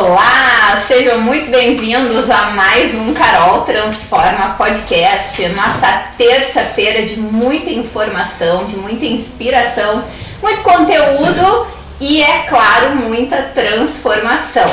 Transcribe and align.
Olá, 0.00 0.80
sejam 0.86 1.20
muito 1.20 1.50
bem-vindos 1.50 2.30
a 2.30 2.50
mais 2.50 2.94
um 2.94 3.12
Carol 3.12 3.62
Transforma 3.62 4.54
Podcast. 4.56 5.44
Nossa 5.48 5.88
terça-feira 6.16 7.04
de 7.04 7.18
muita 7.18 7.68
informação, 7.70 8.64
de 8.66 8.76
muita 8.76 9.04
inspiração, 9.04 10.04
muito 10.40 10.62
conteúdo 10.62 11.66
e, 12.00 12.22
é 12.22 12.44
claro, 12.48 12.94
muita 12.94 13.42
transformação. 13.52 14.70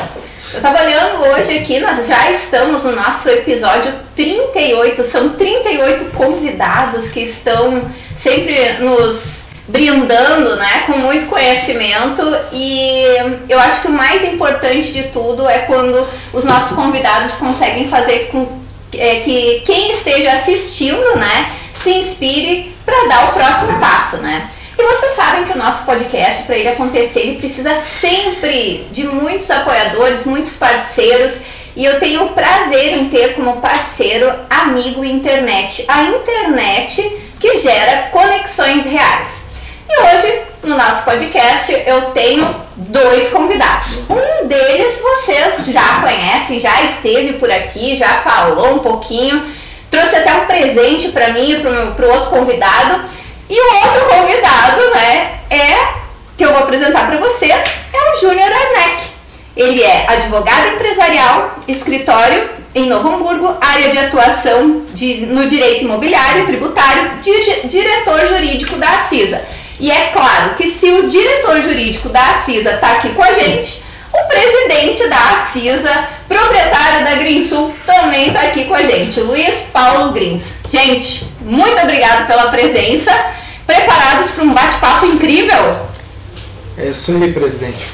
Eu 0.54 0.58
estava 0.58 0.84
olhando 0.84 1.24
hoje 1.24 1.58
aqui, 1.58 1.80
nós 1.80 2.06
já 2.06 2.30
estamos 2.30 2.84
no 2.84 2.96
nosso 2.96 3.28
episódio 3.28 3.92
38, 4.16 5.04
são 5.04 5.30
38 5.30 6.06
convidados 6.16 7.10
que 7.10 7.22
estão 7.22 7.82
sempre 8.16 8.74
nos 8.74 9.45
brindando 9.68 10.56
né, 10.58 10.84
com 10.86 10.94
muito 11.00 11.26
conhecimento 11.28 12.22
e 12.52 13.04
eu 13.50 13.60
acho 13.60 13.82
que 13.82 13.88
o 13.88 13.92
mais 13.92 14.24
importante 14.24 14.92
de 14.92 15.04
tudo 15.04 15.48
é 15.50 15.60
quando 15.60 16.08
os 16.32 16.46
nossos 16.46 16.76
convidados 16.76 17.34
conseguem 17.36 17.88
fazer 17.88 18.30
com 18.32 18.64
é, 18.94 19.22
que 19.22 19.64
quem 19.66 19.92
esteja 19.92 20.34
assistindo 20.34 21.16
né, 21.18 21.52
se 21.74 21.94
inspire 21.96 22.76
para 22.86 23.08
dar 23.08 23.30
o 23.30 23.34
próximo 23.34 23.80
passo. 23.80 24.18
Né? 24.18 24.50
E 24.78 24.84
vocês 24.84 25.14
sabem 25.14 25.46
que 25.46 25.54
o 25.54 25.58
nosso 25.58 25.86
podcast, 25.86 26.44
para 26.44 26.58
ele 26.58 26.70
acontecer, 26.70 27.22
ele 27.22 27.40
precisa 27.40 27.76
sempre 27.76 28.88
de 28.92 29.04
muitos 29.04 29.50
apoiadores, 29.50 30.26
muitos 30.26 30.58
parceiros. 30.58 31.42
E 31.76 31.84
eu 31.84 32.00
tenho 32.00 32.26
o 32.26 32.30
prazer 32.30 32.94
em 32.94 33.10
ter 33.10 33.36
como 33.36 33.62
parceiro 33.62 34.32
amigo 34.50 35.04
internet. 35.04 35.86
A 35.88 36.04
internet 36.04 37.22
que 37.40 37.58
gera 37.58 38.10
conexões 38.12 38.86
reais. 38.86 39.45
E 39.88 40.02
hoje, 40.02 40.42
no 40.64 40.76
nosso 40.76 41.06
podcast, 41.06 41.72
eu 41.86 42.02
tenho 42.12 42.56
dois 42.76 43.30
convidados. 43.30 44.00
Um 44.10 44.48
deles 44.48 45.00
vocês 45.00 45.66
já 45.68 46.02
conhecem, 46.02 46.60
já 46.60 46.82
esteve 46.84 47.34
por 47.34 47.52
aqui, 47.52 47.96
já 47.96 48.22
falou 48.22 48.74
um 48.74 48.80
pouquinho, 48.80 49.46
trouxe 49.92 50.16
até 50.16 50.34
um 50.34 50.46
presente 50.46 51.10
para 51.10 51.30
mim 51.30 51.52
e 51.52 51.60
para 51.60 52.06
o 52.06 52.12
outro 52.12 52.30
convidado. 52.32 53.06
E 53.48 53.60
o 53.60 53.76
outro 53.76 54.10
convidado, 54.10 54.82
né, 54.96 55.40
é 55.52 55.96
que 56.36 56.44
eu 56.44 56.52
vou 56.52 56.64
apresentar 56.64 57.06
para 57.06 57.18
vocês, 57.18 57.64
é 57.94 58.12
o 58.12 58.20
Júnior 58.20 58.52
Arneck. 58.52 59.04
Ele 59.56 59.82
é 59.84 60.06
advogado 60.10 60.68
empresarial, 60.70 61.60
escritório 61.68 62.50
em 62.74 62.90
Novo 62.90 63.08
Hamburgo, 63.08 63.56
área 63.62 63.90
de 63.90 63.98
atuação 63.98 64.84
de, 64.94 65.26
no 65.28 65.48
direito 65.48 65.86
imobiliário, 65.86 66.46
tributário, 66.46 67.20
di, 67.22 67.68
diretor 67.70 68.28
jurídico 68.28 68.76
da 68.76 69.00
CISA. 69.00 69.42
E 69.80 69.92
é 69.92 70.08
claro 70.08 70.56
que 70.56 70.68
se 70.68 70.90
o 70.92 71.08
diretor 71.08 71.62
jurídico 71.62 72.10
da 72.10 72.32
Acisa 72.32 72.72
está 72.72 72.94
aqui 72.94 73.10
com 73.10 73.24
a 73.24 73.34
gente, 73.34 73.84
o 74.14 74.28
presidente 74.28 75.08
da 75.10 75.34
Acisa, 75.34 76.08
proprietário 76.28 77.04
da 77.04 77.16
Greensul, 77.16 77.76
também 77.86 78.28
está 78.28 78.42
aqui 78.42 78.66
com 78.66 78.74
a 78.74 78.84
gente, 78.84 79.20
Luiz 79.20 79.68
Paulo 79.74 80.14
Grins. 80.14 80.44
Gente, 80.70 81.28
muito 81.42 81.80
obrigado 81.82 82.26
pela 82.26 82.50
presença. 82.50 83.12
Preparados 83.68 84.32
para 84.32 84.44
um 84.44 84.54
bate-papo 84.54 85.06
incrível? 85.08 85.78
É 86.78 86.90
isso 86.90 87.12
aí, 87.12 87.34
presidente. 87.34 87.88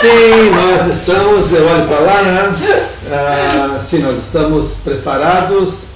Sim, 0.00 0.50
nós 0.50 0.86
estamos, 0.86 1.52
eu 1.52 1.66
olho 1.66 1.86
para 1.86 1.98
lá, 1.98 2.22
né? 2.22 2.88
Ah, 3.12 3.78
sim, 3.80 3.98
nós 3.98 4.18
estamos 4.18 4.78
preparados 4.84 5.89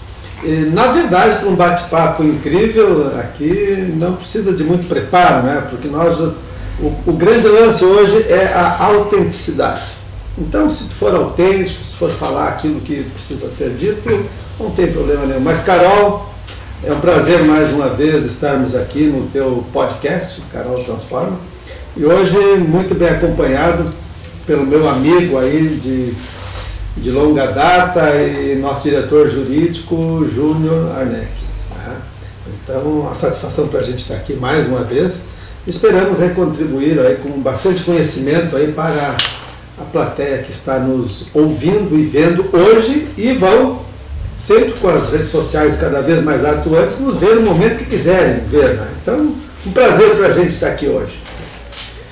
na 0.72 0.88
verdade, 0.88 1.40
para 1.40 1.48
um 1.48 1.54
bate-papo 1.54 2.22
incrível 2.22 3.12
aqui, 3.18 3.92
não 3.96 4.16
precisa 4.16 4.52
de 4.52 4.62
muito 4.62 4.86
preparo, 4.86 5.42
né? 5.44 5.66
porque 5.70 5.88
nós, 5.88 6.18
o, 6.18 6.92
o 7.06 7.12
grande 7.12 7.48
lance 7.48 7.84
hoje 7.84 8.26
é 8.28 8.52
a 8.54 8.84
autenticidade. 8.84 9.94
Então, 10.36 10.68
se 10.68 10.84
for 10.84 11.14
autêntico, 11.14 11.82
se 11.84 11.94
for 11.94 12.10
falar 12.10 12.48
aquilo 12.48 12.80
que 12.80 13.04
precisa 13.04 13.48
ser 13.48 13.70
dito, 13.70 14.26
não 14.58 14.70
tem 14.70 14.88
problema 14.88 15.24
nenhum. 15.24 15.40
Mas, 15.40 15.62
Carol, 15.62 16.28
é 16.82 16.92
um 16.92 17.00
prazer 17.00 17.42
mais 17.44 17.72
uma 17.72 17.88
vez 17.88 18.24
estarmos 18.24 18.74
aqui 18.74 19.04
no 19.04 19.28
teu 19.28 19.64
podcast, 19.72 20.42
Carol 20.52 20.82
Transforma. 20.82 21.38
E 21.96 22.04
hoje, 22.04 22.36
muito 22.58 22.94
bem 22.94 23.08
acompanhado 23.08 23.88
pelo 24.44 24.66
meu 24.66 24.88
amigo 24.88 25.38
aí 25.38 25.68
de 25.68 26.14
de 26.96 27.10
longa 27.10 27.46
data 27.46 28.14
e 28.16 28.54
nosso 28.56 28.88
diretor 28.88 29.28
jurídico, 29.28 30.24
Júnior 30.32 30.96
Arneck. 30.96 31.32
Né? 31.76 31.96
Então, 32.62 33.08
a 33.10 33.14
satisfação 33.14 33.68
para 33.68 33.80
a 33.80 33.82
gente 33.82 33.98
estar 33.98 34.14
aqui 34.14 34.34
mais 34.34 34.68
uma 34.68 34.84
vez. 34.84 35.20
Esperamos 35.66 36.20
aí, 36.20 36.30
contribuir 36.30 36.98
aí, 37.00 37.16
com 37.16 37.30
bastante 37.40 37.82
conhecimento 37.82 38.56
aí 38.56 38.70
para 38.72 39.16
a 39.78 39.84
plateia 39.84 40.38
que 40.38 40.52
está 40.52 40.78
nos 40.78 41.26
ouvindo 41.34 41.98
e 41.98 42.04
vendo 42.04 42.46
hoje 42.52 43.08
e 43.16 43.32
vão, 43.32 43.80
sempre 44.36 44.72
com 44.72 44.88
as 44.88 45.10
redes 45.10 45.28
sociais 45.28 45.76
cada 45.76 46.00
vez 46.00 46.22
mais 46.22 46.44
atuantes, 46.44 47.00
nos 47.00 47.16
ver 47.16 47.36
no 47.36 47.42
momento 47.42 47.78
que 47.78 47.86
quiserem 47.86 48.44
ver. 48.46 48.74
Né? 48.74 48.88
Então, 49.02 49.34
um 49.66 49.72
prazer 49.72 50.14
para 50.16 50.28
a 50.28 50.32
gente 50.32 50.50
estar 50.54 50.68
aqui 50.68 50.86
hoje. 50.86 51.23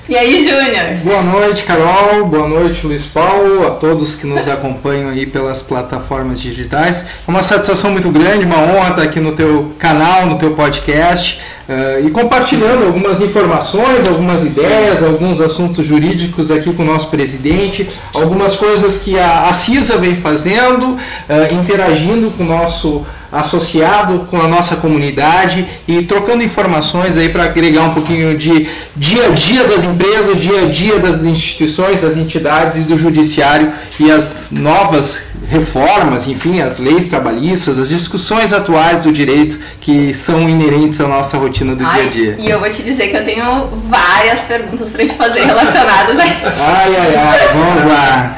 E 0.09 0.17
aí, 0.17 0.45
Júnior? 0.45 0.97
Boa 1.01 1.21
noite, 1.21 1.63
Carol. 1.63 2.25
Boa 2.25 2.45
noite, 2.45 2.85
Luiz 2.85 3.05
Paulo, 3.05 3.65
a 3.65 3.71
todos 3.71 4.15
que 4.15 4.27
nos 4.27 4.49
acompanham 4.49 5.09
aí 5.09 5.25
pelas 5.25 5.61
plataformas 5.61 6.41
digitais. 6.41 7.05
É 7.25 7.31
uma 7.31 7.41
satisfação 7.41 7.89
muito 7.89 8.09
grande, 8.09 8.45
uma 8.45 8.59
honra 8.59 8.89
estar 8.89 9.01
aqui 9.03 9.21
no 9.21 9.31
teu 9.31 9.71
canal, 9.79 10.25
no 10.25 10.37
teu 10.37 10.51
podcast. 10.51 11.39
Uh, 11.69 12.05
e 12.05 12.11
compartilhando 12.11 12.83
algumas 12.83 13.21
informações, 13.21 14.05
algumas 14.05 14.45
ideias, 14.45 15.01
alguns 15.01 15.39
assuntos 15.39 15.87
jurídicos 15.87 16.51
aqui 16.51 16.73
com 16.73 16.83
o 16.83 16.85
nosso 16.85 17.07
presidente, 17.07 17.89
algumas 18.13 18.57
coisas 18.57 18.97
que 18.97 19.17
a, 19.17 19.45
a 19.45 19.53
CISA 19.53 19.95
vem 19.95 20.17
fazendo, 20.17 20.95
uh, 20.95 21.53
interagindo 21.53 22.29
com 22.31 22.43
o 22.43 22.47
nosso 22.47 23.05
associado 23.33 24.27
com 24.29 24.39
a 24.39 24.47
nossa 24.47 24.75
comunidade 24.75 25.67
e 25.87 26.03
trocando 26.03 26.43
informações 26.43 27.17
aí 27.17 27.29
para 27.29 27.45
agregar 27.45 27.83
um 27.83 27.93
pouquinho 27.93 28.37
de 28.37 28.67
dia 28.95 29.27
a 29.27 29.29
dia 29.29 29.63
das 29.65 29.83
empresas, 29.83 30.39
dia 30.39 30.61
a 30.61 30.65
dia 30.65 30.99
das 30.99 31.23
instituições, 31.23 32.01
das 32.01 32.15
entidades 32.15 32.77
e 32.77 32.81
do 32.81 32.95
judiciário 32.95 33.71
e 33.99 34.11
as 34.11 34.51
novas 34.51 35.19
reformas, 35.49 36.27
enfim, 36.27 36.61
as 36.61 36.77
leis 36.77 37.09
trabalhistas, 37.09 37.79
as 37.79 37.89
discussões 37.89 38.53
atuais 38.53 39.03
do 39.03 39.11
direito 39.11 39.59
que 39.81 40.13
são 40.13 40.47
inerentes 40.47 41.01
à 41.01 41.07
nossa 41.07 41.37
rotina 41.37 41.75
do 41.75 41.85
ai, 41.85 42.07
dia 42.07 42.31
a 42.31 42.35
dia. 42.35 42.35
E 42.39 42.49
eu 42.49 42.59
vou 42.59 42.69
te 42.69 42.83
dizer 42.83 43.07
que 43.09 43.17
eu 43.17 43.23
tenho 43.23 43.67
várias 43.87 44.41
perguntas 44.41 44.89
para 44.89 45.05
te 45.05 45.13
fazer 45.15 45.41
relacionadas 45.41 46.19
a 46.19 46.25
isso. 46.25 46.61
Ai, 46.61 46.95
ai, 46.95 47.15
ai, 47.15 47.47
vamos 47.53 47.83
lá. 47.83 48.37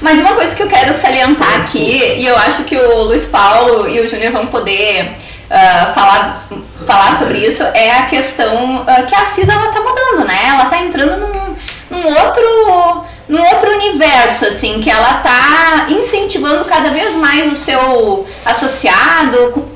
Mas 0.00 0.18
uma 0.18 0.34
coisa 0.34 0.54
que 0.54 0.62
eu 0.62 0.68
quero 0.68 0.92
salientar 0.92 1.56
aqui, 1.56 2.16
e 2.18 2.26
eu 2.26 2.36
acho 2.36 2.64
que 2.64 2.76
o 2.76 3.04
Luiz 3.04 3.26
Paulo 3.26 3.88
e 3.88 4.00
o 4.00 4.08
Júnior 4.08 4.32
vão 4.32 4.46
poder 4.46 5.16
uh, 5.50 5.94
falar, 5.94 6.46
falar 6.86 7.16
sobre 7.16 7.38
isso, 7.38 7.62
é 7.62 7.92
a 7.92 8.06
questão 8.06 8.82
uh, 8.82 9.06
que 9.06 9.14
a 9.14 9.24
CISA 9.24 9.52
ela 9.52 9.72
tá 9.72 9.80
mudando, 9.80 10.26
né? 10.26 10.48
Ela 10.48 10.66
tá 10.66 10.78
entrando 10.78 11.16
num, 11.18 11.56
num 11.90 12.08
outro 12.08 13.06
num 13.28 13.42
outro 13.42 13.70
universo, 13.72 14.44
assim, 14.44 14.78
que 14.78 14.88
ela 14.88 15.14
tá 15.14 15.86
incentivando 15.90 16.64
cada 16.64 16.90
vez 16.90 17.14
mais 17.14 17.52
o 17.52 17.56
seu 17.56 18.26
associado. 18.44 19.66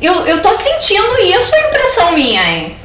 Eu, 0.00 0.26
eu 0.26 0.40
tô 0.40 0.54
sentindo 0.54 1.18
isso, 1.22 1.54
é 1.54 1.68
impressão 1.68 2.12
minha, 2.12 2.42
hein? 2.44 2.76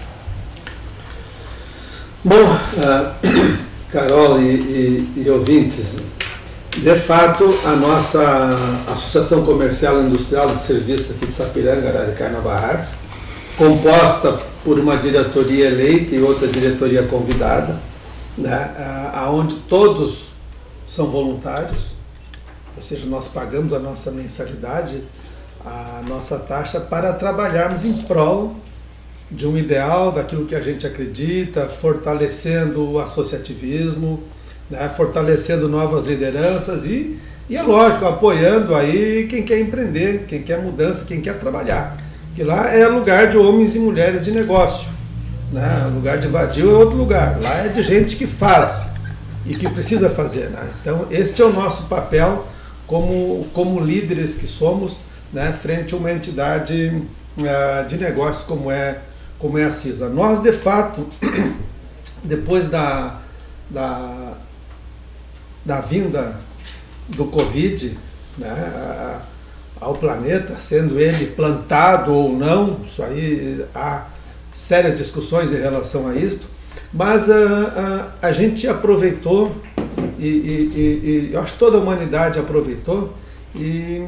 Bom, 2.24 2.54
uh, 2.54 3.58
Carol 3.92 4.42
e, 4.42 4.56
e, 4.56 5.14
e 5.18 5.30
ouvintes, 5.30 5.98
de 6.78 6.96
fato, 6.96 7.46
a 7.66 7.76
nossa 7.76 8.58
Associação 8.88 9.46
Comercial 9.46 10.02
e 10.02 10.06
Industrial 10.06 10.48
de 10.48 10.60
Serviços 10.60 11.12
aqui 11.12 11.28
de 11.28 11.34
Sapiranga, 11.34 11.90
Araraquara, 11.90 12.42
Barracos, 12.42 12.96
composta 13.58 14.40
por 14.64 14.80
uma 14.80 14.98
diretoria 14.98 15.68
eleita 15.68 16.16
e 16.16 16.22
outra 16.22 16.48
diretoria 16.48 17.04
convidada, 17.04 17.80
né, 18.36 18.74
aonde 19.14 19.56
todos 19.70 20.26
são 20.88 21.12
voluntários, 21.12 21.92
ou 22.76 22.82
seja, 22.82 23.06
nós 23.06 23.28
pagamos 23.28 23.72
a 23.72 23.80
nossa 23.80 24.10
mensalidade, 24.10 25.04
a 25.64 26.04
nossa 26.08 26.40
taxa 26.40 26.80
para 26.80 27.14
trabalharmos 27.14 27.86
em 27.86 27.94
prol 27.94 28.56
de 29.30 29.48
um 29.48 29.56
ideal, 29.56 30.12
daquilo 30.12 30.46
que 30.46 30.56
a 30.56 30.60
gente 30.60 30.86
acredita, 30.86 31.68
fortalecendo 31.68 32.84
o 32.84 33.00
associativismo, 33.00 34.24
né, 34.74 34.90
fortalecendo 34.90 35.70
novas 35.70 36.04
lideranças 36.04 36.86
e, 36.86 37.20
e, 37.48 37.56
é 37.56 37.62
lógico, 37.62 38.06
apoiando 38.06 38.74
aí 38.74 39.28
quem 39.30 39.44
quer 39.44 39.60
empreender, 39.60 40.26
quem 40.28 40.42
quer 40.42 40.60
mudança, 40.60 41.06
quem 41.06 41.22
quer 41.22 41.40
trabalhar. 41.40 41.96
Que 42.36 42.44
lá 42.44 42.74
é 42.74 42.88
lugar 42.88 43.28
de 43.28 43.38
homens 43.38 43.76
e 43.76 43.80
mulheres 43.80 44.26
de 44.26 44.32
negócio. 44.32 44.90
Né? 45.52 45.86
O 45.88 45.96
lugar 45.96 46.18
de 46.18 46.28
vadio 46.28 46.72
é 46.72 46.74
outro 46.74 46.98
lugar. 46.98 47.40
Lá 47.40 47.66
é 47.66 47.68
de 47.68 47.84
gente 47.84 48.16
que 48.16 48.26
faz 48.26 48.88
e 49.46 49.54
que 49.54 49.70
precisa 49.70 50.10
fazer. 50.10 50.50
Né? 50.50 50.68
Então, 50.82 51.06
este 51.12 51.42
é 51.44 51.46
o 51.46 51.54
nosso 51.54 51.84
papel 51.84 52.48
como, 52.88 53.46
como 53.54 53.80
líderes 53.80 54.36
que 54.36 54.48
somos 54.48 54.98
né, 55.32 55.54
frente 55.54 55.94
a 55.94 55.98
uma 55.98 56.12
entidade 56.12 57.04
uh, 57.38 57.88
de 57.88 57.98
negócios 57.98 58.44
como 58.44 58.72
é, 58.72 58.98
como 59.38 59.60
é 59.60 59.66
a 59.66 59.72
CISA. 59.72 60.10
Nós, 60.10 60.42
de 60.42 60.52
fato, 60.52 61.08
depois 62.24 62.68
da, 62.68 63.20
da 63.70 64.34
da 65.66 65.82
vinda 65.82 66.40
do 67.08 67.26
Covid 67.26 67.98
né, 68.38 69.22
ao 69.80 69.96
planeta, 69.96 70.58
sendo 70.58 71.00
ele 71.00 71.28
plantado 71.28 72.14
ou 72.14 72.32
não, 72.32 72.80
isso 72.88 73.04
aí 73.04 73.64
há 73.74 74.06
sérias 74.52 74.98
discussões 74.98 75.52
em 75.52 75.60
relação 75.60 76.08
a 76.08 76.16
isto, 76.16 76.48
mas 76.94 77.30
a, 77.30 78.12
a, 78.22 78.28
a 78.28 78.32
gente 78.32 78.68
aproveitou, 78.68 79.56
e, 80.20 80.28
e, 80.28 81.30
e, 81.30 81.30
eu 81.34 81.42
acho 81.42 81.54
que 81.54 81.60
toda 81.60 81.78
a 81.78 81.82
humanidade 81.82 82.40
aproveitou, 82.40 83.14
e, 83.56 84.06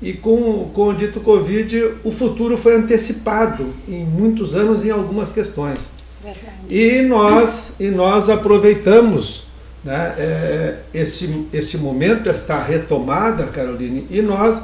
e 0.00 0.12
com, 0.14 0.70
com 0.74 0.88
o 0.88 0.94
dito 0.94 1.20
Covid, 1.20 1.96
o 2.02 2.10
futuro 2.10 2.56
foi 2.56 2.74
antecipado 2.74 3.66
em 3.86 4.04
muitos 4.04 4.54
anos 4.54 4.84
em 4.84 4.90
algumas 4.90 5.32
questões. 5.32 5.88
Verdade. 6.22 6.46
E 6.68 7.02
nós, 7.02 7.74
e 7.78 7.88
nós 7.88 8.28
aproveitamos 8.28 9.44
né, 9.84 10.14
é, 10.16 10.76
este, 10.94 11.46
este 11.52 11.76
momento, 11.76 12.28
esta 12.28 12.62
retomada, 12.62 13.44
Caroline, 13.46 14.06
e 14.10 14.22
nós 14.22 14.62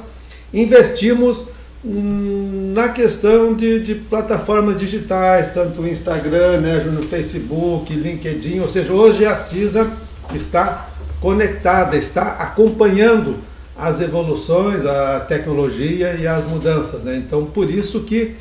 investimos 0.53 1.45
na 1.85 2.89
questão 2.89 3.55
de, 3.55 3.81
de, 3.81 3.95
plataformas 3.95 4.81
digitais, 4.81 5.53
tanto 5.55 5.83
o 5.83 5.89
Instagram, 5.89 6.61
né, 6.61 6.79
no 6.85 7.03
Facebook, 7.03 7.93
LinkedIn, 7.95 8.61
ou 8.61 8.69
seja, 8.69 8.93
hoje 8.93 9.25
a 9.25 9.37
CISA 9.37 9.91
está 10.35 10.89
conectada, 11.21 11.97
está 11.97 12.33
acompanhando 12.33 13.37
as 13.77 14.01
evoluções, 14.01 14.85
a 14.85 15.21
tecnologia 15.21 16.15
e 16.15 16.27
as 16.27 16.47
mudanças. 16.47 17.05
Né? 17.05 17.17
Então, 17.17 17.45
por 17.47 17.71
isso 17.71 18.01
que 18.01 18.35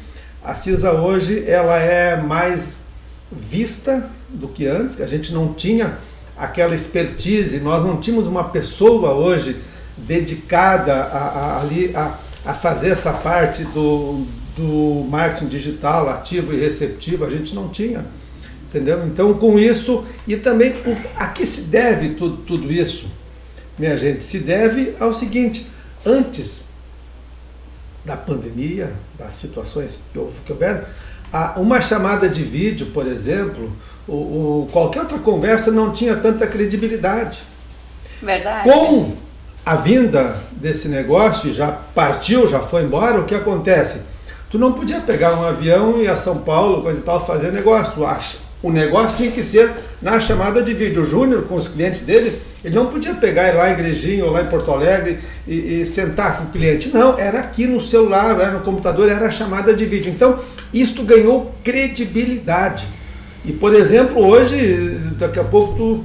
a 0.43 0.55
CISA 0.55 0.93
hoje 0.93 1.43
ela 1.47 1.77
é 1.77 2.17
mais 2.17 2.85
vista 3.31 4.09
do 4.29 4.47
que 4.47 4.65
antes, 4.65 4.95
que 4.95 5.03
a 5.03 5.07
gente 5.07 5.31
não 5.31 5.53
tinha 5.53 5.97
aquela 6.37 6.75
expertise, 6.75 7.59
nós 7.59 7.83
não 7.83 7.97
tínhamos 7.97 8.27
uma 8.27 8.45
pessoa 8.45 9.13
hoje 9.13 9.57
dedicada 9.97 10.93
a, 10.93 11.57
a, 11.57 11.63
a, 11.63 12.17
a 12.45 12.53
fazer 12.53 12.89
essa 12.89 13.11
parte 13.11 13.63
do, 13.65 14.25
do 14.55 15.05
marketing 15.09 15.47
digital 15.47 16.09
ativo 16.09 16.53
e 16.53 16.59
receptivo, 16.59 17.25
a 17.25 17.29
gente 17.29 17.55
não 17.55 17.69
tinha. 17.69 18.05
Entendeu? 18.69 19.05
Então, 19.07 19.33
com 19.33 19.57
isso, 19.57 20.03
e 20.27 20.35
também 20.35 20.73
o, 20.85 20.97
a 21.15 21.27
que 21.27 21.45
se 21.45 21.61
deve 21.61 22.09
tudo, 22.09 22.37
tudo 22.37 22.71
isso, 22.71 23.07
minha 23.77 23.97
gente? 23.97 24.23
Se 24.23 24.39
deve 24.39 24.93
ao 24.99 25.13
seguinte: 25.13 25.65
antes 26.05 26.67
da 28.03 28.17
pandemia, 28.17 28.93
das 29.17 29.35
situações 29.35 29.99
que, 30.11 30.19
que 30.45 30.51
houveram, 30.51 30.83
uma 31.57 31.81
chamada 31.81 32.29
de 32.29 32.43
vídeo, 32.43 32.87
por 32.87 33.05
exemplo, 33.05 33.71
o, 34.07 34.13
o, 34.13 34.67
qualquer 34.71 35.01
outra 35.01 35.17
conversa 35.19 35.71
não 35.71 35.91
tinha 35.91 36.15
tanta 36.15 36.47
credibilidade. 36.47 37.43
Verdade. 38.21 38.69
Com 38.69 39.13
a 39.65 39.75
vinda 39.75 40.37
desse 40.51 40.87
negócio, 40.87 41.53
já 41.53 41.71
partiu, 41.71 42.47
já 42.47 42.59
foi 42.59 42.83
embora, 42.83 43.19
o 43.19 43.25
que 43.25 43.35
acontece? 43.35 44.01
Tu 44.49 44.57
não 44.57 44.71
podia 44.71 45.01
pegar 45.01 45.33
um 45.33 45.45
avião 45.45 45.99
e 45.99 46.05
ir 46.05 46.07
a 46.07 46.15
São 46.15 46.39
Paulo, 46.39 46.81
coisa 46.81 46.99
e 46.99 47.03
tal, 47.03 47.19
fazer 47.19 47.51
negócio. 47.51 47.93
Tu 47.93 48.05
acha? 48.05 48.37
O 48.61 48.71
negócio 48.71 49.17
tinha 49.17 49.31
que 49.31 49.43
ser 49.43 49.71
na 50.01 50.19
chamada 50.19 50.63
de 50.63 50.73
vídeo. 50.73 51.03
O 51.03 51.05
Júnior, 51.05 51.43
com 51.43 51.55
os 51.55 51.67
clientes 51.67 52.01
dele, 52.01 52.39
ele 52.63 52.75
não 52.75 52.87
podia 52.87 53.13
pegar 53.13 53.53
lá 53.53 53.69
em 53.69 53.73
Igrejinho 53.73 54.25
ou 54.25 54.31
lá 54.31 54.41
em 54.41 54.47
Porto 54.47 54.71
Alegre 54.71 55.19
e, 55.47 55.81
e, 55.81 55.85
sentar 55.85 56.37
com 56.37 56.45
o 56.45 56.47
cliente. 56.47 56.89
Não, 56.89 57.19
era 57.19 57.39
aqui 57.39 57.67
no 57.67 57.79
celular, 57.79 58.39
era 58.39 58.51
no 58.51 58.61
computador, 58.61 59.09
era 59.09 59.27
a 59.27 59.31
chamada 59.31 59.73
de 59.73 59.85
vídeo. 59.85 60.11
Então, 60.11 60.39
isto 60.73 61.03
ganhou 61.03 61.53
credibilidade. 61.63 62.85
E, 63.45 63.53
por 63.53 63.75
exemplo, 63.75 64.25
hoje, 64.25 64.97
daqui 65.19 65.39
a 65.39 65.43
pouco 65.43 65.75
tu 65.75 66.03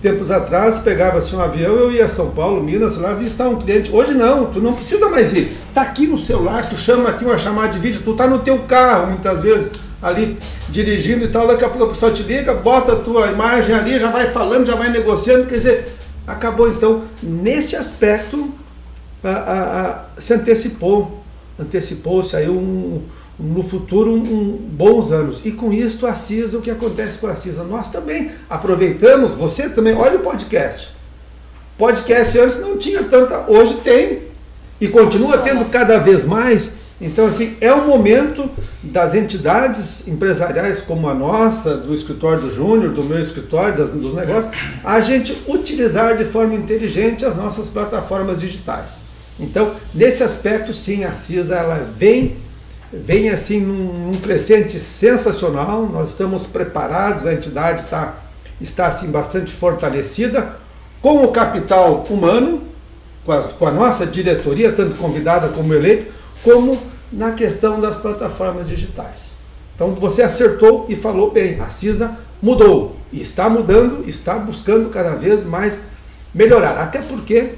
tempos 0.00 0.32
atrás 0.32 0.80
pegava-se 0.80 1.34
um 1.34 1.40
avião, 1.40 1.74
eu 1.74 1.92
ia 1.92 2.06
a 2.06 2.08
São 2.08 2.32
Paulo, 2.32 2.60
Minas, 2.60 2.96
lá 2.96 3.14
visitar 3.14 3.48
um 3.48 3.56
cliente. 3.56 3.88
Hoje 3.92 4.12
não, 4.12 4.46
tu 4.46 4.60
não 4.60 4.72
precisa 4.72 5.08
mais 5.08 5.32
ir. 5.32 5.52
Tá 5.72 5.82
aqui 5.82 6.08
no 6.08 6.18
celular, 6.18 6.68
tu 6.68 6.76
chama 6.76 7.08
aqui 7.08 7.24
uma 7.24 7.38
chamada 7.38 7.68
de 7.68 7.78
vídeo, 7.78 8.00
tu 8.04 8.14
tá 8.14 8.26
no 8.26 8.40
teu 8.40 8.58
carro 8.60 9.06
muitas 9.06 9.38
vezes 9.40 9.70
ali 10.02 10.36
dirigindo 10.68 11.24
e 11.24 11.28
tal, 11.28 11.46
daqui 11.46 11.64
a 11.64 11.68
pouco 11.68 11.84
a 11.84 11.88
pessoa 11.90 12.12
te 12.12 12.22
liga, 12.22 12.52
bota 12.52 12.94
a 12.94 12.96
tua 12.96 13.30
imagem 13.30 13.74
ali, 13.74 13.98
já 13.98 14.10
vai 14.10 14.26
falando, 14.26 14.66
já 14.66 14.74
vai 14.74 14.90
negociando, 14.90 15.46
quer 15.46 15.54
dizer, 15.54 15.96
acabou 16.26 16.68
então, 16.68 17.04
nesse 17.22 17.76
aspecto 17.76 18.52
a, 19.22 19.30
a, 19.30 19.90
a, 19.90 20.04
se 20.18 20.34
antecipou, 20.34 21.22
antecipou-se 21.58 22.34
aí 22.34 22.48
um, 22.48 23.02
no 23.38 23.62
futuro 23.62 24.10
um, 24.10 24.16
um, 24.16 24.56
bons 24.56 25.12
anos. 25.12 25.40
E 25.44 25.52
com 25.52 25.72
isso 25.72 26.06
a 26.06 26.14
CISA, 26.14 26.58
o 26.58 26.62
que 26.62 26.70
acontece 26.70 27.18
com 27.18 27.28
a 27.28 27.36
CISA? 27.36 27.62
Nós 27.62 27.88
também 27.88 28.30
aproveitamos, 28.50 29.34
você 29.34 29.68
também, 29.68 29.94
olha 29.94 30.16
o 30.16 30.20
podcast. 30.20 30.90
Podcast 31.78 32.38
antes 32.38 32.60
não 32.60 32.76
tinha 32.76 33.04
tanta, 33.04 33.44
hoje 33.48 33.74
tem. 33.84 34.32
E 34.80 34.88
continua 34.88 35.38
tendo 35.38 35.64
cada 35.66 35.98
vez 35.98 36.26
mais 36.26 36.81
então, 37.02 37.26
assim, 37.26 37.56
é 37.60 37.72
o 37.72 37.84
momento 37.84 38.48
das 38.80 39.12
entidades 39.12 40.06
empresariais 40.06 40.80
como 40.80 41.08
a 41.08 41.14
nossa, 41.14 41.76
do 41.76 41.92
escritório 41.92 42.42
do 42.42 42.50
Júnior, 42.50 42.92
do 42.92 43.02
meu 43.02 43.20
escritório, 43.20 43.76
das, 43.76 43.90
dos 43.90 44.14
negócios, 44.14 44.54
a 44.84 45.00
gente 45.00 45.36
utilizar 45.48 46.16
de 46.16 46.24
forma 46.24 46.54
inteligente 46.54 47.24
as 47.24 47.34
nossas 47.34 47.68
plataformas 47.68 48.38
digitais. 48.38 49.02
Então, 49.40 49.72
nesse 49.92 50.22
aspecto, 50.22 50.72
sim, 50.72 51.02
a 51.02 51.12
CISA 51.12 51.56
ela 51.56 51.84
vem, 51.92 52.36
vem 52.92 53.30
assim 53.30 53.58
num, 53.58 54.10
num 54.10 54.20
crescente 54.20 54.78
sensacional. 54.78 55.88
Nós 55.88 56.10
estamos 56.10 56.46
preparados, 56.46 57.26
a 57.26 57.34
entidade 57.34 57.82
tá, 57.90 58.14
está 58.60 58.86
assim 58.86 59.10
bastante 59.10 59.52
fortalecida 59.52 60.56
com 61.00 61.24
o 61.24 61.32
capital 61.32 62.04
humano, 62.08 62.62
com 63.24 63.32
a, 63.32 63.42
com 63.42 63.66
a 63.66 63.72
nossa 63.72 64.06
diretoria, 64.06 64.70
tanto 64.70 64.94
convidada 64.94 65.48
como 65.48 65.74
eleita, 65.74 66.06
como 66.44 66.91
na 67.12 67.32
questão 67.32 67.80
das 67.80 67.98
plataformas 67.98 68.68
digitais. 68.68 69.36
Então 69.74 69.94
você 69.94 70.22
acertou 70.22 70.86
e 70.88 70.96
falou 70.96 71.30
bem, 71.30 71.60
a 71.60 71.68
CISA 71.68 72.16
mudou, 72.40 72.96
e 73.12 73.20
está 73.20 73.48
mudando, 73.48 74.08
está 74.08 74.38
buscando 74.38 74.88
cada 74.88 75.14
vez 75.14 75.44
mais 75.44 75.78
melhorar. 76.34 76.78
Até 76.78 77.00
porque, 77.02 77.50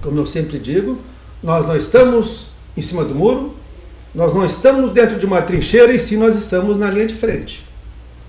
como 0.00 0.20
eu 0.20 0.26
sempre 0.26 0.58
digo, 0.58 0.98
nós 1.42 1.66
não 1.66 1.76
estamos 1.76 2.48
em 2.76 2.80
cima 2.82 3.04
do 3.04 3.14
muro, 3.14 3.54
nós 4.14 4.32
não 4.32 4.44
estamos 4.44 4.92
dentro 4.92 5.18
de 5.18 5.26
uma 5.26 5.42
trincheira 5.42 5.92
e 5.92 5.98
sim 5.98 6.16
nós 6.16 6.36
estamos 6.36 6.76
na 6.76 6.90
linha 6.90 7.06
de 7.06 7.14
frente. 7.14 7.66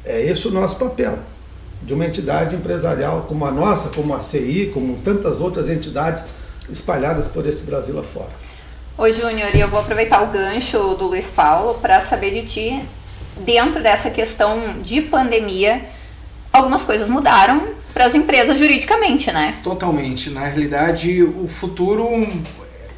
É 0.04 0.22
esse 0.26 0.48
o 0.48 0.52
nosso 0.52 0.78
papel 0.78 1.20
de 1.82 1.94
uma 1.94 2.06
entidade 2.06 2.56
empresarial 2.56 3.26
como 3.28 3.46
a 3.46 3.52
nossa, 3.52 3.90
como 3.90 4.14
a 4.14 4.20
CI, 4.20 4.72
como 4.74 4.98
tantas 5.04 5.40
outras 5.40 5.70
entidades 5.70 6.24
espalhadas 6.70 7.28
por 7.28 7.46
esse 7.46 7.64
Brasil 7.64 8.00
afora. 8.00 8.32
Oi, 8.96 9.12
Júnior, 9.12 9.50
e 9.56 9.60
eu 9.60 9.68
vou 9.68 9.80
aproveitar 9.80 10.22
o 10.22 10.28
gancho 10.28 10.78
do 10.94 11.08
Luiz 11.08 11.26
Paulo 11.26 11.80
para 11.82 12.00
saber 12.00 12.30
de 12.30 12.44
ti, 12.44 12.86
dentro 13.38 13.82
dessa 13.82 14.12
questão 14.12 14.82
de 14.84 15.02
pandemia, 15.02 15.82
algumas 16.54 16.84
coisas 16.84 17.10
mudaram 17.10 17.70
para 17.92 18.06
as 18.06 18.14
empresas 18.14 18.60
juridicamente, 18.60 19.32
né? 19.32 19.56
Totalmente. 19.64 20.30
Na 20.30 20.42
realidade, 20.42 21.24
o 21.24 21.48
futuro 21.48 22.08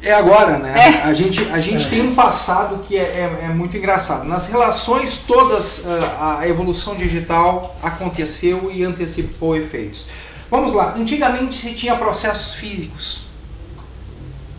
é 0.02 0.12
agora, 0.12 0.58
né? 0.58 0.74
É. 0.76 1.02
A 1.02 1.14
gente, 1.14 1.42
a 1.50 1.60
gente 1.60 1.86
é. 1.86 1.88
tem 1.88 2.02
um 2.02 2.14
passado 2.14 2.84
que 2.86 2.98
é, 2.98 3.00
é, 3.00 3.44
é, 3.44 3.48
muito 3.48 3.74
engraçado. 3.74 4.28
Nas 4.28 4.48
relações 4.48 5.24
todas, 5.26 5.82
ah, 5.86 6.40
a 6.40 6.48
evolução 6.48 6.94
digital 6.94 7.74
aconteceu 7.82 8.70
e 8.70 8.84
antecipou 8.84 9.56
efeitos. 9.56 10.08
Vamos 10.50 10.74
lá. 10.74 10.94
Antigamente 10.94 11.56
se 11.56 11.72
tinha 11.72 11.96
processos 11.96 12.52
físicos 12.52 13.25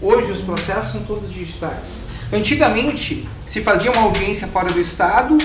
Hoje 0.01 0.31
os 0.31 0.41
processos 0.41 0.91
são 0.91 1.03
todos 1.03 1.31
digitais. 1.33 2.01
Antigamente, 2.31 3.27
se 3.45 3.61
fazia 3.61 3.91
uma 3.91 4.03
audiência 4.03 4.47
fora 4.47 4.71
do 4.71 4.79
estado, 4.79 5.37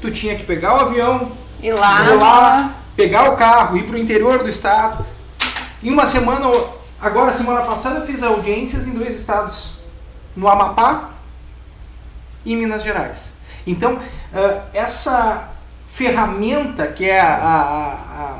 tu 0.00 0.10
tinha 0.10 0.36
que 0.36 0.44
pegar 0.44 0.74
o 0.74 0.80
avião, 0.80 1.32
ir 1.62 1.72
lá, 1.72 2.04
ir 2.04 2.16
lá 2.16 2.74
pegar 2.96 3.30
o 3.30 3.36
carro, 3.36 3.76
ir 3.76 3.84
para 3.84 3.96
o 3.96 3.98
interior 3.98 4.42
do 4.42 4.48
estado. 4.48 5.04
Em 5.82 5.90
uma 5.90 6.06
semana, 6.06 6.48
agora 7.00 7.32
semana 7.32 7.62
passada 7.62 8.00
eu 8.00 8.06
fiz 8.06 8.22
audiências 8.22 8.86
em 8.86 8.92
dois 8.92 9.18
estados, 9.18 9.74
no 10.36 10.48
Amapá 10.48 11.10
e 12.44 12.52
em 12.52 12.56
Minas 12.56 12.82
Gerais. 12.82 13.32
Então, 13.66 13.94
uh, 13.94 14.62
essa 14.72 15.50
ferramenta 15.88 16.86
que 16.86 17.04
é 17.04 17.20
a, 17.20 17.34
a, 17.34 17.92
a, 17.92 18.38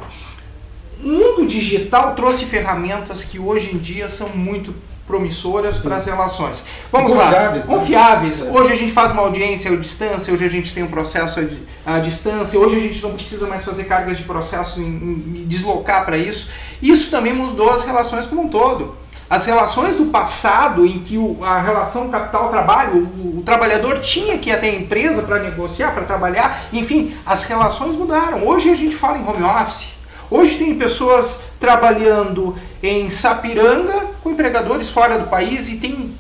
o 1.03 1.07
mundo 1.07 1.47
digital 1.47 2.15
trouxe 2.15 2.45
ferramentas 2.45 3.25
que 3.25 3.39
hoje 3.39 3.75
em 3.75 3.79
dia 3.79 4.09
são 4.09 4.31
muito 4.31 4.75
promissoras 5.07 5.79
para 5.79 5.97
as 5.97 6.07
relações. 6.07 6.65
Vamos 6.91 7.13
confiáveis, 7.13 7.69
lá, 7.69 7.75
confiáveis. 7.75 8.41
Né? 8.41 8.51
Hoje 8.51 8.73
a 8.73 8.77
gente 8.77 8.93
faz 8.93 9.13
uma 9.13 9.23
audiência 9.23 9.71
à 9.71 9.77
distância, 9.77 10.33
hoje 10.33 10.45
a 10.45 10.49
gente 10.49 10.73
tem 10.73 10.83
um 10.83 10.89
processo 10.89 11.41
à 11.85 11.99
distância, 11.99 12.59
hoje 12.59 12.77
a 12.77 12.81
gente 12.81 13.03
não 13.03 13.13
precisa 13.13 13.47
mais 13.47 13.65
fazer 13.65 13.85
cargas 13.85 14.19
de 14.19 14.25
processo 14.25 14.81
e, 14.81 14.85
e 14.85 15.45
deslocar 15.47 16.05
para 16.05 16.17
isso. 16.17 16.51
Isso 16.81 17.11
também 17.11 17.35
mudou 17.35 17.71
as 17.71 17.85
relações 17.85 18.27
como 18.27 18.43
um 18.43 18.49
todo. 18.49 18.95
As 19.29 19.47
relações 19.47 19.97
do 19.97 20.07
passado, 20.07 20.85
em 20.85 20.99
que 20.99 21.17
o, 21.17 21.39
a 21.43 21.61
relação 21.61 22.11
capital-trabalho, 22.11 22.99
o, 22.99 23.39
o, 23.39 23.43
trabalhador 23.43 24.01
tinha 24.01 24.39
que 24.39 24.51
ir 24.51 24.53
até 24.53 24.69
a 24.69 24.75
empresa 24.75 25.23
para 25.23 25.43
negociar, 25.43 25.93
para 25.93 26.05
trabalhar, 26.05 26.67
enfim, 26.73 27.17
as 27.25 27.45
relações 27.45 27.97
mudaram. 27.97 28.47
Hoje 28.47 28.71
a 28.71 28.75
gente 28.75 28.95
fala 28.95 29.17
em 29.17 29.27
home 29.27 29.43
office, 29.43 29.94
Hoje 30.31 30.57
tem 30.57 30.75
pessoas 30.77 31.43
trabalhando 31.61 32.57
em 32.83 33.11
Sapiranga 33.11 34.07
com 34.23 34.31
empregadores 34.31 34.89
fora 34.89 35.19
do 35.19 35.29
país 35.29 35.69
e 35.69 35.77
tem 35.77 36.15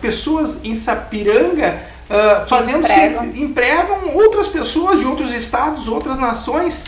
pessoas 0.00 0.64
em 0.64 0.74
Sapiranga 0.74 1.82
uh, 2.08 2.48
fazendo 2.48 2.84
empregam. 2.84 3.24
empregam 3.34 4.14
outras 4.14 4.46
pessoas 4.46 5.00
de 5.00 5.06
outros 5.06 5.32
estados, 5.32 5.88
outras 5.88 6.18
nações. 6.18 6.86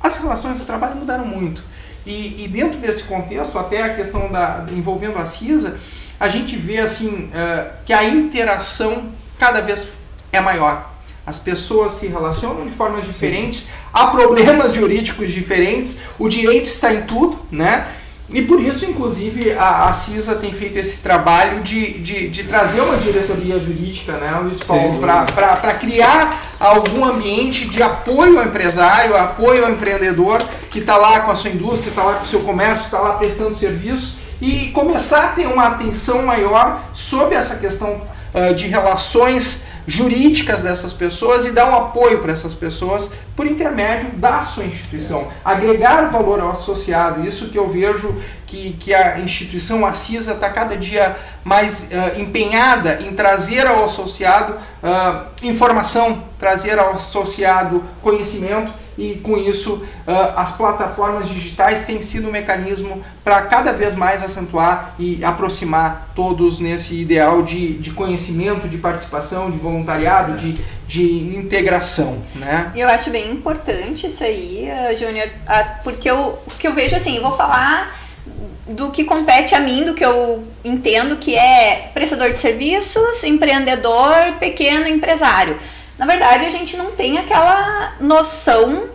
As 0.00 0.18
relações 0.18 0.58
de 0.58 0.66
trabalho 0.66 0.96
mudaram 0.96 1.24
muito. 1.24 1.62
E, 2.06 2.44
e, 2.44 2.48
dentro 2.48 2.78
desse 2.78 3.02
contexto, 3.02 3.58
até 3.58 3.82
a 3.82 3.94
questão 3.94 4.30
da 4.30 4.64
envolvendo 4.70 5.18
a 5.18 5.26
CISA, 5.26 5.78
a 6.18 6.28
gente 6.28 6.56
vê 6.56 6.78
assim 6.78 7.26
uh, 7.26 7.70
que 7.84 7.92
a 7.92 8.04
interação 8.04 9.10
cada 9.38 9.60
vez 9.60 9.88
é 10.32 10.40
maior. 10.40 10.97
As 11.28 11.38
pessoas 11.38 11.92
se 11.92 12.06
relacionam 12.06 12.64
de 12.64 12.72
formas 12.72 13.04
diferentes, 13.04 13.68
há 13.92 14.06
problemas 14.06 14.72
jurídicos 14.72 15.30
diferentes, 15.30 16.00
o 16.18 16.26
direito 16.26 16.64
está 16.64 16.90
em 16.94 17.02
tudo, 17.02 17.38
né? 17.52 17.86
E 18.30 18.40
por 18.40 18.58
isso, 18.58 18.86
inclusive, 18.86 19.52
a, 19.52 19.90
a 19.90 19.92
CISA 19.92 20.36
tem 20.36 20.54
feito 20.54 20.78
esse 20.78 21.02
trabalho 21.02 21.60
de, 21.60 21.98
de, 21.98 22.30
de 22.30 22.44
trazer 22.44 22.80
uma 22.80 22.96
diretoria 22.96 23.60
jurídica, 23.60 24.12
né, 24.12 24.38
Luiz 24.42 24.62
Paulo, 24.62 25.00
para 25.00 25.74
criar 25.74 26.54
algum 26.58 27.04
ambiente 27.04 27.68
de 27.68 27.82
apoio 27.82 28.38
ao 28.38 28.46
empresário, 28.46 29.14
apoio 29.14 29.66
ao 29.66 29.70
empreendedor 29.70 30.42
que 30.70 30.78
está 30.78 30.96
lá 30.96 31.20
com 31.20 31.30
a 31.30 31.36
sua 31.36 31.50
indústria, 31.50 31.90
está 31.90 32.04
lá 32.04 32.14
com 32.14 32.24
o 32.24 32.26
seu 32.26 32.40
comércio, 32.40 32.86
está 32.86 33.00
lá 33.00 33.14
prestando 33.14 33.54
serviço 33.54 34.16
e 34.40 34.68
começar 34.68 35.24
a 35.24 35.28
ter 35.28 35.46
uma 35.46 35.66
atenção 35.66 36.22
maior 36.22 36.84
sobre 36.94 37.34
essa 37.34 37.56
questão 37.56 38.00
uh, 38.32 38.54
de 38.54 38.66
relações 38.66 39.67
jurídicas 39.88 40.64
dessas 40.64 40.92
pessoas 40.92 41.46
e 41.46 41.52
dar 41.52 41.70
um 41.70 41.74
apoio 41.74 42.20
para 42.20 42.30
essas 42.30 42.54
pessoas 42.54 43.10
por 43.34 43.46
intermédio 43.46 44.10
da 44.10 44.42
sua 44.42 44.64
instituição. 44.64 45.28
Agregar 45.42 46.10
valor 46.10 46.40
ao 46.40 46.50
associado, 46.50 47.26
isso 47.26 47.48
que 47.48 47.58
eu 47.58 47.66
vejo 47.66 48.14
que, 48.46 48.74
que 48.74 48.92
a 48.92 49.18
instituição, 49.18 49.86
a 49.86 49.94
CISA, 49.94 50.32
está 50.32 50.50
cada 50.50 50.76
dia 50.76 51.16
mais 51.42 51.84
uh, 51.84 52.20
empenhada 52.20 53.00
em 53.00 53.14
trazer 53.14 53.66
ao 53.66 53.82
associado 53.82 54.56
uh, 54.82 55.26
informação, 55.42 56.22
trazer 56.38 56.78
ao 56.78 56.96
associado 56.96 57.82
conhecimento 58.02 58.70
e 58.98 59.14
com 59.22 59.38
isso 59.38 59.74
uh, 59.74 60.10
as 60.36 60.52
plataformas 60.52 61.28
digitais 61.28 61.82
têm 61.82 62.02
sido 62.02 62.28
um 62.28 62.32
mecanismo 62.32 63.00
para 63.22 63.42
cada 63.42 63.72
vez 63.72 63.94
mais 63.94 64.22
acentuar 64.22 64.94
e 64.98 65.24
aproximar 65.24 66.12
todos 66.14 66.58
nesse 66.58 67.00
ideal 67.00 67.42
de, 67.42 67.74
de 67.74 67.92
conhecimento, 67.92 68.68
de 68.68 68.76
participação, 68.76 69.50
de 69.50 69.58
voluntariado, 69.58 70.36
de, 70.36 70.54
de 70.86 71.38
integração. 71.38 72.18
Né? 72.34 72.72
Eu 72.74 72.88
acho 72.88 73.10
bem 73.10 73.30
importante 73.30 74.08
isso 74.08 74.24
aí, 74.24 74.68
Júnior, 74.98 75.30
porque 75.84 76.10
eu, 76.10 76.38
porque 76.46 76.66
eu 76.66 76.74
vejo 76.74 76.96
assim, 76.96 77.20
vou 77.20 77.34
falar 77.34 77.96
do 78.68 78.90
que 78.90 79.04
compete 79.04 79.54
a 79.54 79.60
mim, 79.60 79.84
do 79.84 79.94
que 79.94 80.04
eu 80.04 80.44
entendo 80.62 81.16
que 81.16 81.34
é 81.34 81.90
prestador 81.94 82.30
de 82.30 82.36
serviços, 82.36 83.24
empreendedor, 83.24 84.34
pequeno 84.38 84.86
empresário. 84.86 85.56
Na 85.98 86.06
verdade, 86.06 86.46
a 86.46 86.50
gente 86.50 86.76
não 86.76 86.92
tem 86.92 87.18
aquela 87.18 87.94
noção 88.00 88.88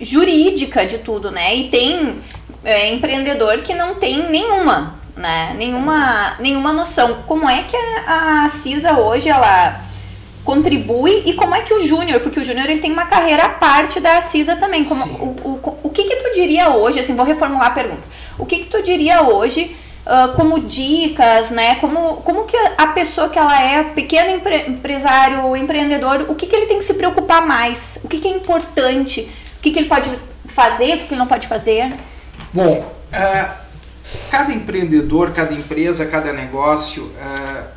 jurídica 0.00 0.86
de 0.86 0.98
tudo, 0.98 1.30
né? 1.30 1.54
E 1.54 1.68
tem 1.68 2.18
é, 2.64 2.90
empreendedor 2.90 3.58
que 3.58 3.74
não 3.74 3.96
tem 3.96 4.28
nenhuma, 4.30 4.98
né? 5.14 5.54
Nenhuma, 5.56 6.36
nenhuma 6.38 6.72
noção. 6.72 7.22
Como 7.26 7.48
é 7.48 7.62
que 7.62 7.76
a, 7.76 8.44
a 8.44 8.48
CISA 8.48 8.98
hoje 8.98 9.28
ela 9.28 9.84
contribui 10.44 11.24
e 11.26 11.34
como 11.34 11.54
é 11.54 11.60
que 11.60 11.74
o 11.74 11.84
Júnior, 11.84 12.20
porque 12.20 12.40
o 12.40 12.44
Júnior 12.44 12.70
ele 12.70 12.80
tem 12.80 12.92
uma 12.92 13.04
carreira 13.06 13.44
à 13.44 13.48
parte 13.50 14.00
da 14.00 14.20
CISA 14.20 14.56
também. 14.56 14.84
Como, 14.84 15.04
o, 15.04 15.50
o, 15.50 15.78
o 15.82 15.90
que 15.90 16.04
que 16.04 16.16
tu 16.16 16.34
diria 16.34 16.70
hoje, 16.70 17.00
assim, 17.00 17.14
vou 17.14 17.26
reformular 17.26 17.66
a 17.66 17.70
pergunta. 17.70 18.06
O 18.38 18.46
que 18.46 18.60
que 18.60 18.66
tu 18.66 18.80
diria 18.82 19.22
hoje 19.22 19.76
uh, 20.06 20.34
como 20.34 20.60
dicas, 20.60 21.50
né? 21.50 21.74
Como, 21.76 22.16
como 22.18 22.44
que 22.44 22.56
a 22.78 22.86
pessoa 22.88 23.28
que 23.28 23.38
ela 23.38 23.60
é 23.60 23.84
pequeno 23.84 24.30
empre, 24.30 24.68
empresário, 24.68 25.56
empreendedor, 25.56 26.26
o 26.28 26.34
que 26.34 26.46
que 26.46 26.54
ele 26.54 26.66
tem 26.66 26.78
que 26.78 26.84
se 26.84 26.94
preocupar 26.94 27.46
mais? 27.46 27.98
O 28.02 28.08
que 28.08 28.18
que 28.18 28.28
é 28.28 28.30
importante? 28.30 29.30
O 29.58 29.60
que 29.60 29.70
que 29.70 29.78
ele 29.78 29.88
pode 29.88 30.10
fazer, 30.46 30.94
o 30.94 30.98
que 31.00 31.14
ele 31.14 31.18
não 31.18 31.26
pode 31.26 31.48
fazer? 31.48 31.94
Bom, 32.52 32.80
uh, 33.12 33.50
cada 34.30 34.52
empreendedor, 34.52 35.32
cada 35.32 35.52
empresa, 35.52 36.06
cada 36.06 36.32
negócio... 36.32 37.04
Uh, 37.04 37.75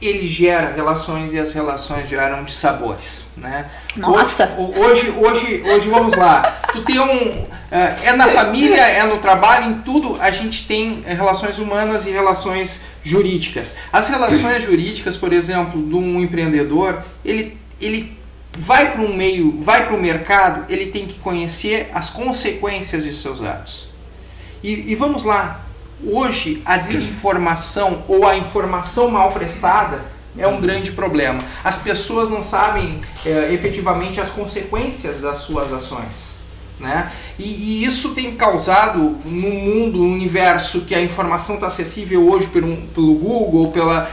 ele 0.00 0.26
gera 0.28 0.72
relações 0.72 1.32
e 1.32 1.38
as 1.38 1.52
relações 1.52 2.08
geram 2.08 2.42
de 2.42 2.52
sabores, 2.52 3.26
né? 3.36 3.70
Nossa! 3.96 4.56
Hoje, 4.56 5.10
hoje, 5.10 5.62
hoje 5.62 5.88
vamos 5.90 6.14
lá. 6.16 6.60
Tu 6.72 6.82
tem 6.82 6.98
um 6.98 7.46
é, 7.70 8.08
é 8.08 8.12
na 8.12 8.28
família, 8.28 8.80
é 8.80 9.04
no 9.04 9.18
trabalho, 9.18 9.70
em 9.70 9.74
tudo 9.82 10.16
a 10.20 10.30
gente 10.30 10.66
tem 10.66 11.02
relações 11.06 11.58
humanas 11.58 12.06
e 12.06 12.10
relações 12.10 12.82
jurídicas. 13.02 13.74
As 13.92 14.08
relações 14.08 14.62
jurídicas, 14.62 15.16
por 15.16 15.32
exemplo, 15.32 15.86
de 15.86 15.94
um 15.94 16.20
empreendedor, 16.20 17.02
ele 17.24 17.58
ele 17.80 18.18
vai 18.58 18.92
para 18.92 19.00
um 19.00 19.14
meio, 19.14 19.60
vai 19.60 19.86
para 19.86 19.94
o 19.94 20.00
mercado, 20.00 20.70
ele 20.72 20.86
tem 20.86 21.06
que 21.06 21.18
conhecer 21.18 21.88
as 21.92 22.10
consequências 22.10 23.04
de 23.04 23.14
seus 23.14 23.42
atos. 23.42 23.88
E, 24.62 24.92
e 24.92 24.94
vamos 24.94 25.24
lá, 25.24 25.64
Hoje, 26.04 26.62
a 26.64 26.78
desinformação 26.78 28.02
ou 28.08 28.26
a 28.26 28.36
informação 28.36 29.10
mal 29.10 29.32
prestada 29.32 30.02
é 30.38 30.46
um 30.46 30.60
grande 30.60 30.92
problema. 30.92 31.44
As 31.62 31.78
pessoas 31.78 32.30
não 32.30 32.42
sabem 32.42 33.00
é, 33.24 33.52
efetivamente 33.52 34.20
as 34.20 34.30
consequências 34.30 35.20
das 35.20 35.38
suas 35.38 35.72
ações. 35.72 36.40
Né? 36.78 37.12
E, 37.38 37.42
e, 37.44 37.84
isso 37.84 38.14
tem 38.14 38.34
causado 38.36 39.18
no 39.26 39.50
mundo, 39.50 39.98
no 39.98 40.12
universo 40.14 40.80
que 40.82 40.94
a 40.94 41.02
informação 41.02 41.56
está 41.56 41.66
acessível 41.66 42.26
hoje 42.26 42.48
pelo, 42.48 42.74
pelo 42.94 43.14
Google, 43.16 43.70
pela, 43.70 44.10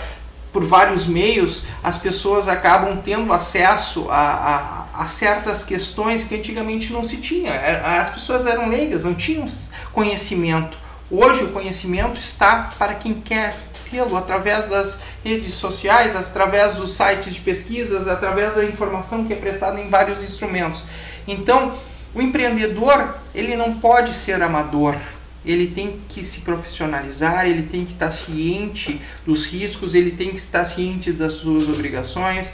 por 0.51 0.65
vários 0.65 1.07
meios, 1.07 1.63
as 1.81 1.97
pessoas 1.97 2.49
acabam 2.49 2.97
tendo 3.01 3.31
acesso 3.31 4.07
a, 4.09 4.87
a, 4.93 5.03
a, 5.03 5.07
certas 5.07 5.63
questões 5.63 6.25
que 6.25 6.35
antigamente 6.35 6.91
não 6.91 7.05
se 7.05 7.15
tinha. 7.17 7.51
É, 7.51 7.99
as 7.99 8.09
pessoas 8.09 8.45
eram 8.45 8.67
leigas, 8.67 9.05
não 9.05 9.13
tinham 9.13 9.45
conhecimento 9.93 10.77
Hoje 11.09 11.45
o 11.45 11.51
conhecimento 11.51 12.19
está 12.19 12.73
para 12.77 12.93
quem 12.95 13.13
quer 13.13 13.57
tê-lo 13.89 14.17
através 14.17 14.67
das 14.67 15.03
redes 15.23 15.53
sociais, 15.53 16.15
através 16.15 16.75
dos 16.75 16.95
sites 16.95 17.33
de 17.33 17.39
pesquisas, 17.39 18.09
através 18.09 18.55
da 18.55 18.65
informação 18.65 19.23
que 19.25 19.31
é 19.31 19.35
prestada 19.37 19.79
em 19.79 19.89
vários 19.89 20.21
instrumentos. 20.21 20.83
Então, 21.25 21.73
o 22.13 22.21
empreendedor, 22.21 23.17
ele 23.33 23.55
não 23.55 23.79
pode 23.79 24.13
ser 24.13 24.41
amador. 24.41 24.97
Ele 25.45 25.67
tem 25.67 26.01
que 26.09 26.25
se 26.25 26.41
profissionalizar, 26.41 27.45
ele 27.45 27.63
tem 27.63 27.85
que 27.85 27.93
estar 27.93 28.11
ciente 28.11 29.01
dos 29.25 29.45
riscos, 29.45 29.95
ele 29.95 30.11
tem 30.11 30.31
que 30.31 30.39
estar 30.39 30.65
ciente 30.65 31.13
das 31.13 31.33
suas 31.33 31.69
obrigações, 31.69 32.51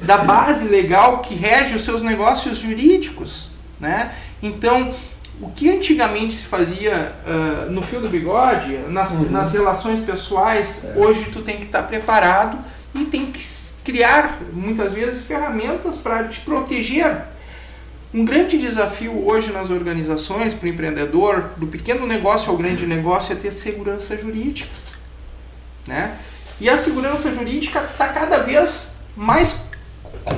da 0.00 0.16
base 0.18 0.66
legal 0.66 1.18
que 1.18 1.34
rege 1.34 1.74
os 1.74 1.84
seus 1.84 2.02
negócios 2.02 2.56
jurídicos, 2.56 3.50
né? 3.78 4.14
Então, 4.42 4.94
o 5.40 5.50
que 5.50 5.70
antigamente 5.70 6.34
se 6.34 6.44
fazia 6.44 7.12
uh, 7.26 7.70
no 7.70 7.82
fio 7.82 8.00
do 8.00 8.08
bigode, 8.08 8.76
nas, 8.88 9.12
uhum. 9.12 9.30
nas 9.30 9.52
relações 9.52 10.00
pessoais, 10.00 10.84
é. 10.84 10.98
hoje 10.98 11.26
tu 11.32 11.42
tem 11.42 11.56
que 11.56 11.64
estar 11.64 11.82
tá 11.82 11.88
preparado 11.88 12.58
e 12.94 13.04
tem 13.04 13.26
que 13.26 13.42
criar, 13.84 14.40
muitas 14.52 14.92
vezes, 14.92 15.24
ferramentas 15.24 15.96
para 15.96 16.24
te 16.24 16.40
proteger. 16.40 17.22
Um 18.14 18.24
grande 18.24 18.58
desafio 18.58 19.26
hoje 19.26 19.50
nas 19.50 19.70
organizações, 19.70 20.52
para 20.52 20.66
o 20.66 20.68
empreendedor, 20.68 21.50
do 21.56 21.66
pequeno 21.66 22.06
negócio 22.06 22.50
ao 22.50 22.56
grande 22.56 22.86
negócio, 22.86 23.32
é 23.32 23.36
ter 23.36 23.52
segurança 23.52 24.16
jurídica. 24.16 24.68
Né? 25.86 26.16
E 26.60 26.68
a 26.68 26.76
segurança 26.76 27.34
jurídica 27.34 27.80
está 27.90 28.08
cada 28.08 28.38
vez 28.38 28.92
mais 29.16 29.62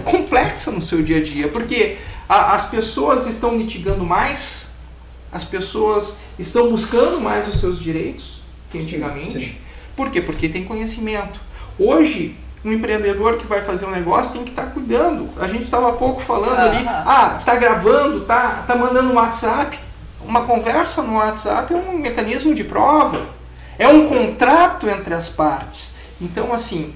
complexa 0.04 0.70
no 0.70 0.80
seu 0.80 1.02
dia 1.02 1.18
a 1.18 1.22
dia, 1.22 1.48
porque 1.48 1.98
a, 2.28 2.54
as 2.54 2.66
pessoas 2.70 3.26
estão 3.26 3.58
litigando 3.58 4.04
mais, 4.04 4.68
as 5.34 5.42
pessoas 5.42 6.18
estão 6.38 6.70
buscando 6.70 7.20
mais 7.20 7.48
os 7.48 7.58
seus 7.58 7.80
direitos 7.80 8.40
que 8.70 8.78
antigamente. 8.78 9.32
Sim, 9.32 9.40
sim. 9.40 9.56
Por 9.96 10.08
quê? 10.08 10.20
Porque 10.20 10.48
tem 10.48 10.64
conhecimento. 10.64 11.40
Hoje, 11.76 12.38
um 12.64 12.72
empreendedor 12.72 13.36
que 13.36 13.46
vai 13.46 13.60
fazer 13.62 13.84
um 13.84 13.90
negócio 13.90 14.32
tem 14.32 14.44
que 14.44 14.50
estar 14.50 14.66
tá 14.66 14.70
cuidando. 14.70 15.28
A 15.36 15.48
gente 15.48 15.64
estava 15.64 15.88
há 15.88 15.92
pouco 15.92 16.22
falando 16.22 16.60
ali, 16.60 16.86
ah, 16.88 17.42
tá 17.44 17.56
gravando, 17.56 18.20
tá, 18.20 18.62
tá 18.62 18.76
mandando 18.76 19.12
um 19.12 19.16
WhatsApp. 19.16 19.76
Uma 20.24 20.44
conversa 20.44 21.02
no 21.02 21.16
WhatsApp 21.16 21.74
é 21.74 21.76
um 21.76 21.98
mecanismo 21.98 22.54
de 22.54 22.62
prova. 22.62 23.26
É 23.76 23.88
um 23.88 24.06
contrato 24.06 24.88
entre 24.88 25.14
as 25.14 25.28
partes. 25.28 25.96
Então, 26.20 26.52
assim, 26.52 26.94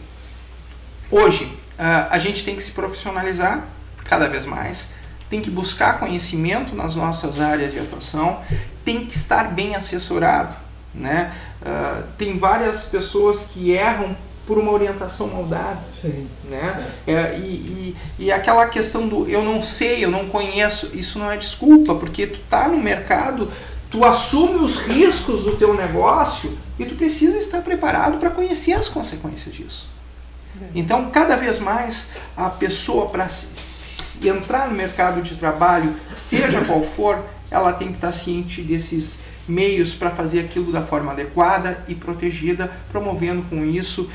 hoje 1.11 1.59
a 1.77 2.19
gente 2.21 2.45
tem 2.45 2.55
que 2.55 2.63
se 2.63 2.71
profissionalizar 2.71 3.65
cada 4.05 4.29
vez 4.29 4.47
mais 4.47 4.91
tem 5.29 5.41
que 5.41 5.51
buscar 5.51 5.99
conhecimento 5.99 6.75
nas 6.75 6.95
nossas 6.97 7.41
áreas 7.41 7.73
de 7.73 7.79
atuação, 7.79 8.41
tem 8.85 9.05
que 9.05 9.15
estar 9.15 9.53
bem 9.53 9.75
assessorado. 9.75 10.55
Né? 10.95 11.33
Uh, 11.63 12.05
tem 12.17 12.39
várias 12.39 12.85
pessoas 12.85 13.49
que 13.53 13.73
erram 13.73 14.17
por 14.47 14.57
uma 14.57 14.73
orientação 14.73 15.27
mal 15.29 15.45
dada. 15.45 15.81
Sim. 15.93 16.27
Né? 16.49 16.87
É, 17.07 17.39
e, 17.39 17.43
e, 17.43 17.97
e, 18.19 18.33
aquela 18.33 18.67
questão 18.67 19.07
do 19.07 19.29
eu 19.29 19.45
não 19.45 19.63
sei, 19.63 20.03
eu 20.03 20.11
não 20.11 20.27
conheço, 20.27 20.91
isso 20.95 21.19
não 21.19 21.31
é 21.31 21.37
desculpa, 21.37 21.95
porque 21.95 22.27
tu 22.27 22.41
tá 22.49 22.67
no 22.67 22.79
mercado, 22.79 23.53
tu 23.91 24.07
assume 24.07 24.65
os 24.65 24.79
riscos 24.79 25.45
do 25.45 25.57
teu 25.57 25.75
negócio 25.75 26.57
e 26.79 26.87
tu 26.87 26.95
precisa 26.95 27.37
estar 27.37 27.61
preparado 27.61 28.17
para 28.17 28.31
conhecer 28.31 28.73
as 28.73 28.89
consequências 28.89 29.55
disso. 29.55 29.91
Então, 30.75 31.11
cada 31.11 31.37
vez 31.37 31.59
mais, 31.59 32.09
a 32.37 32.49
pessoa, 32.51 33.07
para 33.07 33.29
entrar 34.27 34.69
no 34.69 34.75
mercado 34.75 35.21
de 35.23 35.37
trabalho, 35.37 35.95
seja 36.15 36.65
qual 36.65 36.83
for, 36.83 37.25
ela 37.51 37.73
tem 37.73 37.89
que 37.89 37.95
estar 37.95 38.13
ciente 38.13 38.63
desses 38.63 39.21
meios 39.47 39.95
para 39.95 40.11
fazer 40.11 40.41
aquilo 40.41 40.71
da 40.71 40.83
forma 40.83 41.13
adequada 41.13 41.83
e 41.89 41.95
protegida, 41.95 42.71
promovendo 42.91 43.43
com 43.49 43.65
isso 43.65 44.11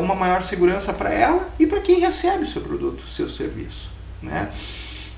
uma 0.00 0.14
maior 0.14 0.44
segurança 0.44 0.92
para 0.92 1.12
ela 1.12 1.50
e 1.58 1.66
para 1.66 1.80
quem 1.80 1.98
recebe 1.98 2.46
seu 2.46 2.62
produto, 2.62 3.08
seu 3.08 3.28
serviço. 3.28 3.90
Né? 4.22 4.48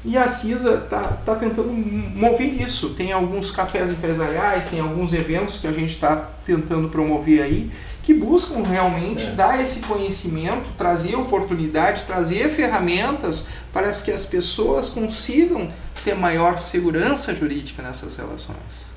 E 0.05 0.17
a 0.17 0.29
CISA 0.29 0.83
está 0.85 1.03
tá 1.03 1.35
tentando 1.35 1.71
mover 1.71 2.63
isso. 2.63 2.91
Tem 2.91 3.13
alguns 3.13 3.51
cafés 3.51 3.91
empresariais, 3.91 4.69
tem 4.69 4.81
alguns 4.81 5.13
eventos 5.13 5.59
que 5.59 5.67
a 5.67 5.73
gente 5.73 5.91
está 5.91 6.17
tentando 6.47 6.89
promover 6.89 7.43
aí, 7.43 7.71
que 8.09 8.15
buscam 8.15 8.63
realmente 8.63 9.27
é. 9.27 9.31
dar 9.33 9.61
esse 9.61 9.81
conhecimento, 9.81 10.71
trazer 10.79 11.15
oportunidade, 11.15 12.05
trazer 12.05 12.49
ferramentas 12.49 13.47
para 13.71 13.93
que 13.93 14.11
as 14.11 14.25
pessoas 14.25 14.89
consigam 14.89 15.71
ter 16.03 16.15
maior 16.15 16.59
segurança 16.59 17.35
jurídica 17.35 17.83
nessas 17.83 18.17
relações. 18.17 18.89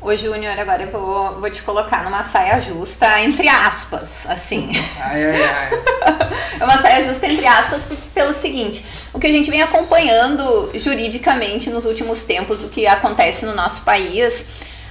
Ô 0.00 0.16
Júnior, 0.16 0.58
agora 0.58 0.82
eu 0.82 0.90
vou, 0.90 1.38
vou 1.38 1.48
te 1.50 1.62
colocar 1.62 2.02
numa 2.02 2.24
saia 2.24 2.58
justa, 2.58 3.20
entre 3.20 3.46
aspas, 3.48 4.26
assim. 4.28 4.72
Ai, 4.98 5.24
ai, 5.24 5.42
ai. 5.44 5.70
é 6.58 6.64
uma 6.64 6.82
saia 6.82 7.00
justa, 7.06 7.28
entre 7.28 7.46
aspas, 7.46 7.86
pelo 8.12 8.34
seguinte: 8.34 8.84
o 9.12 9.20
que 9.20 9.28
a 9.28 9.30
gente 9.30 9.52
vem 9.52 9.62
acompanhando 9.62 10.72
juridicamente 10.74 11.70
nos 11.70 11.84
últimos 11.84 12.24
tempos, 12.24 12.64
o 12.64 12.68
que 12.68 12.88
acontece 12.88 13.46
no 13.46 13.54
nosso 13.54 13.82
país, 13.82 14.46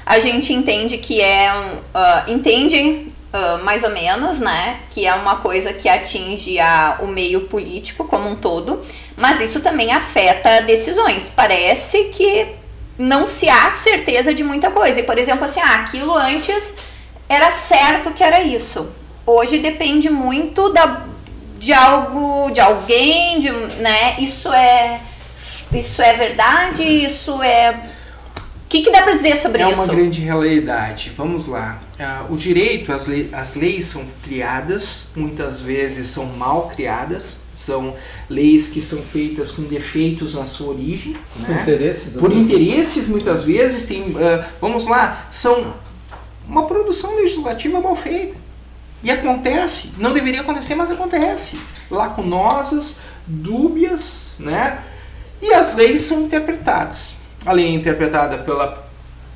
a 0.06 0.22
gente 0.22 0.54
entende 0.54 0.98
que 1.00 1.20
é. 1.20 1.52
Uh, 1.54 2.32
entende 2.32 3.12
Uh, 3.34 3.64
mais 3.64 3.82
ou 3.82 3.90
menos, 3.90 4.40
né? 4.40 4.82
Que 4.90 5.06
é 5.06 5.14
uma 5.14 5.38
coisa 5.38 5.72
que 5.72 5.88
atinge 5.88 6.60
a, 6.60 6.98
o 7.00 7.08
meio 7.08 7.42
político 7.42 8.04
como 8.04 8.28
um 8.28 8.36
todo, 8.36 8.82
mas 9.16 9.40
isso 9.40 9.62
também 9.62 9.94
afeta 9.94 10.62
decisões. 10.62 11.32
Parece 11.34 12.06
que 12.06 12.48
não 12.98 13.26
se 13.26 13.48
há 13.48 13.72
certeza 13.72 14.34
de 14.34 14.44
muita 14.44 14.70
coisa. 14.70 15.00
E, 15.00 15.04
por 15.04 15.18
exemplo, 15.18 15.46
assim, 15.46 15.62
ah, 15.62 15.76
aquilo 15.76 16.14
antes 16.14 16.76
era 17.30 17.50
certo 17.52 18.12
que 18.12 18.22
era 18.22 18.42
isso. 18.42 18.90
Hoje 19.26 19.60
depende 19.60 20.10
muito 20.10 20.68
da, 20.74 21.04
de 21.58 21.72
algo, 21.72 22.52
de 22.52 22.60
alguém, 22.60 23.40
de, 23.40 23.50
né? 23.50 24.16
Isso 24.20 24.52
é, 24.52 25.00
isso 25.72 26.02
é 26.02 26.14
verdade, 26.14 26.84
isso 26.84 27.42
é 27.42 27.92
que, 28.72 28.82
que 28.84 28.90
dá 28.90 29.02
para 29.02 29.16
dizer 29.16 29.36
sobre 29.36 29.62
isso? 29.64 29.74
É 29.74 29.76
uma 29.76 29.94
grande 29.94 30.22
realidade. 30.22 31.12
Vamos 31.18 31.46
lá. 31.46 31.82
Uh, 32.02 32.34
o 32.34 32.36
direito, 32.36 32.92
as, 32.92 33.06
le 33.06 33.30
as 33.32 33.54
leis 33.54 33.86
são 33.86 34.04
criadas, 34.24 35.06
muitas 35.16 35.62
vezes 35.62 36.08
são 36.08 36.26
mal 36.26 36.68
criadas, 36.70 37.42
são 37.54 37.94
leis 38.28 38.70
que 38.70 38.82
são 38.82 39.04
feitas 39.04 39.52
com 39.52 39.62
defeitos 39.62 40.34
na 40.34 40.48
sua 40.48 40.70
origem. 40.70 41.16
Né? 41.36 41.62
Interesses, 41.62 42.14
Por 42.14 42.32
interesses, 42.32 43.08
muitas 43.08 43.44
vezes, 43.44 43.86
tem, 43.86 44.02
uh, 44.02 44.44
vamos 44.60 44.88
lá, 44.88 45.28
são 45.30 45.76
uma 46.48 46.66
produção 46.66 47.16
legislativa 47.18 47.80
mal 47.80 47.96
feita. 47.96 48.36
E 49.04 49.12
acontece, 49.12 49.92
não 50.00 50.12
deveria 50.12 50.42
acontecer, 50.42 50.74
mas 50.74 50.90
acontece. 50.90 51.60
Lacunosas, 51.92 52.98
dúbias, 53.28 54.30
né? 54.40 54.84
E 55.40 55.54
as 55.54 55.76
leis 55.76 56.02
são 56.02 56.24
interpretadas. 56.24 57.14
A 57.46 57.52
lei 57.52 57.68
é 57.68 57.70
interpretada 57.70 58.40
pela, 58.40 58.88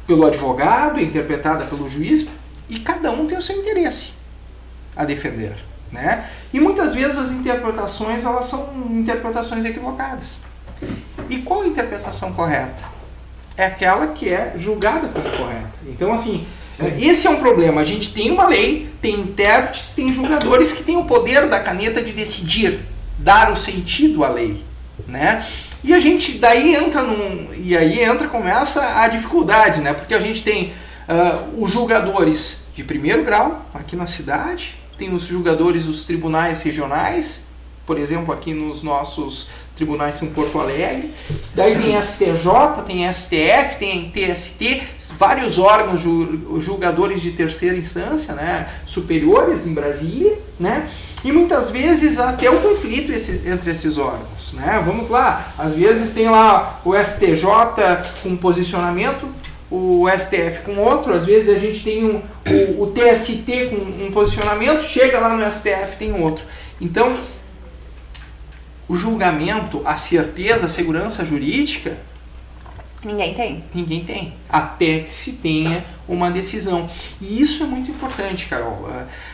pelo 0.07 0.25
advogado, 0.25 0.99
é 0.99 1.03
interpretada 1.03 1.65
pelo 1.65 1.87
juiz, 1.87 2.25
e 2.69 2.79
cada 2.79 3.11
um 3.11 3.25
tem 3.27 3.37
o 3.37 3.41
seu 3.41 3.57
interesse 3.57 4.13
a 4.95 5.05
defender. 5.05 5.55
Né? 5.91 6.25
E 6.53 6.59
muitas 6.59 6.93
vezes 6.93 7.17
as 7.17 7.31
interpretações 7.31 8.25
elas 8.25 8.45
são 8.45 8.69
interpretações 8.91 9.65
equivocadas. 9.65 10.39
E 11.29 11.37
qual 11.37 11.61
a 11.61 11.67
interpretação 11.67 12.33
correta? 12.33 12.83
É 13.57 13.65
aquela 13.65 14.07
que 14.07 14.29
é 14.29 14.53
julgada 14.57 15.07
como 15.07 15.29
correta. 15.37 15.71
Então, 15.87 16.11
assim, 16.11 16.45
Sim. 16.75 16.97
esse 16.99 17.25
é 17.25 17.29
um 17.29 17.37
problema. 17.37 17.81
A 17.81 17.85
gente 17.85 18.13
tem 18.13 18.31
uma 18.31 18.47
lei, 18.47 18.91
tem 19.01 19.21
intérpretes, 19.21 19.87
tem 19.95 20.11
julgadores 20.11 20.73
que 20.73 20.83
têm 20.83 20.97
o 20.97 21.05
poder 21.05 21.47
da 21.47 21.59
caneta 21.59 22.01
de 22.01 22.11
decidir, 22.11 22.81
dar 23.17 23.51
o 23.51 23.55
sentido 23.55 24.25
à 24.25 24.29
lei. 24.29 24.63
Né? 25.07 25.45
E 25.83 25.93
a 25.93 25.99
gente 25.99 26.37
daí 26.37 26.75
entra 26.75 27.01
num. 27.01 27.53
E 27.53 27.77
aí 27.77 28.01
entra, 28.01 28.27
começa 28.27 28.99
a 28.99 29.07
dificuldade, 29.07 29.81
né? 29.81 29.93
Porque 29.93 30.15
a 30.15 30.19
gente 30.19 30.41
tem 30.43 30.73
uh, 31.07 31.63
os 31.63 31.71
julgadores 31.71 32.65
de 32.75 32.83
primeiro 32.83 33.23
grau 33.23 33.65
aqui 33.73 33.95
na 33.95 34.07
cidade, 34.07 34.79
tem 34.97 35.13
os 35.13 35.23
julgadores 35.23 35.85
dos 35.85 36.05
tribunais 36.05 36.61
regionais, 36.61 37.45
por 37.85 37.99
exemplo, 37.99 38.33
aqui 38.33 38.53
nos 38.53 38.81
nossos 38.81 39.49
tribunais 39.75 40.21
em 40.21 40.27
Porto 40.27 40.59
Alegre. 40.59 41.13
Daí 41.53 41.75
tem 41.77 42.01
STJ, 42.01 42.83
tem 42.87 43.13
STF, 43.13 43.77
tem 43.77 44.09
TST, 44.09 44.81
vários 45.17 45.59
órgãos 45.59 46.01
julgadores 46.63 47.21
de 47.21 47.31
terceira 47.31 47.77
instância, 47.77 48.33
né, 48.33 48.69
superiores 48.85 49.67
em 49.67 49.73
Brasília, 49.73 50.39
né? 50.59 50.89
E 51.23 51.31
muitas 51.31 51.71
vezes 51.71 52.19
até 52.19 52.49
o 52.49 52.59
um 52.59 52.61
conflito 52.61 53.11
entre 53.11 53.71
esses 53.71 53.97
órgãos, 53.97 54.53
né? 54.53 54.81
Vamos 54.85 55.09
lá, 55.09 55.53
às 55.57 55.73
vezes 55.73 56.13
tem 56.13 56.29
lá 56.29 56.79
o 56.85 56.95
STJ 56.95 57.43
com 58.23 58.37
posicionamento, 58.37 59.27
o 59.69 60.05
STF 60.09 60.61
com 60.63 60.77
outro, 60.77 61.13
às 61.13 61.25
vezes 61.25 61.55
a 61.55 61.59
gente 61.59 61.83
tem 61.83 62.03
um, 62.03 62.21
o, 62.77 62.83
o 62.83 62.87
TST 62.87 63.69
com 63.69 64.05
um 64.05 64.11
posicionamento, 64.11 64.83
chega 64.83 65.19
lá 65.19 65.35
no 65.35 65.51
STF 65.51 65.97
tem 65.97 66.13
outro. 66.13 66.45
Então, 66.79 67.17
o 68.87 68.95
julgamento, 68.95 69.81
a 69.85 69.97
certeza, 69.97 70.65
a 70.65 70.69
segurança 70.69 71.25
jurídica. 71.25 71.97
Ninguém 73.03 73.33
tem. 73.33 73.63
Ninguém 73.73 74.03
tem. 74.03 74.33
Até 74.49 75.01
que 75.01 75.13
se 75.13 75.33
tenha 75.33 75.85
uma 76.07 76.29
decisão. 76.31 76.89
E 77.21 77.39
isso 77.39 77.63
é 77.63 77.67
muito 77.67 77.91
importante, 77.91 78.47
Carol. 78.47 78.89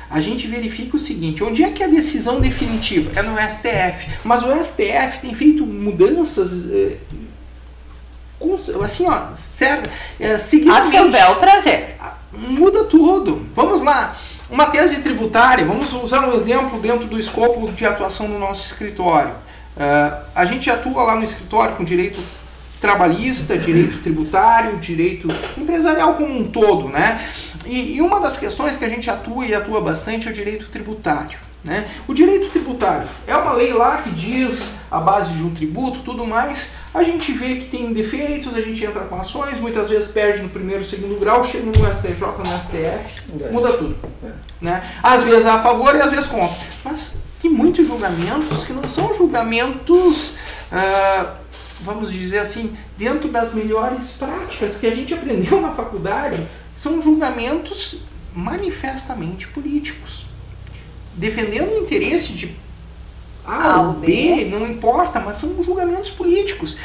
A 0.10 0.22
gente 0.22 0.48
verifica 0.48 0.96
o 0.96 1.00
seguinte: 1.00 1.44
onde 1.44 1.64
é 1.64 1.70
que 1.70 1.82
é 1.82 1.86
a 1.86 1.90
decisão 1.90 2.40
definitiva? 2.40 3.12
É 3.18 3.22
no 3.22 3.38
STF. 3.38 4.08
Mas 4.24 4.44
o 4.44 4.54
STF 4.64 5.20
tem 5.22 5.34
feito 5.34 5.66
mudanças. 5.66 6.66
Assim, 8.84 9.08
ó, 9.08 9.36
certo, 9.36 9.90
é, 10.20 10.38
A 10.70 10.82
seu 10.82 11.12
bel 11.12 11.36
prazer. 11.36 11.96
Muda 12.32 12.86
tudo. 12.86 13.46
Vamos 13.54 13.82
lá. 13.82 14.16
Uma 14.50 14.66
tese 14.66 15.02
tributária, 15.02 15.66
vamos 15.66 15.94
usar 15.94 16.28
um 16.28 16.34
exemplo 16.34 16.80
dentro 16.80 17.08
do 17.08 17.18
escopo 17.18 17.72
de 17.72 17.86
atuação 17.86 18.28
do 18.28 18.38
nosso 18.38 18.66
escritório. 18.66 19.32
Uh, 19.32 20.26
a 20.36 20.46
gente 20.46 20.70
atua 20.70 21.04
lá 21.04 21.16
no 21.16 21.24
escritório 21.24 21.76
com 21.78 21.84
direito 21.86 22.20
trabalhista, 22.82 23.58
direito 23.58 24.00
tributário, 24.00 24.78
direito 24.80 25.28
empresarial 25.56 26.16
como 26.16 26.38
um 26.38 26.48
todo, 26.48 26.90
né? 26.90 27.22
E, 27.66 27.96
e, 27.96 28.02
uma 28.02 28.20
das 28.20 28.38
questões 28.38 28.76
que 28.76 28.84
a 28.84 28.90
gente 28.90 29.10
atua 29.10 29.46
e 29.46 29.54
atua 29.54 29.80
bastante 29.80 30.28
é 30.28 30.32
o 30.32 30.34
direito 30.34 30.68
tributário. 30.68 31.40
Né? 31.64 31.88
O 32.08 32.14
direito 32.14 32.50
tributário 32.50 33.08
é 33.28 33.36
uma 33.38 33.54
lei 33.54 33.72
lá 33.72 34.02
que 34.02 34.10
diz 34.10 34.78
a 34.90 35.00
base 35.00 35.34
de 35.34 35.44
um 35.44 35.54
tributo, 35.54 36.00
tudo 36.00 36.26
mais. 36.26 36.72
A 36.94 37.04
gente 37.04 37.32
vê 37.32 37.56
que 37.56 37.68
tem 37.68 37.94
defeitos, 37.94 38.54
a 38.54 38.62
gente 38.62 38.84
entra 38.84 39.06
com 39.06 39.16
ações, 39.16 39.58
muitas 39.58 39.88
vezes 39.88 40.10
perde 40.10 40.42
no 40.42 40.50
primeiro, 40.50 40.84
segundo 40.84 41.18
grau, 41.20 41.46
chega 41.46 41.66
no 41.66 41.94
STJ, 41.94 42.22
no 42.38 42.46
STF, 42.46 43.44
é. 43.44 43.50
muda 43.50 43.74
tudo. 43.74 43.98
É. 44.24 44.32
Né? 44.60 44.84
Às 45.02 45.24
vezes 45.24 45.46
a 45.46 45.62
favor 45.62 45.96
e 45.96 46.02
às 46.02 46.12
vezes 46.12 46.26
contra. 46.26 46.56
Mas 46.84 47.20
tem 47.40 47.50
muitos 47.50 47.88
julgamentos 47.88 48.64
que 48.64 48.74
não 48.74 48.88
são 48.90 49.14
julgamentos, 49.14 50.34
ah, 50.72 51.36
vamos 51.82 52.12
dizer 52.12 52.40
assim, 52.40 52.76
dentro 52.98 53.30
das 53.30 53.54
melhores 53.54 54.12
práticas 54.12 54.76
que 54.76 54.86
a 54.86 54.94
gente 54.94 55.14
aprendeu 55.14 55.62
na 55.62 55.72
faculdade. 55.72 56.46
São 56.76 57.02
julgamentos 57.02 58.02
manifestamente 58.34 59.48
políticos 59.48 60.26
defendendo 61.14 61.74
o 61.74 61.78
interesse 61.80 62.34
de 62.34 62.56
A 63.46 63.82
ou 63.82 63.94
B, 63.94 64.48
não 64.52 64.66
importa, 64.70 65.20
mas 65.20 65.38
são 65.38 65.64
julgamentos 65.64 66.10
políticos. 66.10 66.78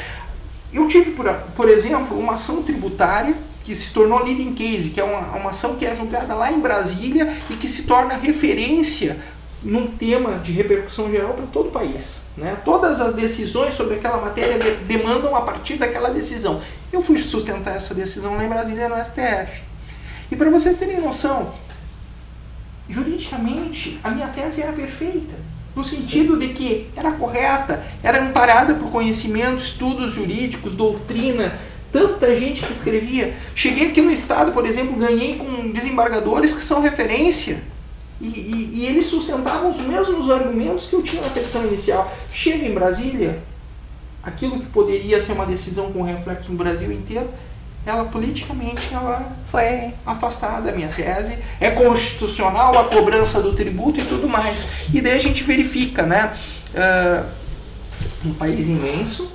Eu 0.73 0.87
tive, 0.87 1.11
por, 1.11 1.31
por 1.55 1.69
exemplo, 1.69 2.17
uma 2.17 2.33
ação 2.33 2.63
tributária 2.63 3.35
que 3.63 3.75
se 3.75 3.91
tornou 3.91 4.23
leading 4.23 4.53
case, 4.53 4.91
que 4.91 4.99
é 4.99 5.03
uma, 5.03 5.35
uma 5.35 5.49
ação 5.49 5.75
que 5.75 5.85
é 5.85 5.95
julgada 5.95 6.33
lá 6.33 6.51
em 6.51 6.59
Brasília 6.59 7.27
e 7.49 7.55
que 7.55 7.67
se 7.67 7.83
torna 7.83 8.15
referência 8.15 9.17
num 9.63 9.87
tema 9.87 10.39
de 10.39 10.51
repercussão 10.51 11.11
geral 11.11 11.33
para 11.33 11.45
todo 11.47 11.67
o 11.67 11.71
país. 11.71 12.27
Né? 12.37 12.57
Todas 12.63 13.01
as 13.01 13.13
decisões 13.13 13.73
sobre 13.73 13.95
aquela 13.95 14.21
matéria 14.21 14.57
de, 14.57 14.85
demandam 14.85 15.35
a 15.35 15.41
partir 15.41 15.75
daquela 15.75 16.09
decisão. 16.09 16.61
Eu 16.93 17.01
fui 17.01 17.17
sustentar 17.17 17.75
essa 17.75 17.93
decisão 17.93 18.35
lá 18.35 18.45
em 18.45 18.49
Brasília 18.49 18.87
no 18.87 18.95
STF. 19.03 19.63
E 20.31 20.35
para 20.35 20.49
vocês 20.49 20.75
terem 20.75 21.01
noção, 21.01 21.53
juridicamente, 22.89 23.99
a 24.03 24.11
minha 24.11 24.27
tese 24.27 24.61
era 24.61 24.71
perfeita. 24.71 25.35
No 25.77 25.83
sentido 25.83 26.37
de 26.37 26.47
que 26.47 26.89
era 26.95 27.11
correta, 27.11 27.85
era 28.01 28.23
amparada 28.23 28.73
por 28.73 28.89
conhecimento, 28.89 29.61
estudos 29.61 30.11
jurídicos, 30.11 30.73
doutrina, 30.73 31.55
tanta 31.91 32.35
gente 32.35 32.63
que 32.63 32.73
escrevia. 32.73 33.35
Cheguei 33.53 33.89
aqui 33.89 34.01
no 34.01 34.09
estado, 34.09 34.53
por 34.53 34.65
exemplo, 34.65 34.95
ganhei 34.95 35.35
com 35.35 35.69
desembargadores 35.69 36.51
que 36.51 36.63
são 36.63 36.81
referência. 36.81 37.61
E, 38.19 38.25
e, 38.25 38.69
e, 38.73 38.85
eles 38.87 39.05
sustentavam 39.05 39.69
os 39.69 39.79
mesmos 39.79 40.31
argumentos 40.31 40.87
que 40.87 40.95
eu 40.95 41.03
tinha 41.03 41.21
na 41.21 41.29
petição 41.29 41.63
inicial. 41.67 42.11
Chega 42.33 42.65
em 42.65 42.73
Brasília, 42.73 43.39
aquilo 44.23 44.59
que 44.59 44.65
poderia 44.65 45.21
ser 45.21 45.33
uma 45.33 45.45
decisão 45.45 45.93
com 45.93 46.01
reflexo 46.01 46.51
no 46.51 46.57
Brasil 46.57 46.91
inteiro, 46.91 47.29
ela 47.89 48.05
politicamente 48.05 48.93
ela 48.93 49.31
foi 49.49 49.93
afastada 50.05 50.69
da 50.69 50.75
minha 50.75 50.89
tese. 50.89 51.37
É 51.59 51.69
constitucional 51.69 52.77
a 52.77 52.85
cobrança 52.85 53.41
do 53.41 53.53
tributo 53.53 53.99
e 53.99 54.05
tudo 54.05 54.27
mais. 54.27 54.87
E 54.93 54.99
daí 55.01 55.13
a 55.13 55.21
gente 55.21 55.43
verifica, 55.43 56.05
né? 56.05 56.33
Uh, 56.73 58.27
um 58.27 58.33
país 58.33 58.67
imenso, 58.67 59.31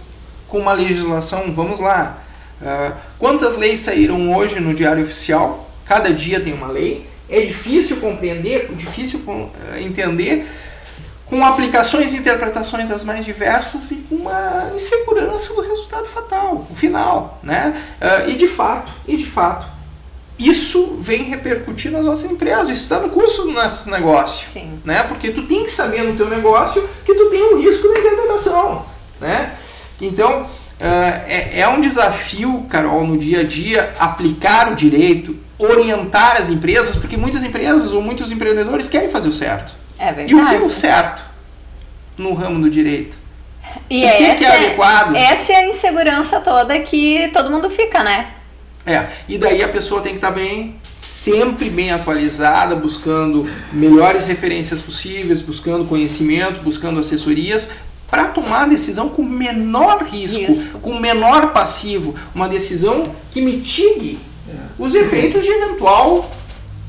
com 0.49 0.59
uma 0.59 0.75
legislação, 0.75 1.53
vamos 1.55 1.81
lá, 1.81 2.23
uh, 2.61 2.95
quantas 3.19 3.57
leis 3.57 3.81
saíram 3.81 4.35
hoje 4.35 4.61
no 4.61 4.75
Diário 4.75 5.03
Oficial? 5.03 5.71
Cada 5.85 6.13
dia 6.13 6.39
tem 6.41 6.53
uma 6.53 6.69
lei. 6.69 7.07
É 7.31 7.41
difícil 7.41 7.97
compreender, 7.97 8.71
difícil 8.75 9.21
uh, 9.27 9.51
entender 9.81 10.47
com 11.33 11.43
aplicações 11.47 12.13
e 12.13 12.19
interpretações 12.19 12.91
das 12.91 13.05
mais 13.05 13.25
diversas 13.25 13.91
e 13.91 13.95
com 13.95 14.17
uma 14.17 14.71
insegurança 14.75 15.55
do 15.55 15.63
resultado 15.63 16.05
fatal, 16.05 16.67
o 16.71 16.75
final, 16.75 17.41
né? 17.43 17.75
Uh, 17.99 18.29
e 18.29 18.35
de 18.35 18.47
fato, 18.47 18.93
e 19.09 19.17
de 19.17 19.25
fato, 19.25 19.67
isso 20.39 20.99
vem 21.01 21.23
repercutir 21.23 21.91
nas 21.91 22.05
nossas 22.05 22.31
empresas, 22.31 22.69
isso 22.69 22.83
está 22.83 23.01
no 23.01 23.09
curso 23.09 23.45
do 23.45 23.51
nosso 23.51 23.91
negócio, 23.91 24.47
Sim. 24.53 24.79
né? 24.85 25.05
Porque 25.05 25.31
tu 25.31 25.45
tem 25.45 25.65
que 25.65 25.73
saber 25.73 26.03
no 26.03 26.15
teu 26.15 26.29
negócio 26.29 26.87
que 27.03 27.15
tu 27.15 27.31
tem 27.31 27.55
um 27.55 27.63
risco 27.63 27.89
da 27.89 27.99
interpretação, 27.99 28.85
né? 29.19 29.55
Então, 30.03 30.43
uh, 30.43 30.49
é, 30.83 31.61
é 31.61 31.69
um 31.69 31.81
desafio, 31.81 32.67
Carol, 32.69 33.07
no 33.07 33.17
dia 33.17 33.41
a 33.41 33.45
dia, 33.45 33.95
aplicar 33.99 34.71
o 34.71 34.75
direito, 34.75 35.35
orientar 35.59 36.37
as 36.37 36.51
empresas, 36.51 36.95
porque 36.95 37.17
muitas 37.17 37.43
empresas 37.43 37.91
ou 37.91 38.03
muitos 38.03 38.31
empreendedores 38.31 38.87
querem 38.87 39.09
fazer 39.09 39.31
o 39.31 39.33
certo. 39.33 39.81
É 40.03 40.13
verdade. 40.13 40.33
E 40.33 40.35
o 40.35 40.49
que 40.49 40.55
é 40.57 40.67
o 40.67 40.71
certo 40.71 41.23
no 42.19 42.35
ramo 42.35 42.61
do 42.61 42.69
direito? 42.69 43.17
E 43.89 44.05
o 44.05 44.17
que, 44.17 44.25
essa, 44.25 44.39
que 44.39 44.45
é 44.45 44.57
adequado? 44.57 45.15
Essa 45.15 45.53
é 45.53 45.57
a 45.57 45.69
insegurança 45.69 46.41
toda 46.41 46.77
que 46.81 47.31
todo 47.33 47.51
mundo 47.51 47.71
fica, 47.71 48.03
né? 48.03 48.31
É, 48.85 49.07
e 49.29 49.39
daí 49.39 49.63
a 49.63 49.69
pessoa 49.69 50.01
tem 50.01 50.11
que 50.11 50.19
estar 50.19 50.33
bem, 50.33 50.77
sempre 51.01 51.71
bem 51.71 51.93
atualizada, 51.93 52.75
buscando 52.75 53.49
melhores 53.73 54.27
referências 54.27 54.83
possíveis, 54.83 55.41
buscando 55.41 55.85
conhecimento, 55.85 56.63
buscando 56.63 56.99
assessorias 56.99 57.71
para 58.11 58.25
tomar 58.25 58.65
a 58.65 58.67
decisão 58.67 59.09
com 59.09 59.23
menor 59.23 60.03
risco, 60.03 60.51
Isso. 60.53 60.71
com 60.83 60.99
menor 60.99 61.53
passivo, 61.53 62.15
uma 62.35 62.49
decisão 62.49 63.15
que 63.31 63.41
mitigue 63.41 64.19
É. 64.49 64.53
os 64.79 64.95
efeitos 64.95 65.45
de 65.45 65.51
eventual 65.51 66.29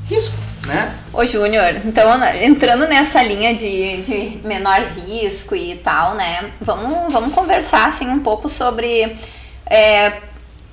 risco, 0.10 0.36
né? 0.65 0.97
Ô 1.12 1.26
Júnior, 1.26 1.82
então 1.86 2.12
entrando 2.41 2.88
nessa 2.88 3.21
linha 3.21 3.54
de, 3.54 4.02
de 4.02 4.39
menor 4.43 4.82
risco 4.95 5.56
e 5.56 5.76
tal, 5.76 6.15
né? 6.15 6.52
Vamos, 6.62 7.12
vamos 7.12 7.34
conversar 7.34 7.88
assim 7.88 8.08
um 8.08 8.19
pouco 8.19 8.49
sobre. 8.49 9.17
é, 9.65 10.21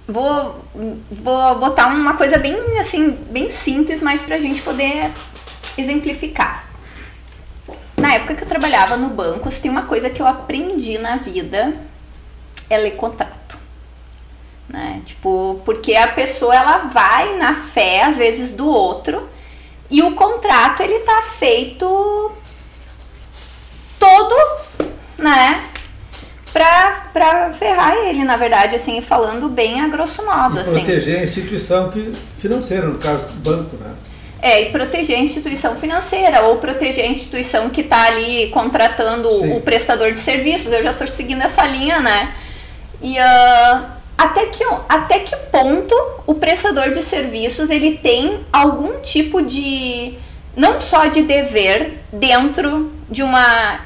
vou, 0.07 0.65
vou 1.11 1.59
botar 1.59 1.89
uma 1.89 2.15
coisa 2.15 2.39
bem 2.39 2.57
assim, 2.79 3.11
bem 3.31 3.51
simples, 3.51 4.01
mas 4.01 4.23
pra 4.23 4.39
gente 4.39 4.63
poder 4.63 5.11
exemplificar. 5.77 6.69
Na 7.97 8.15
época 8.15 8.35
que 8.35 8.43
eu 8.45 8.49
trabalhava 8.49 8.97
no 8.97 9.11
banco, 9.11 9.51
se 9.51 9.61
tem 9.61 9.71
uma 9.71 9.83
coisa 9.83 10.09
que 10.09 10.23
eu 10.23 10.27
aprendi 10.27 10.99
na 10.99 11.17
vida 11.17 11.75
é 12.69 12.79
ler 12.79 12.93
contrato. 12.93 13.59
Né? 14.69 15.01
Tipo, 15.05 15.61
porque 15.65 15.95
a 15.97 16.09
pessoa 16.09 16.55
ela 16.55 16.79
vai 16.79 17.37
na 17.37 17.55
fé, 17.55 18.05
às 18.05 18.17
vezes, 18.17 18.53
do 18.53 18.67
outro, 18.69 19.29
e 19.91 20.03
o 20.03 20.13
contrato 20.15 20.83
ele 20.83 21.01
tá 21.01 21.23
feito 21.39 22.33
todo, 23.99 24.35
né? 25.19 25.65
Pra, 26.53 27.09
pra 27.13 27.53
ferrar 27.53 27.95
ele, 27.97 28.25
na 28.25 28.37
verdade, 28.37 28.75
assim, 28.75 29.01
falando 29.01 29.49
bem 29.49 29.81
a 29.81 29.89
grosso 29.89 30.25
modo, 30.25 30.59
E 30.59 30.61
assim. 30.61 30.81
proteger 30.81 31.21
a 31.21 31.25
instituição 31.25 31.93
financeira, 32.39 32.87
no 32.87 32.99
caso 32.99 33.27
do 33.27 33.35
banco, 33.35 33.77
né? 33.77 33.95
É, 34.43 34.63
e 34.63 34.71
proteger 34.71 35.17
a 35.17 35.21
instituição 35.21 35.77
financeira, 35.77 36.43
ou 36.43 36.57
proteger 36.57 37.05
a 37.05 37.09
instituição 37.09 37.69
que 37.69 37.83
está 37.83 38.05
ali 38.07 38.49
contratando 38.49 39.33
Sim. 39.33 39.53
o 39.53 39.61
prestador 39.61 40.13
de 40.13 40.19
serviços. 40.19 40.73
Eu 40.73 40.83
já 40.83 40.93
estou 40.93 41.07
seguindo 41.07 41.43
essa 41.43 41.65
linha, 41.67 42.01
né? 42.01 42.35
E 43.03 43.19
ah, 43.19 43.97
até, 44.21 44.45
que, 44.45 44.63
até 44.87 45.21
que 45.21 45.35
ponto 45.51 45.95
o 46.27 46.35
prestador 46.35 46.91
de 46.91 47.03
serviços 47.03 47.71
ele 47.71 47.97
tem 47.97 48.41
algum 48.53 49.01
tipo 49.01 49.41
de. 49.41 50.19
não 50.55 50.79
só 50.79 51.07
de 51.07 51.23
dever 51.23 52.01
dentro 52.13 52.93
de 53.09 53.23
uma 53.23 53.81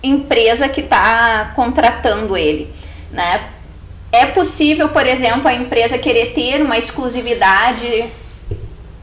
empresa 0.00 0.68
que 0.68 0.82
está 0.82 1.52
contratando 1.56 2.36
ele, 2.36 2.72
né? 3.10 3.50
É 4.12 4.24
possível, 4.24 4.88
por 4.90 5.04
exemplo, 5.04 5.48
a 5.48 5.54
empresa 5.54 5.98
querer 5.98 6.26
ter 6.26 6.62
uma 6.62 6.78
exclusividade 6.78 8.08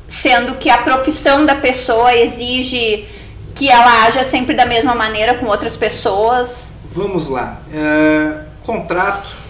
sendo 0.08 0.56
que 0.56 0.70
a 0.70 0.78
profissão 0.78 1.46
da 1.46 1.56
pessoa 1.56 2.16
exige 2.16 3.06
que 3.54 3.70
ela 3.70 4.06
haja 4.06 4.24
sempre 4.24 4.56
da 4.56 4.66
mesma 4.66 4.96
maneira 4.96 5.34
com 5.34 5.46
outras 5.46 5.76
pessoas. 5.76 6.68
Vamos 6.86 7.28
lá. 7.28 7.62
É, 7.74 8.46
contrato. 8.66 9.44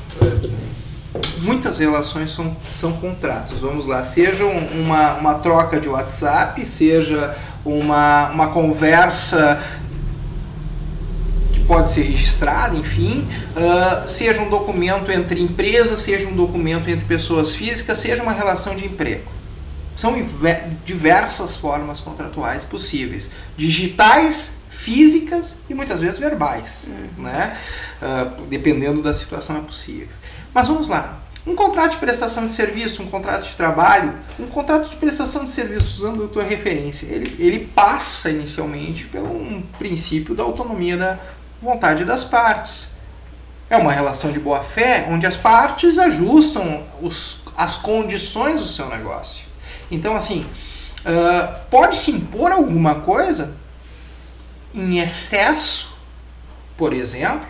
Muitas 1.40 1.78
relações 1.80 2.32
são, 2.32 2.56
são 2.72 2.94
contratos. 2.94 3.60
Vamos 3.60 3.86
lá. 3.86 4.04
Seja 4.04 4.46
um- 4.46 4.82
uma, 4.84 5.14
uma 5.14 5.34
troca 5.36 5.80
de 5.80 5.88
WhatsApp, 5.88 6.66
seja 6.66 7.36
uma, 7.64 8.30
uma 8.32 8.48
conversa 8.48 9.62
que 11.54 11.60
pode 11.62 11.92
ser 11.92 12.02
registrada, 12.04 12.76
enfim, 12.76 13.28
ah, 13.56 14.06
seja 14.08 14.42
um 14.42 14.50
documento 14.50 15.12
entre 15.12 15.40
empresas, 15.42 16.00
seja 16.00 16.28
um 16.28 16.36
documento 16.36 16.90
entre 16.90 17.06
pessoas 17.06 17.54
físicas, 17.54 17.98
seja 18.00 18.24
uma 18.24 18.34
relação 18.34 18.76
de 18.76 18.86
emprego. 18.86 19.32
São 19.96 20.16
diversas 20.84 21.56
formas 21.56 22.00
contratuais 22.00 22.66
possíveis, 22.66 23.30
digitais, 23.56 24.56
físicas 24.74 25.56
e 25.70 25.74
muitas 25.74 26.00
vezes 26.02 26.20
verbais, 26.20 26.90
né? 27.18 27.56
Ah, 28.02 28.34
dependendo 28.50 29.02
da 29.02 29.14
situação 29.14 29.58
é 29.58 29.62
possível. 29.62 30.10
Mas 30.54 30.68
vamos 30.68 30.88
lá. 30.88 31.20
Um 31.46 31.56
contrato 31.56 31.92
de 31.92 31.98
prestação 31.98 32.46
de 32.48 32.54
serviço, 32.54 33.04
um 33.04 33.08
contrato 33.08 33.50
de 33.50 33.56
trabalho, 33.56 34.14
um 34.40 34.48
contrato 34.48 34.90
de 34.90 34.96
prestação 34.96 35.44
de 35.44 35.52
serviço, 35.52 35.98
usando 35.98 36.24
a 36.24 36.28
tua 36.28 36.44
referência, 36.44 37.06
ele, 37.06 37.36
ele 37.38 37.68
passa 37.68 38.30
inicialmente 38.30 39.06
pelo 39.06 39.30
um 39.30 39.62
princípio 39.78 40.34
da 40.34 40.44
autonomia 40.44 40.98
da 40.98 41.20
vontade 41.62 42.06
das 42.06 42.24
partes. 42.24 42.88
É 43.70 43.78
uma 43.78 43.92
relação 43.92 44.32
de 44.32 44.40
boa 44.40 44.64
fé 44.64 45.06
onde 45.10 45.26
as 45.26 45.36
partes 45.36 45.98
ajustam 45.98 46.84
os, 47.02 47.42
as 47.58 47.76
condições 47.76 48.62
do 48.62 48.68
seu 48.68 48.88
negócio. 48.88 49.46
Então, 49.92 50.16
assim, 50.16 50.46
ah, 51.06 51.60
pode 51.70 51.98
se 51.98 52.12
impor 52.12 52.52
alguma 52.52 52.96
coisa 52.96 53.54
em 54.74 55.00
excesso, 55.00 55.96
por 56.76 56.94
exemplo, 56.94 57.48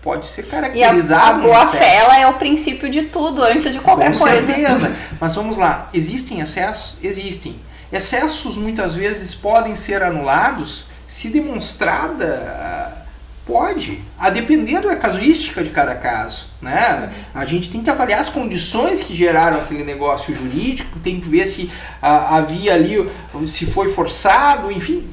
pode 0.00 0.26
ser 0.26 0.42
E 0.42 0.46
a, 0.46 0.50
caracterizado 0.50 1.24
a 1.24 1.38
um 1.38 1.42
boa 1.42 1.66
fé 1.66 1.96
ela 1.96 2.18
é 2.18 2.26
o 2.26 2.34
princípio 2.34 2.88
de 2.88 3.02
tudo, 3.02 3.42
antes 3.42 3.72
de 3.72 3.80
qualquer 3.80 4.12
Com 4.12 4.18
coisa. 4.20 4.46
certeza. 4.46 4.96
Mas 5.20 5.34
vamos 5.34 5.56
lá, 5.56 5.90
existem 5.92 6.40
excessos? 6.40 6.96
Existem. 7.02 7.60
Excessos 7.92 8.56
muitas 8.56 8.94
vezes 8.94 9.34
podem 9.34 9.74
ser 9.74 10.02
anulados 10.02 10.86
se 11.06 11.28
demonstrada 11.28 13.06
pode, 13.46 14.02
a 14.18 14.28
depender 14.28 14.80
da 14.80 14.96
casuística 14.96 15.62
de 15.62 15.70
cada 15.70 15.94
caso, 15.94 16.46
né? 16.60 17.12
A 17.32 17.46
gente 17.46 17.70
tem 17.70 17.80
que 17.80 17.88
avaliar 17.88 18.20
as 18.20 18.28
condições 18.28 19.02
que 19.02 19.14
geraram 19.14 19.58
aquele 19.58 19.84
negócio 19.84 20.34
jurídico, 20.34 20.98
tem 20.98 21.20
que 21.20 21.28
ver 21.28 21.46
se 21.46 21.70
ah, 22.02 22.38
havia 22.38 22.74
ali, 22.74 23.08
se 23.46 23.64
foi 23.64 23.88
forçado, 23.88 24.72
enfim, 24.72 25.08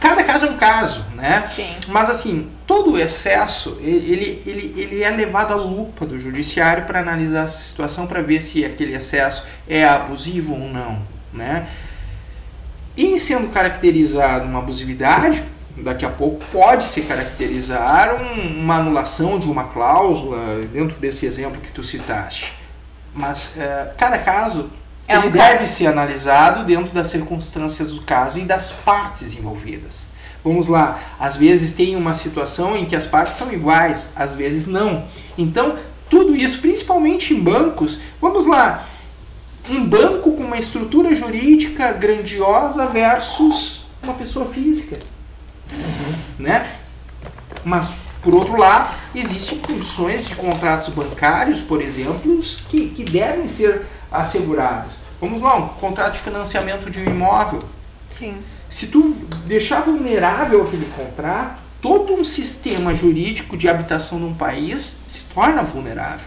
cada 0.00 0.24
caso 0.24 0.46
é 0.46 0.50
um 0.50 0.56
caso, 0.56 1.04
né? 1.14 1.46
Sim. 1.54 1.76
Mas 1.88 2.08
assim, 2.10 2.50
todo 2.66 2.92
o 2.92 2.98
excesso, 2.98 3.78
ele, 3.80 4.42
ele, 4.46 4.74
ele 4.76 5.02
é 5.02 5.10
levado 5.10 5.52
à 5.52 5.56
lupa 5.56 6.06
do 6.06 6.18
judiciário 6.18 6.86
para 6.86 7.00
analisar 7.00 7.44
essa 7.44 7.62
situação, 7.62 8.06
para 8.06 8.22
ver 8.22 8.40
se 8.42 8.64
aquele 8.64 8.94
excesso 8.94 9.46
é 9.68 9.84
abusivo 9.84 10.54
ou 10.54 10.68
não, 10.68 11.02
né? 11.32 11.68
E 12.96 13.06
em 13.06 13.18
sendo 13.18 13.48
caracterizado 13.48 14.44
uma 14.46 14.58
abusividade, 14.58 15.44
daqui 15.76 16.04
a 16.04 16.10
pouco 16.10 16.44
pode 16.52 16.84
se 16.84 17.02
caracterizar 17.02 18.14
um- 18.16 18.60
uma 18.60 18.76
anulação 18.76 19.38
de 19.38 19.48
uma 19.48 19.64
cláusula 19.64 20.38
dentro 20.72 20.98
desse 20.98 21.24
exemplo 21.26 21.60
que 21.60 21.72
tu 21.72 21.82
citaste. 21.82 22.52
Mas 23.14 23.54
eh, 23.56 23.92
cada 23.96 24.18
caso 24.18 24.70
é 25.10 25.16
ele 25.16 25.30
deve 25.30 25.66
ser 25.66 25.88
analisado 25.88 26.64
dentro 26.64 26.94
das 26.94 27.08
circunstâncias 27.08 27.90
do 27.90 28.02
caso 28.02 28.38
e 28.38 28.44
das 28.44 28.70
partes 28.70 29.36
envolvidas. 29.36 30.06
Vamos 30.42 30.68
lá, 30.68 30.98
às 31.18 31.36
vezes 31.36 31.72
tem 31.72 31.96
uma 31.96 32.14
situação 32.14 32.76
em 32.76 32.86
que 32.86 32.96
as 32.96 33.06
partes 33.06 33.36
são 33.36 33.52
iguais, 33.52 34.10
às 34.16 34.34
vezes 34.34 34.66
não. 34.66 35.04
Então, 35.36 35.76
tudo 36.08 36.34
isso, 36.34 36.60
principalmente 36.60 37.34
em 37.34 37.40
bancos, 37.40 38.00
vamos 38.20 38.46
lá, 38.46 38.86
um 39.68 39.84
banco 39.84 40.32
com 40.32 40.44
uma 40.44 40.58
estrutura 40.58 41.14
jurídica 41.14 41.92
grandiosa 41.92 42.86
versus 42.86 43.84
uma 44.02 44.14
pessoa 44.14 44.46
física. 44.46 44.98
Uhum. 45.70 46.14
Né? 46.38 46.76
Mas, 47.64 47.92
por 48.22 48.34
outro 48.34 48.56
lado, 48.56 48.94
existem 49.14 49.58
condições 49.58 50.26
de 50.26 50.34
contratos 50.34 50.88
bancários, 50.88 51.60
por 51.60 51.82
exemplo, 51.82 52.40
que, 52.68 52.88
que 52.88 53.04
devem 53.04 53.46
ser 53.46 53.86
assegurados. 54.10 54.96
Vamos 55.20 55.40
lá, 55.40 55.56
um 55.56 55.68
contrato 55.68 56.14
de 56.14 56.20
financiamento 56.20 56.90
de 56.90 57.00
um 57.00 57.04
imóvel. 57.04 57.62
Sim. 58.08 58.38
Se 58.68 58.86
tu 58.86 59.10
deixar 59.46 59.82
vulnerável 59.82 60.62
aquele 60.62 60.86
contrato, 60.96 61.60
todo 61.80 62.14
um 62.14 62.24
sistema 62.24 62.94
jurídico 62.94 63.56
de 63.56 63.68
habitação 63.68 64.18
num 64.18 64.34
país 64.34 64.98
se 65.06 65.22
torna 65.34 65.62
vulnerável. 65.62 66.26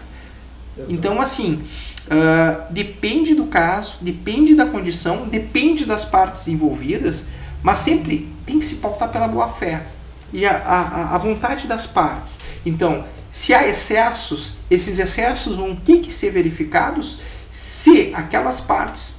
Exato. 0.76 0.92
Então, 0.92 1.20
assim, 1.20 1.64
uh, 2.06 2.72
depende 2.72 3.34
do 3.34 3.46
caso, 3.46 3.98
depende 4.00 4.54
da 4.54 4.66
condição, 4.66 5.28
depende 5.28 5.84
das 5.84 6.04
partes 6.04 6.48
envolvidas, 6.48 7.26
mas 7.62 7.78
sempre 7.78 8.32
tem 8.44 8.58
que 8.58 8.64
se 8.64 8.76
pautar 8.76 9.08
pela 9.10 9.28
boa-fé 9.28 9.86
e 10.32 10.44
a, 10.44 10.56
a, 10.56 11.14
a 11.14 11.18
vontade 11.18 11.66
das 11.66 11.86
partes. 11.86 12.38
Então, 12.66 13.04
se 13.30 13.54
há 13.54 13.66
excessos, 13.66 14.54
esses 14.70 14.98
excessos 14.98 15.56
vão 15.56 15.74
ter 15.74 16.00
que 16.00 16.12
ser 16.12 16.30
verificados 16.30 17.20
se 17.54 18.10
aquelas 18.12 18.60
partes 18.60 19.18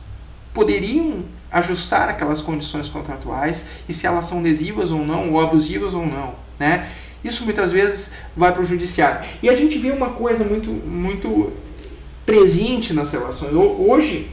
poderiam 0.53 1.23
ajustar 1.49 2.09
aquelas 2.09 2.41
condições 2.41 2.89
contratuais 2.89 3.63
e 3.87 3.93
se 3.93 4.05
elas 4.05 4.25
são 4.25 4.41
lesivas 4.41 4.91
ou 4.91 5.05
não, 5.05 5.31
ou 5.31 5.39
abusivas 5.39 5.93
ou 5.93 6.05
não, 6.05 6.35
né? 6.59 6.89
Isso 7.23 7.45
muitas 7.45 7.71
vezes 7.71 8.11
vai 8.35 8.51
para 8.51 8.61
o 8.61 8.65
judiciário. 8.65 9.25
E 9.41 9.47
a 9.49 9.55
gente 9.55 9.77
vê 9.77 9.89
uma 9.89 10.09
coisa 10.09 10.43
muito, 10.43 10.69
muito 10.69 11.53
presente 12.25 12.91
nas 12.91 13.09
relações. 13.13 13.53
Hoje, 13.53 14.29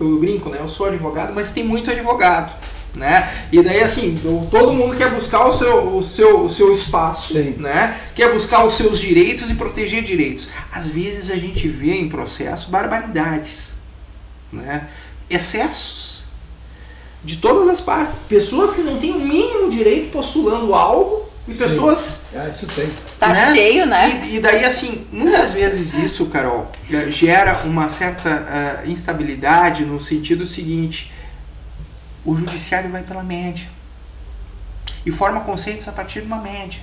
eu 0.00 0.20
brinco, 0.20 0.48
né? 0.48 0.58
Eu 0.60 0.68
sou 0.68 0.86
advogado, 0.86 1.34
mas 1.34 1.50
tem 1.50 1.64
muito 1.64 1.90
advogado. 1.90 2.56
Né? 2.94 3.46
E 3.50 3.62
daí 3.62 3.82
assim, 3.82 4.20
todo 4.50 4.74
mundo 4.74 4.94
quer 4.96 5.10
buscar 5.14 5.46
o 5.46 5.52
seu, 5.52 5.96
o 5.96 6.02
seu, 6.02 6.44
o 6.44 6.50
seu 6.50 6.70
espaço, 6.70 7.32
Sim. 7.32 7.56
né? 7.58 7.98
Quer 8.14 8.32
buscar 8.34 8.66
os 8.66 8.74
seus 8.74 9.00
direitos 9.00 9.50
e 9.50 9.54
proteger 9.54 10.02
direitos. 10.02 10.48
Às 10.70 10.88
vezes 10.88 11.30
a 11.30 11.36
gente 11.36 11.66
vê 11.68 11.94
em 11.94 12.08
processo 12.08 12.70
barbaridades, 12.70 13.74
né? 14.52 14.88
Excessos 15.30 16.24
de 17.24 17.36
todas 17.36 17.68
as 17.68 17.80
partes, 17.80 18.18
pessoas 18.28 18.74
que 18.74 18.82
não 18.82 18.98
têm 18.98 19.12
o 19.12 19.20
mínimo 19.20 19.70
direito 19.70 20.10
postulando 20.10 20.74
algo 20.74 21.30
e 21.46 21.54
pessoas. 21.54 22.24
Ah, 22.34 22.48
isso 22.48 22.66
tem. 22.66 22.90
Tá 23.18 23.28
né? 23.28 23.52
cheio, 23.52 23.86
né? 23.86 24.20
E, 24.24 24.36
e, 24.36 24.40
daí, 24.40 24.64
assim, 24.64 25.06
muitas 25.10 25.52
vezes 25.52 25.94
isso, 25.94 26.26
Carol, 26.26 26.70
eh, 26.90 27.10
gera 27.10 27.62
uma 27.64 27.88
certa 27.88 28.82
uh, 28.84 28.90
instabilidade 28.90 29.84
no 29.84 30.00
sentido 30.00 30.46
seguinte 30.46 31.12
o 32.24 32.36
judiciário 32.36 32.90
vai 32.90 33.02
pela 33.02 33.22
média 33.22 33.68
e 35.04 35.10
forma 35.10 35.40
conceitos 35.40 35.88
a 35.88 35.92
partir 35.92 36.20
de 36.20 36.26
uma 36.26 36.38
média. 36.38 36.80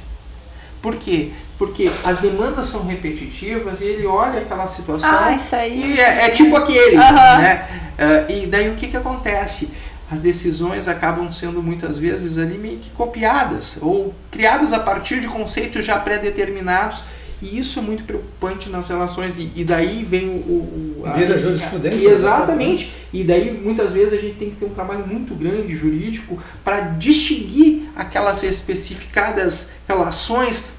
Por 0.82 0.96
quê? 0.96 1.32
Porque 1.58 1.92
as 2.04 2.20
demandas 2.20 2.68
são 2.68 2.86
repetitivas 2.86 3.82
e 3.82 3.86
ele 3.86 4.06
olha 4.06 4.42
aquela 4.42 4.68
situação 4.68 5.10
ah, 5.12 5.34
isso 5.34 5.54
aí. 5.56 5.96
e 5.96 6.00
é, 6.00 6.26
é 6.26 6.30
tipo 6.30 6.56
aquele, 6.56 6.96
uhum. 6.96 7.14
né? 7.38 7.68
Uh, 8.00 8.32
e 8.32 8.48
daí 8.48 8.70
o 8.70 8.76
que, 8.76 8.88
que 8.88 8.96
acontece? 8.96 9.74
As 10.10 10.22
decisões 10.22 10.88
acabam 10.88 11.30
sendo 11.32 11.62
muitas 11.62 11.98
vezes 11.98 12.38
ali 12.38 12.58
meio 12.58 12.80
que 12.80 12.90
copiadas 12.92 13.78
ou 13.82 14.14
criadas 14.32 14.74
a 14.74 14.80
partir 14.80 15.20
de 15.20 15.28
conceitos 15.28 15.86
já 15.86 16.00
pré-determinados 16.00 17.04
e 17.42 17.58
isso 17.58 17.80
é 17.80 17.82
muito 17.82 18.04
preocupante 18.04 18.70
nas 18.70 18.88
relações. 18.88 19.40
E, 19.40 19.52
e 19.56 19.64
daí 19.64 20.04
vem 20.04 20.28
o. 20.28 21.02
o 21.02 21.04
a, 21.06 21.12
Vira 21.12 21.38
jurisprudência. 21.38 22.10
Né? 22.10 22.14
Exatamente. 22.14 22.94
E 23.14 23.24
daí 23.24 23.52
muitas 23.52 23.92
vezes 23.92 24.18
a 24.18 24.22
gente 24.22 24.36
tem 24.36 24.50
que 24.50 24.58
ter 24.58 24.66
um 24.66 24.74
trabalho 24.74 25.08
muito 25.08 25.34
grande 25.34 25.76
jurídico 25.76 26.38
para 26.64 26.82
distinguir 26.82 27.90
aquelas 27.96 28.44
especificadas 28.44 29.72
relações 29.88 30.70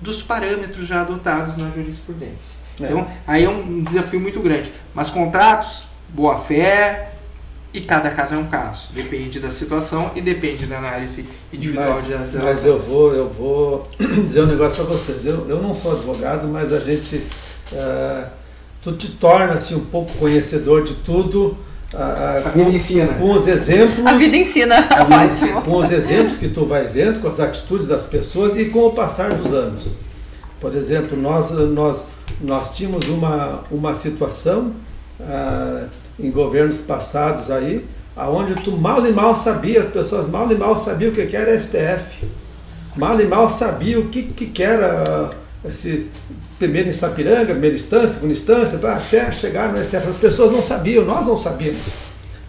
dos 0.00 0.22
parâmetros 0.22 0.86
já 0.86 1.00
adotados 1.00 1.56
na 1.56 1.70
jurisprudência. 1.70 2.56
É. 2.80 2.84
Então, 2.84 3.08
aí 3.26 3.44
é 3.44 3.48
um 3.48 3.82
desafio 3.82 4.20
muito 4.20 4.40
grande. 4.40 4.72
Mas 4.94 5.10
contratos, 5.10 5.84
boa 6.08 6.38
fé, 6.38 7.12
e 7.78 7.80
cada 7.80 8.10
caso 8.10 8.34
é 8.34 8.38
um 8.38 8.46
caso. 8.46 8.88
Depende 8.92 9.38
da 9.38 9.50
situação 9.50 10.10
e 10.16 10.20
depende 10.20 10.66
da 10.66 10.78
análise 10.78 11.24
individual 11.52 11.90
mas, 11.90 12.04
de 12.04 12.10
relações. 12.10 12.42
Mas 12.42 12.66
eu 12.66 12.78
vou, 12.78 13.14
eu 13.14 13.28
vou 13.28 13.88
dizer 14.24 14.42
um 14.42 14.46
negócio 14.46 14.84
para 14.84 14.96
vocês. 14.96 15.24
Eu, 15.24 15.48
eu 15.48 15.62
não 15.62 15.74
sou 15.74 15.92
advogado, 15.92 16.48
mas 16.48 16.72
a 16.72 16.80
gente. 16.80 17.22
Uh, 17.72 18.26
tu 18.82 18.92
te 18.92 19.12
torna 19.12 19.54
assim, 19.54 19.76
um 19.76 19.84
pouco 19.84 20.10
conhecedor 20.18 20.82
de 20.82 20.94
tudo. 20.94 21.56
Uh, 21.94 22.46
a 22.46 22.50
vida 22.50 22.70
ensina. 22.70 23.14
Com 23.14 23.30
os 23.30 23.46
exemplos. 23.46 24.04
A 24.04 24.14
vida 24.14 24.36
ensina. 24.36 24.78
A 24.78 25.04
vida 25.04 25.24
ensina 25.26 25.60
com 25.60 25.76
os 25.76 25.92
exemplos 25.92 26.36
que 26.36 26.48
tu 26.48 26.66
vai 26.66 26.88
vendo, 26.88 27.20
com 27.20 27.28
as 27.28 27.38
atitudes 27.38 27.86
das 27.86 28.08
pessoas 28.08 28.56
e 28.56 28.64
com 28.64 28.86
o 28.86 28.90
passar 28.90 29.34
dos 29.34 29.52
anos. 29.52 29.92
Por 30.60 30.74
exemplo, 30.74 31.16
nós, 31.16 31.52
nós, 31.52 32.04
nós 32.40 32.76
tínhamos 32.76 33.06
uma, 33.06 33.62
uma 33.70 33.94
situação. 33.94 34.74
Uh, 35.20 36.07
em 36.18 36.30
governos 36.30 36.80
passados 36.80 37.50
aí, 37.50 37.86
aonde 38.16 38.54
tu 38.54 38.72
mal 38.72 39.06
e 39.06 39.12
mal 39.12 39.34
sabia, 39.34 39.80
as 39.80 39.86
pessoas 39.86 40.26
mal 40.26 40.50
e 40.50 40.54
mal 40.56 40.76
sabiam 40.76 41.12
o 41.12 41.14
que 41.14 41.36
era 41.36 41.58
STF, 41.58 42.26
mal 42.96 43.20
e 43.20 43.26
mal 43.26 43.48
sabiam 43.48 44.00
o 44.02 44.08
que, 44.08 44.22
que 44.22 44.62
era 44.62 45.30
esse 45.64 46.06
primeiro 46.58 46.88
em 46.88 46.92
Sapiranga, 46.92 47.52
primeira 47.52 47.76
instância, 47.76 48.08
segunda 48.08 48.32
instância, 48.32 48.78
até 48.90 49.30
chegar 49.30 49.72
no 49.72 49.82
STF. 49.82 50.08
As 50.08 50.16
pessoas 50.16 50.52
não 50.52 50.62
sabiam, 50.62 51.04
nós 51.04 51.24
não 51.24 51.36
sabíamos. 51.36 51.86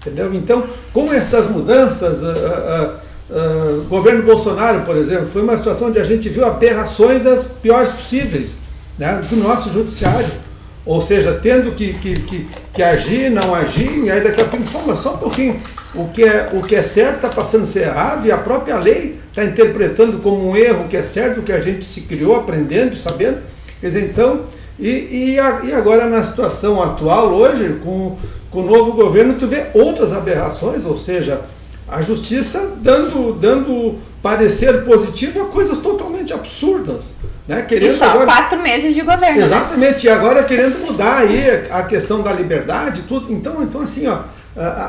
Entendeu? 0.02 0.34
Então, 0.34 0.68
com 0.94 1.12
essas 1.14 1.50
mudanças, 1.50 2.22
uh, 2.22 2.26
uh, 2.26 3.80
uh, 3.80 3.84
governo 3.84 4.24
Bolsonaro, 4.24 4.82
por 4.82 4.96
exemplo, 4.96 5.28
foi 5.28 5.44
uma 5.44 5.58
situação 5.58 5.90
onde 5.90 6.00
a 6.00 6.04
gente 6.04 6.30
viu 6.30 6.46
aberrações 6.46 7.22
das 7.22 7.48
piores 7.48 7.92
possíveis 7.92 8.60
né, 8.98 9.22
do 9.30 9.36
nosso 9.36 9.72
judiciário 9.72 10.49
ou 10.90 11.04
seja, 11.04 11.40
tendo 11.40 11.74
que, 11.74 11.94
que, 11.94 12.20
que, 12.22 12.48
que 12.74 12.82
agir, 12.82 13.30
não 13.30 13.54
agir, 13.54 14.06
e 14.06 14.10
aí 14.10 14.22
daqui 14.22 14.42
a 14.42 14.46
pouco, 14.46 14.66
mas 14.88 15.00
só 15.00 15.14
um 15.14 15.18
pouquinho, 15.18 15.62
o 15.94 16.08
que 16.08 16.24
é, 16.24 16.50
o 16.52 16.64
que 16.64 16.76
é 16.76 16.82
certo 16.82 17.18
está 17.18 17.30
passando 17.30 17.62
a 17.62 17.68
ser 17.68 17.82
errado, 17.82 18.26
e 18.26 18.32
a 18.32 18.40
própria 18.40 18.76
lei 18.76 19.20
está 19.30 19.46
interpretando 19.46 20.18
como 20.18 20.50
um 20.50 20.58
erro 20.58 20.86
o 20.86 20.88
que 20.88 20.98
é 20.98 21.04
certo, 21.04 21.42
o 21.42 21.44
que 21.44 21.52
a 21.52 21.62
gente 21.62 21.86
se 21.86 22.02
criou 22.02 22.36
aprendendo, 22.36 22.96
sabendo. 22.96 23.38
Quer 23.80 23.86
dizer, 23.86 24.04
então, 24.06 24.46
e, 24.80 25.34
e, 25.34 25.40
a, 25.40 25.62
e 25.64 25.74
agora 25.76 26.10
na 26.10 26.24
situação 26.24 26.82
atual, 26.82 27.36
hoje, 27.36 27.80
com, 27.84 28.18
com 28.50 28.62
o 28.62 28.66
novo 28.66 28.94
governo, 28.94 29.36
tu 29.36 29.46
vê 29.46 29.68
outras 29.76 30.12
aberrações, 30.12 30.86
ou 30.86 30.98
seja, 30.98 31.42
a 31.88 32.02
justiça 32.02 32.74
dando, 32.82 33.34
dando 33.34 34.00
parecer 34.22 34.84
positivo 34.84 35.44
a 35.44 35.46
coisas 35.46 35.78
totalmente 35.78 36.34
absurdas. 36.34 37.14
Né? 37.48 37.62
Querendo 37.62 37.92
e 37.92 37.96
só 37.96 38.06
agora... 38.06 38.26
quatro 38.26 38.62
meses 38.62 38.94
de 38.94 39.02
governo. 39.02 39.40
Né? 39.40 39.46
Exatamente, 39.46 40.06
né? 40.06 40.12
e 40.12 40.16
agora 40.16 40.44
querendo 40.44 40.86
mudar 40.86 41.20
aí 41.20 41.68
a 41.70 41.84
questão 41.84 42.22
da 42.22 42.32
liberdade, 42.32 43.04
tudo. 43.08 43.32
Então, 43.32 43.64
então 43.64 43.82
assim, 43.82 44.08
ó, 44.08 44.22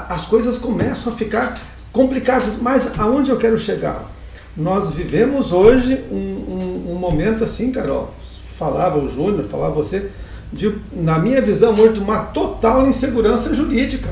as 0.09 0.25
coisas 0.25 0.59
começam 0.59 1.13
a 1.13 1.17
ficar 1.17 1.55
complicadas. 1.93 2.57
Mas 2.61 2.99
aonde 2.99 3.31
eu 3.31 3.37
quero 3.37 3.59
chegar? 3.59 4.11
Nós 4.57 4.91
vivemos 4.91 5.53
hoje 5.53 6.05
um, 6.11 6.17
um, 6.17 6.93
um 6.93 6.95
momento 6.97 7.45
assim, 7.45 7.71
Carol, 7.71 8.13
falava 8.59 8.99
o 8.99 9.09
Júnior, 9.09 9.45
falava 9.45 9.73
você, 9.73 10.11
de, 10.53 10.75
na 10.93 11.19
minha 11.19 11.41
visão 11.41 11.73
hoje, 11.73 11.95
de 11.95 12.01
uma 12.01 12.25
total 12.25 12.87
insegurança 12.87 13.55
jurídica. 13.55 14.11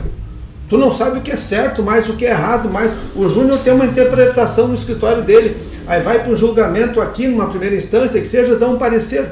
Tu 0.68 0.76
não 0.76 0.92
sabe 0.92 1.18
o 1.18 1.22
que 1.22 1.31
é 1.31 1.37
certo, 1.37 1.83
mais 1.83 2.09
o 2.09 2.14
que 2.14 2.26
é 2.26 2.31
errado, 2.31 2.68
mais 2.68 2.92
o 3.16 3.26
Júnior 3.28 3.59
tem 3.61 3.72
uma 3.72 3.87
interpretação 3.87 4.68
no 4.68 4.74
escritório 4.74 5.22
dele, 5.22 5.57
aí 5.87 6.02
vai 6.02 6.22
para 6.22 6.31
um 6.31 6.37
julgamento 6.37 7.00
aqui 7.00 7.26
numa 7.26 7.46
primeira 7.46 7.74
instância 7.74 8.20
que 8.20 8.28
seja 8.28 8.57
dá 8.57 8.68
um 8.68 8.76
parecer. 8.76 9.31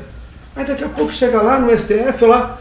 Aí 0.54 0.64
daqui 0.64 0.82
a 0.82 0.88
pouco 0.88 1.12
chega 1.12 1.42
lá 1.42 1.60
no 1.60 1.76
STF 1.76 2.24
lá, 2.24 2.58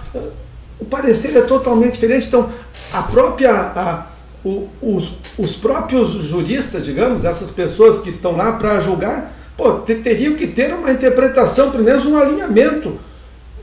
o 0.80 0.84
parecer 0.84 1.36
é 1.38 1.42
totalmente 1.42 1.94
diferente. 1.94 2.28
Então, 2.28 2.50
a 2.92 3.02
própria 3.02 3.52
a, 3.54 4.08
o, 4.44 4.68
os, 4.82 5.12
os 5.38 5.56
próprios 5.56 6.10
juristas, 6.24 6.84
digamos, 6.84 7.24
essas 7.24 7.50
pessoas 7.52 8.00
que 8.00 8.10
estão 8.10 8.36
lá 8.36 8.52
para 8.54 8.80
julgar, 8.82 9.34
pô, 9.56 9.72
teriam 9.74 10.36
que 10.36 10.48
ter 10.48 10.74
uma 10.74 10.92
interpretação, 10.92 11.72
pelo 11.72 11.84
menos 11.84 12.06
um 12.06 12.18
alinhamento 12.18 13.00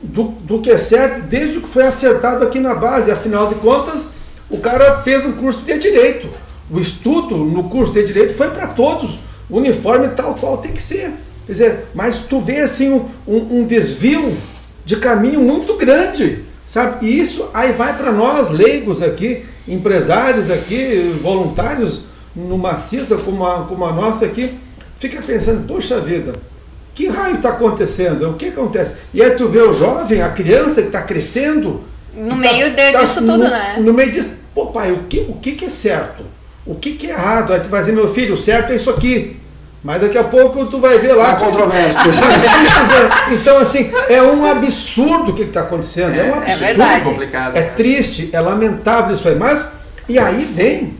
do, 0.01 0.23
do 0.23 0.59
que 0.59 0.71
é 0.71 0.77
certo, 0.77 1.21
desde 1.27 1.59
o 1.59 1.61
que 1.61 1.69
foi 1.69 1.85
acertado 1.85 2.43
aqui 2.43 2.59
na 2.59 2.73
base. 2.73 3.11
Afinal 3.11 3.47
de 3.47 3.55
contas, 3.55 4.07
o 4.49 4.57
cara 4.57 5.01
fez 5.01 5.25
um 5.25 5.33
curso 5.33 5.61
de 5.61 5.77
direito. 5.77 6.29
O 6.69 6.79
estudo 6.79 7.37
no 7.37 7.65
curso 7.65 7.93
de 7.93 8.03
direito 8.03 8.33
foi 8.33 8.49
para 8.49 8.67
todos, 8.67 9.17
uniforme 9.49 10.09
tal 10.09 10.35
qual 10.35 10.57
tem 10.57 10.71
que 10.71 10.81
ser. 10.81 11.11
Quer 11.45 11.51
dizer, 11.51 11.85
mas 11.93 12.19
tu 12.19 12.39
vê 12.39 12.59
assim 12.59 12.89
um, 13.27 13.59
um, 13.59 13.65
desvio 13.65 14.35
de 14.85 14.95
caminho 14.97 15.41
muito 15.41 15.75
grande. 15.75 16.43
sabe? 16.65 17.05
E 17.05 17.19
isso 17.19 17.49
aí 17.53 17.73
vai 17.73 17.97
para 17.97 18.11
nós, 18.11 18.49
leigos 18.49 19.01
aqui, 19.01 19.45
empresários 19.67 20.49
aqui, 20.49 21.17
voluntários, 21.21 22.01
numa 22.35 22.79
CISA 22.79 23.17
como 23.17 23.45
a, 23.45 23.65
como 23.65 23.85
a 23.85 23.91
nossa 23.91 24.25
aqui, 24.25 24.57
fica 24.97 25.21
pensando, 25.21 25.67
poxa 25.67 25.99
vida, 25.99 26.33
que 26.93 27.07
raio 27.07 27.35
está 27.35 27.49
acontecendo? 27.49 28.29
O 28.29 28.33
que 28.35 28.47
acontece? 28.47 28.93
E 29.13 29.21
aí 29.21 29.31
tu 29.31 29.47
vê 29.47 29.61
o 29.61 29.73
jovem, 29.73 30.21
a 30.21 30.29
criança 30.29 30.81
que 30.81 30.87
está 30.87 31.01
crescendo. 31.01 31.81
No 32.15 32.29
tá, 32.29 32.35
meio 32.35 32.69
de, 32.69 32.91
tá, 32.91 33.01
disso 33.01 33.21
tudo, 33.21 33.37
no, 33.37 33.49
né? 33.49 33.75
No 33.79 33.93
meio 33.93 34.11
disso, 34.11 34.37
pô 34.53 34.67
pai, 34.67 34.91
o 34.91 35.03
que, 35.03 35.19
o 35.21 35.33
que, 35.33 35.53
que 35.53 35.65
é 35.65 35.69
certo? 35.69 36.23
O 36.65 36.75
que, 36.75 36.93
que 36.93 37.07
é 37.07 37.11
errado? 37.11 37.53
Aí 37.53 37.59
tu 37.59 37.69
vai 37.69 37.81
dizer, 37.81 37.91
meu 37.91 38.07
filho, 38.07 38.35
o 38.35 38.37
certo 38.37 38.71
é 38.71 38.75
isso 38.75 38.89
aqui. 38.89 39.37
Mas 39.83 39.99
daqui 39.99 40.17
a 40.17 40.23
pouco 40.23 40.65
tu 40.67 40.79
vai 40.79 40.97
ver 40.97 41.13
lá. 41.13 41.35
controvérsia. 41.35 42.09
então, 43.33 43.57
assim, 43.57 43.91
é 44.07 44.21
um 44.21 44.45
absurdo 44.45 45.31
o 45.31 45.35
que 45.35 45.41
está 45.41 45.61
acontecendo. 45.61 46.13
É, 46.15 46.19
é, 46.19 46.31
um 46.31 46.35
absurdo. 46.35 46.51
É 46.51 46.55
verdade. 46.55 47.09
complicado. 47.09 47.57
É 47.57 47.63
triste, 47.63 48.29
é 48.31 48.39
lamentável 48.39 49.13
isso 49.13 49.27
aí. 49.27 49.35
Mas, 49.35 49.69
e 50.07 50.17
aí 50.17 50.45
vem, 50.45 50.95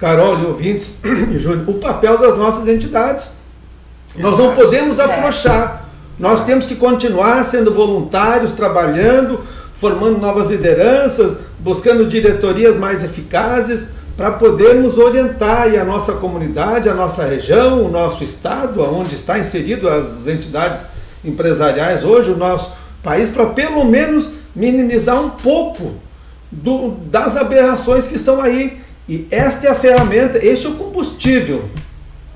Carol 0.00 0.40
e 0.40 0.46
ouvintes 0.46 0.96
e 1.04 1.38
Júlio, 1.38 1.64
o 1.68 1.74
papel 1.74 2.18
das 2.18 2.36
nossas 2.36 2.66
entidades. 2.66 3.36
Nós 4.16 4.36
não 4.36 4.52
podemos 4.54 4.98
é. 4.98 5.04
afrouxar. 5.04 5.84
Nós 6.18 6.44
temos 6.44 6.66
que 6.66 6.74
continuar 6.74 7.44
sendo 7.44 7.72
voluntários, 7.72 8.52
trabalhando, 8.52 9.40
formando 9.82 10.16
novas 10.18 10.48
lideranças, 10.48 11.38
buscando 11.58 12.06
diretorias 12.06 12.78
mais 12.78 13.02
eficazes 13.02 13.88
para 14.16 14.30
podermos 14.30 14.96
orientar 14.96 15.74
a 15.74 15.84
nossa 15.84 16.12
comunidade, 16.12 16.88
a 16.88 16.94
nossa 16.94 17.24
região, 17.24 17.84
o 17.84 17.88
nosso 17.88 18.22
estado, 18.22 18.80
onde 18.80 19.16
está 19.16 19.40
inserido 19.40 19.88
as 19.88 20.24
entidades 20.28 20.84
empresariais 21.24 22.04
hoje, 22.04 22.30
o 22.30 22.36
nosso 22.36 22.72
país, 23.02 23.28
para 23.28 23.46
pelo 23.46 23.84
menos 23.84 24.30
minimizar 24.54 25.20
um 25.20 25.30
pouco 25.30 25.94
do, 26.48 26.92
das 27.10 27.36
aberrações 27.36 28.06
que 28.06 28.14
estão 28.14 28.40
aí. 28.40 28.78
E 29.08 29.26
esta 29.32 29.66
é 29.66 29.70
a 29.70 29.74
ferramenta, 29.74 30.38
este 30.38 30.68
é 30.68 30.70
o 30.70 30.74
combustível 30.74 31.68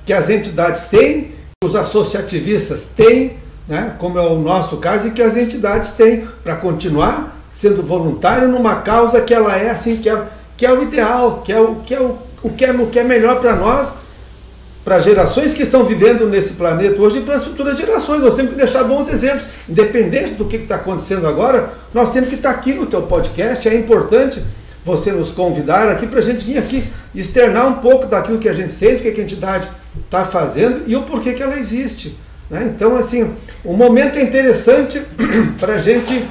que 0.05 0.11
as 0.11 0.29
entidades 0.29 0.83
têm, 0.83 1.31
os 1.63 1.77
associativistas 1.77 2.83
têm, 2.83 3.37
né, 3.69 3.95
como 3.97 4.19
é 4.19 4.21
o 4.21 4.37
nosso 4.37 4.75
caso, 4.77 5.07
e 5.07 5.11
que 5.11 5.21
as 5.21 5.37
entidades 5.37 5.91
têm 5.91 6.27
para 6.43 6.57
continuar 6.57 7.36
sendo 7.51 7.81
voluntário 7.81 8.47
numa 8.47 8.77
causa 8.81 9.21
que 9.21 9.33
ela 9.33 9.55
é 9.57 9.69
assim, 9.69 9.97
que 9.97 10.09
ela 10.09 10.37
que 10.57 10.65
é 10.65 10.73
o 10.73 10.81
ideal, 10.81 11.43
que 11.45 11.53
é 11.53 11.59
o 11.61 11.75
que 11.75 11.93
é, 11.93 12.01
o, 12.01 12.17
o 12.41 12.49
que 12.49 12.65
é, 12.65 12.71
o 12.71 12.87
que 12.87 12.99
é 12.99 13.03
melhor 13.03 13.39
para 13.39 13.55
nós, 13.55 13.93
para 14.83 14.99
gerações 14.99 15.53
que 15.53 15.61
estão 15.61 15.85
vivendo 15.85 16.27
nesse 16.27 16.53
planeta 16.53 16.99
hoje 16.99 17.19
e 17.19 17.21
para 17.21 17.35
as 17.35 17.43
futuras 17.43 17.77
gerações. 17.77 18.21
Nós 18.21 18.33
temos 18.33 18.51
que 18.51 18.57
deixar 18.57 18.83
bons 18.83 19.07
exemplos. 19.07 19.47
Independente 19.69 20.31
do 20.31 20.45
que 20.45 20.55
está 20.55 20.75
acontecendo 20.75 21.27
agora, 21.27 21.73
nós 21.93 22.09
temos 22.09 22.29
que 22.29 22.35
estar 22.35 22.53
tá 22.53 22.57
aqui 22.57 22.73
no 22.73 22.87
teu 22.87 23.03
podcast. 23.03 23.69
É 23.69 23.75
importante 23.75 24.43
você 24.83 25.11
nos 25.11 25.29
convidar 25.29 25.89
aqui 25.89 26.07
para 26.07 26.19
a 26.19 26.23
gente 26.23 26.43
vir 26.43 26.57
aqui 26.57 26.85
externar 27.13 27.67
um 27.67 27.73
pouco 27.73 28.07
daquilo 28.07 28.39
que 28.39 28.47
a 28.47 28.53
gente 28.53 28.71
sente, 28.71 29.07
o 29.07 29.13
que 29.13 29.19
a 29.19 29.23
entidade 29.23 29.67
está 30.03 30.23
fazendo 30.25 30.83
e 30.87 30.95
o 30.95 31.03
porquê 31.03 31.33
que 31.33 31.43
ela 31.43 31.59
existe. 31.59 32.17
Né? 32.49 32.71
Então, 32.73 32.95
assim, 32.95 33.33
o 33.63 33.73
momento 33.73 34.17
é 34.17 34.23
interessante 34.23 35.01
para 35.59 35.73
a 35.73 35.79
gente 35.79 36.25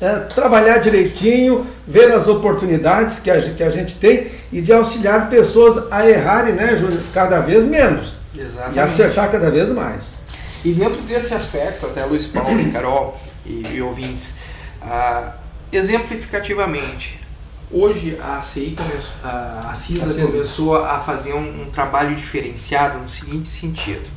é, 0.00 0.14
trabalhar 0.20 0.78
direitinho, 0.78 1.66
ver 1.86 2.12
as 2.12 2.28
oportunidades 2.28 3.18
que 3.18 3.30
a, 3.30 3.40
que 3.40 3.62
a 3.62 3.70
gente 3.70 3.96
tem 3.96 4.28
e 4.52 4.60
de 4.60 4.72
auxiliar 4.72 5.28
pessoas 5.28 5.90
a 5.90 6.08
errarem, 6.08 6.54
né, 6.54 6.76
Júnior, 6.76 7.02
cada 7.12 7.40
vez 7.40 7.66
menos. 7.66 8.12
Exatamente. 8.36 8.76
E 8.76 8.80
acertar 8.80 9.30
cada 9.30 9.50
vez 9.50 9.70
mais. 9.70 10.16
E 10.64 10.72
dentro 10.72 11.00
desse 11.02 11.34
aspecto, 11.34 11.86
até 11.86 12.04
Luiz 12.04 12.26
Paulo 12.26 12.60
e 12.60 12.70
Carol 12.72 13.18
e, 13.44 13.66
e 13.74 13.82
ouvintes, 13.82 14.38
uh, 14.82 15.32
exemplificativamente, 15.72 17.18
hoje 17.70 18.18
a 18.22 18.40
CI 18.40 18.76
começou, 18.76 19.12
a, 19.24 19.70
a 19.70 19.74
CISA, 19.74 20.04
a 20.04 20.08
CISA 20.08 20.26
começou 20.26 20.76
a 20.76 21.00
fazer 21.00 21.34
um, 21.34 21.62
um, 21.62 21.70
trabalho 21.70 22.14
diferenciado 22.14 22.98
no 22.98 23.08
seguinte 23.08 23.48
sentido. 23.48 24.08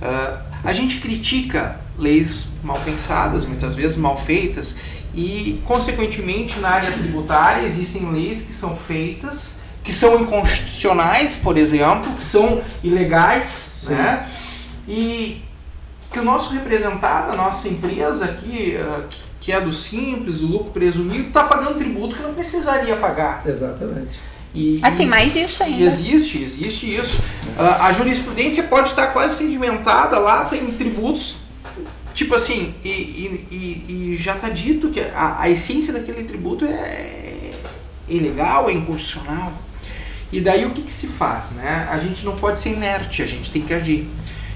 Uh, 0.00 0.52
a 0.64 0.72
gente 0.72 1.00
critica 1.00 1.80
leis 2.02 2.48
mal 2.62 2.80
pensadas, 2.80 3.44
muitas 3.44 3.74
vezes 3.74 3.96
mal 3.96 4.16
feitas, 4.16 4.76
e, 5.14 5.60
consequentemente, 5.66 6.58
na 6.58 6.70
área 6.70 6.90
tributária 6.90 7.66
existem 7.66 8.10
leis 8.10 8.42
que 8.42 8.52
são 8.54 8.76
feitas, 8.76 9.58
que 9.84 9.92
são 9.92 10.20
inconstitucionais, 10.20 11.36
por 11.36 11.56
exemplo, 11.56 12.14
que 12.14 12.22
são 12.22 12.62
ilegais, 12.82 13.74
Sim. 13.82 13.94
né? 13.94 14.26
E 14.88 15.42
que 16.10 16.18
o 16.18 16.24
nosso 16.24 16.52
representado, 16.52 17.32
a 17.32 17.36
nossa 17.36 17.68
empresa 17.68 18.26
aqui, 18.26 18.76
eh, 18.76 19.04
que 19.40 19.50
é 19.50 19.60
do 19.60 19.72
simples, 19.72 20.40
do 20.40 20.46
lucro 20.46 20.70
presumido, 20.70 21.28
está 21.28 21.44
pagando 21.44 21.78
tributo 21.78 22.16
que 22.16 22.22
não 22.22 22.34
precisaria 22.34 22.96
pagar. 22.96 23.42
Exatamente. 23.46 24.20
E, 24.54 24.78
ah, 24.82 24.90
tem 24.90 25.06
mais 25.06 25.34
isso 25.34 25.62
ainda. 25.62 25.82
Existe, 25.82 26.42
existe 26.42 26.94
isso. 26.94 27.18
Uh, 27.56 27.62
a 27.80 27.92
jurisprudência 27.92 28.64
pode 28.64 28.90
estar 28.90 29.08
quase 29.08 29.36
sedimentada 29.38 30.18
lá, 30.18 30.44
tem 30.44 30.70
tributos 30.72 31.36
Tipo 32.14 32.34
assim, 32.34 32.74
e, 32.84 32.88
e, 32.88 33.84
e 33.88 34.16
já 34.16 34.34
está 34.34 34.48
dito 34.48 34.90
que 34.90 35.00
a, 35.00 35.40
a, 35.40 35.50
essência 35.50 35.92
daquele 35.92 36.24
tributo 36.24 36.64
é, 36.64 37.50
ilegal, 38.08 38.68
é 38.68 38.72
inconstitucional. 38.72 39.52
E 40.30 40.40
daí 40.40 40.64
o 40.64 40.70
que, 40.70 40.82
que, 40.82 40.92
se 40.92 41.06
faz? 41.06 41.50
Né? 41.52 41.88
A 41.90 41.98
gente 41.98 42.24
não 42.24 42.36
pode 42.36 42.60
ser 42.60 42.70
inerte, 42.70 43.22
a 43.22 43.26
gente 43.26 43.50
tem 43.50 43.62
que 43.62 43.74
agir. 43.74 44.08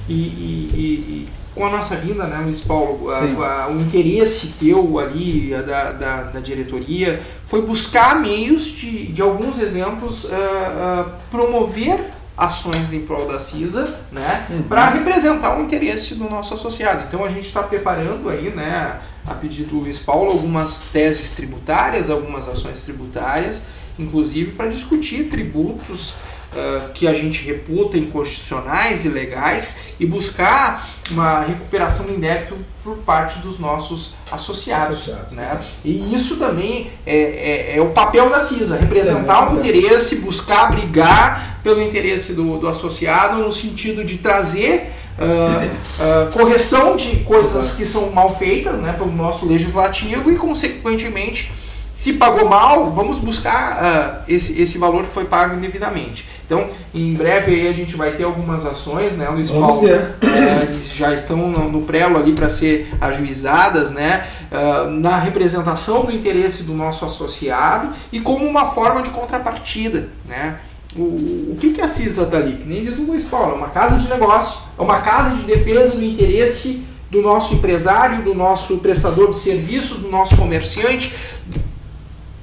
E, 0.08 0.14
e 0.14 1.28
com 1.56 1.64
a 1.64 1.70
nossa 1.70 1.96
vinda, 1.96 2.26
né, 2.26 2.38
Luiz 2.44 2.60
Paulo, 2.60 3.10
a, 3.10 3.64
a, 3.64 3.68
o 3.70 3.80
interesse 3.80 4.48
teu 4.60 4.98
ali 4.98 5.50
da, 5.66 5.90
da, 5.92 6.22
da, 6.24 6.40
diretoria 6.40 7.18
foi 7.46 7.62
buscar 7.62 8.20
meios 8.20 8.66
de, 8.66 9.06
de 9.06 9.22
alguns 9.22 9.58
exemplos, 9.58 10.24
uh, 10.24 10.28
uh, 10.28 11.10
promover 11.30 12.12
ações 12.36 12.92
em 12.92 13.00
prol 13.00 13.26
da 13.26 13.40
CISA, 13.40 13.98
né, 14.12 14.46
uhum. 14.50 14.62
para 14.64 14.90
representar 14.90 15.58
o 15.58 15.62
interesse 15.62 16.14
do 16.14 16.28
nosso 16.28 16.54
associado. 16.54 17.04
Então 17.08 17.24
a 17.24 17.28
gente 17.28 17.46
está 17.46 17.62
preparando 17.62 18.28
aí, 18.28 18.50
né, 18.50 19.00
a 19.26 19.34
pedido 19.34 19.70
do 19.70 19.78
Luiz 19.80 19.98
Paulo, 19.98 20.30
algumas 20.30 20.80
teses 20.80 21.32
tributárias, 21.32 22.10
algumas 22.10 22.46
ações 22.46 22.84
tributárias, 22.84 23.62
inclusive 23.98 24.52
para 24.52 24.66
discutir 24.66 25.28
tributos 25.28 26.16
uh, 26.56 26.92
que 26.92 27.06
a 27.06 27.12
gente 27.12 27.44
reputa 27.44 27.98
inconstitucionais 27.98 29.04
e 29.04 29.08
legais 29.08 29.76
e 30.00 30.06
buscar 30.06 30.88
uma 31.10 31.40
recuperação 31.40 32.06
do 32.06 32.16
débito 32.16 32.56
por 32.82 32.96
parte 32.98 33.38
dos 33.40 33.58
nossos 33.58 34.14
associados. 34.30 34.96
associados 34.96 35.32
né? 35.34 35.60
E 35.84 36.14
isso 36.14 36.36
também 36.36 36.90
é, 37.04 37.16
é, 37.16 37.76
é, 37.76 37.80
o 37.80 37.90
papel 37.90 38.30
da 38.30 38.40
CISA, 38.40 38.76
representar 38.76 39.48
o 39.48 39.54
um 39.54 39.58
interesse, 39.58 40.16
buscar 40.16 40.70
brigar 40.70 41.60
pelo 41.62 41.82
interesse 41.82 42.32
do, 42.32 42.58
do 42.58 42.68
associado 42.68 43.38
no 43.38 43.52
sentido 43.52 44.04
de 44.04 44.18
trazer 44.18 44.92
Uh, 45.16 46.28
uh, 46.28 46.30
correção 46.36 46.94
de 46.94 47.20
coisas 47.20 47.72
que 47.72 47.86
são 47.86 48.10
mal 48.10 48.36
feitas 48.36 48.82
né, 48.82 48.92
pelo 48.92 49.10
nosso 49.10 49.46
legislativo 49.46 50.30
e, 50.30 50.36
consequentemente, 50.36 51.50
se 51.96 52.12
pagou 52.12 52.46
mal, 52.46 52.92
vamos 52.92 53.18
buscar 53.18 53.78
uh, 53.78 54.24
esse, 54.28 54.60
esse 54.60 54.76
valor 54.76 55.04
que 55.04 55.14
foi 55.14 55.24
pago 55.24 55.56
indevidamente. 55.56 56.26
Então, 56.46 56.68
em 56.94 57.12
breve 57.12 57.52
aí 57.52 57.68
a 57.68 57.72
gente 57.72 57.96
vai 57.96 58.12
ter 58.12 58.22
algumas 58.22 58.64
ações, 58.64 59.16
né, 59.16 59.28
Luiz 59.28 59.50
Paulo? 59.50 59.84
Uh, 59.84 60.94
já 60.94 61.12
estão 61.12 61.36
no, 61.36 61.70
no 61.70 61.82
prelo 61.82 62.16
ali 62.16 62.32
para 62.32 62.48
ser 62.48 62.88
ajuizadas, 63.00 63.90
né, 63.90 64.24
uh, 64.52 64.88
na 64.88 65.18
representação 65.18 66.04
do 66.04 66.12
interesse 66.12 66.62
do 66.62 66.72
nosso 66.72 67.04
associado 67.04 67.90
e 68.12 68.20
como 68.20 68.44
uma 68.46 68.66
forma 68.66 69.02
de 69.02 69.10
contrapartida, 69.10 70.08
né. 70.24 70.58
O, 70.94 71.52
o 71.52 71.56
que, 71.60 71.72
que 71.72 71.80
a 71.80 71.88
CISA 71.88 72.22
está 72.22 72.38
ali? 72.38 72.56
Que 72.56 72.64
nem 72.64 72.82
diz 72.84 72.96
o 72.96 73.02
Luiz 73.02 73.24
Paulo, 73.24 73.52
é 73.52 73.56
uma 73.56 73.68
casa 73.68 73.98
de 73.98 74.08
negócio, 74.08 74.60
é 74.78 74.80
uma 74.80 75.00
casa 75.00 75.36
de 75.36 75.42
defesa 75.42 75.96
do 75.96 76.04
interesse 76.04 76.82
do 77.10 77.20
nosso 77.20 77.54
empresário, 77.54 78.22
do 78.22 78.34
nosso 78.34 78.78
prestador 78.78 79.30
de 79.30 79.40
serviço, 79.40 79.96
do 79.98 80.08
nosso 80.08 80.36
comerciante, 80.36 81.14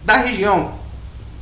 da 0.04 0.18
região. 0.18 0.83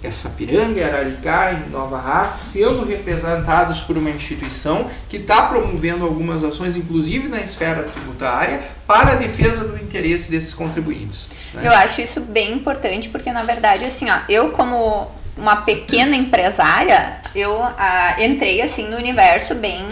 É 0.03 0.09
Sapiranga, 0.09 0.85
Araricá 0.85 1.53
Nova 1.69 1.97
Hartz 1.97 2.39
sendo 2.39 2.83
representados 2.85 3.81
por 3.81 3.97
uma 3.97 4.09
instituição 4.09 4.89
que 5.07 5.17
está 5.17 5.43
promovendo 5.43 6.03
algumas 6.03 6.43
ações, 6.43 6.75
inclusive 6.75 7.27
na 7.27 7.39
esfera 7.39 7.83
tributária, 7.83 8.61
para 8.87 9.11
a 9.11 9.15
defesa 9.15 9.65
do 9.65 9.77
interesse 9.77 10.31
desses 10.31 10.53
contribuintes. 10.53 11.29
Né? 11.53 11.67
Eu 11.67 11.73
acho 11.73 12.01
isso 12.01 12.19
bem 12.21 12.53
importante, 12.53 13.09
porque 13.09 13.31
na 13.31 13.43
verdade, 13.43 13.85
assim, 13.85 14.09
ó, 14.09 14.19
eu 14.27 14.51
como 14.51 15.11
uma 15.37 15.57
pequena 15.57 16.15
empresária, 16.15 17.21
eu 17.35 17.61
ah, 17.61 18.15
entrei 18.19 18.61
assim 18.61 18.89
no 18.89 18.97
universo 18.97 19.55
bem 19.55 19.85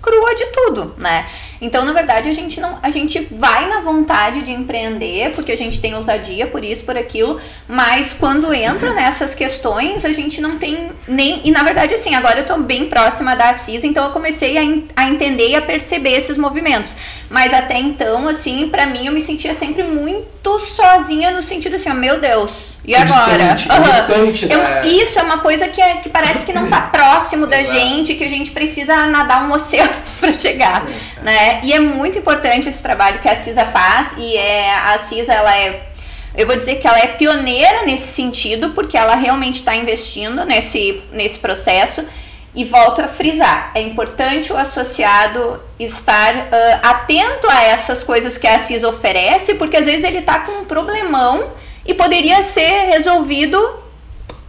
crua 0.00 0.34
de 0.34 0.46
tudo, 0.46 0.94
né? 0.98 1.26
Então, 1.60 1.84
na 1.84 1.92
verdade, 1.92 2.28
a 2.28 2.32
gente 2.32 2.60
não, 2.60 2.78
a 2.82 2.90
gente 2.90 3.26
vai 3.30 3.68
na 3.68 3.80
vontade 3.80 4.42
de 4.42 4.52
empreender, 4.52 5.32
porque 5.32 5.52
a 5.52 5.56
gente 5.56 5.80
tem 5.80 5.94
ousadia 5.94 6.46
por 6.46 6.64
isso, 6.64 6.84
por 6.84 6.96
aquilo, 6.96 7.40
mas 7.66 8.14
quando 8.14 8.52
entra 8.52 8.94
nessas 8.94 9.34
questões, 9.34 10.04
a 10.04 10.12
gente 10.12 10.40
não 10.40 10.58
tem 10.58 10.90
nem, 11.06 11.40
e 11.44 11.50
na 11.50 11.62
verdade 11.62 11.94
assim, 11.94 12.14
agora 12.14 12.40
eu 12.40 12.46
tô 12.46 12.58
bem 12.58 12.86
próxima 12.86 13.34
da 13.34 13.50
Assis, 13.50 13.84
então 13.84 14.04
eu 14.04 14.10
comecei 14.10 14.56
a, 14.56 14.62
a 14.96 15.08
entender 15.08 15.48
e 15.48 15.56
a 15.56 15.62
perceber 15.62 16.12
esses 16.12 16.38
movimentos. 16.38 16.96
Mas 17.28 17.52
até 17.52 17.78
então, 17.78 18.28
assim, 18.28 18.68
para 18.68 18.86
mim 18.86 19.06
eu 19.06 19.12
me 19.12 19.20
sentia 19.20 19.54
sempre 19.54 19.82
muito 19.82 20.58
sozinha 20.58 21.30
no 21.30 21.42
sentido 21.42 21.76
assim, 21.76 21.90
ó, 21.90 21.94
meu 21.94 22.20
Deus, 22.20 22.78
e 22.84 22.94
agora? 22.94 23.54
Distante, 23.54 23.68
uhum. 23.70 23.82
distante 23.82 24.48
eu, 24.50 25.02
Isso 25.02 25.18
é 25.18 25.22
uma 25.22 25.38
coisa 25.38 25.68
que, 25.68 25.80
é, 25.80 25.96
que 25.96 26.08
parece 26.08 26.46
que 26.46 26.54
não 26.54 26.68
tá 26.68 26.80
próximo 26.90 27.46
da 27.46 27.60
Exato. 27.60 27.78
gente, 27.78 28.14
que 28.14 28.24
a 28.24 28.30
gente 28.30 28.50
precisa 28.50 29.06
nadar 29.06 29.44
um 29.44 29.52
oceano 29.52 29.92
para 30.18 30.32
chegar, 30.32 30.86
né? 31.22 31.47
É, 31.48 31.60
e 31.64 31.72
é 31.72 31.80
muito 31.80 32.18
importante 32.18 32.68
esse 32.68 32.82
trabalho 32.82 33.20
que 33.20 33.28
a 33.28 33.34
CISA 33.34 33.64
faz 33.64 34.12
e 34.18 34.36
é, 34.36 34.74
a 34.74 34.98
CISA 34.98 35.32
ela 35.32 35.56
é 35.56 35.88
eu 36.36 36.46
vou 36.46 36.56
dizer 36.56 36.76
que 36.76 36.86
ela 36.86 36.98
é 36.98 37.06
pioneira 37.06 37.84
nesse 37.84 38.12
sentido, 38.12 38.70
porque 38.70 38.96
ela 38.96 39.14
realmente 39.14 39.56
está 39.56 39.74
investindo 39.74 40.44
nesse, 40.44 41.02
nesse 41.10 41.38
processo. 41.38 42.06
E 42.54 42.64
volto 42.64 43.00
a 43.00 43.08
frisar: 43.08 43.72
é 43.74 43.80
importante 43.80 44.52
o 44.52 44.56
associado 44.56 45.60
estar 45.80 46.34
uh, 46.36 46.80
atento 46.82 47.50
a 47.50 47.64
essas 47.64 48.04
coisas 48.04 48.38
que 48.38 48.46
a 48.46 48.58
CISA 48.58 48.88
oferece, 48.88 49.54
porque 49.54 49.78
às 49.78 49.86
vezes 49.86 50.04
ele 50.04 50.18
está 50.18 50.40
com 50.40 50.52
um 50.52 50.64
problemão 50.64 51.50
e 51.84 51.94
poderia 51.94 52.42
ser 52.42 52.88
resolvido 52.90 53.58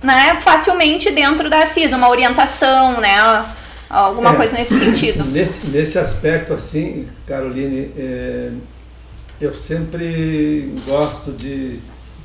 né, 0.04 0.38
facilmente 0.42 1.10
dentro 1.10 1.50
da 1.50 1.66
CISA, 1.66 1.96
uma 1.96 2.10
orientação, 2.10 3.00
né? 3.00 3.18
Alguma 3.90 4.34
é, 4.34 4.36
coisa 4.36 4.54
nesse 4.54 4.78
sentido. 4.78 5.26
Nesse, 5.26 5.66
nesse 5.68 5.98
aspecto, 5.98 6.54
assim, 6.54 7.08
Caroline, 7.26 7.92
é, 7.98 8.52
eu 9.42 9.54
sempre 9.54 10.74
gosto 10.86 11.32
de, 11.32 11.80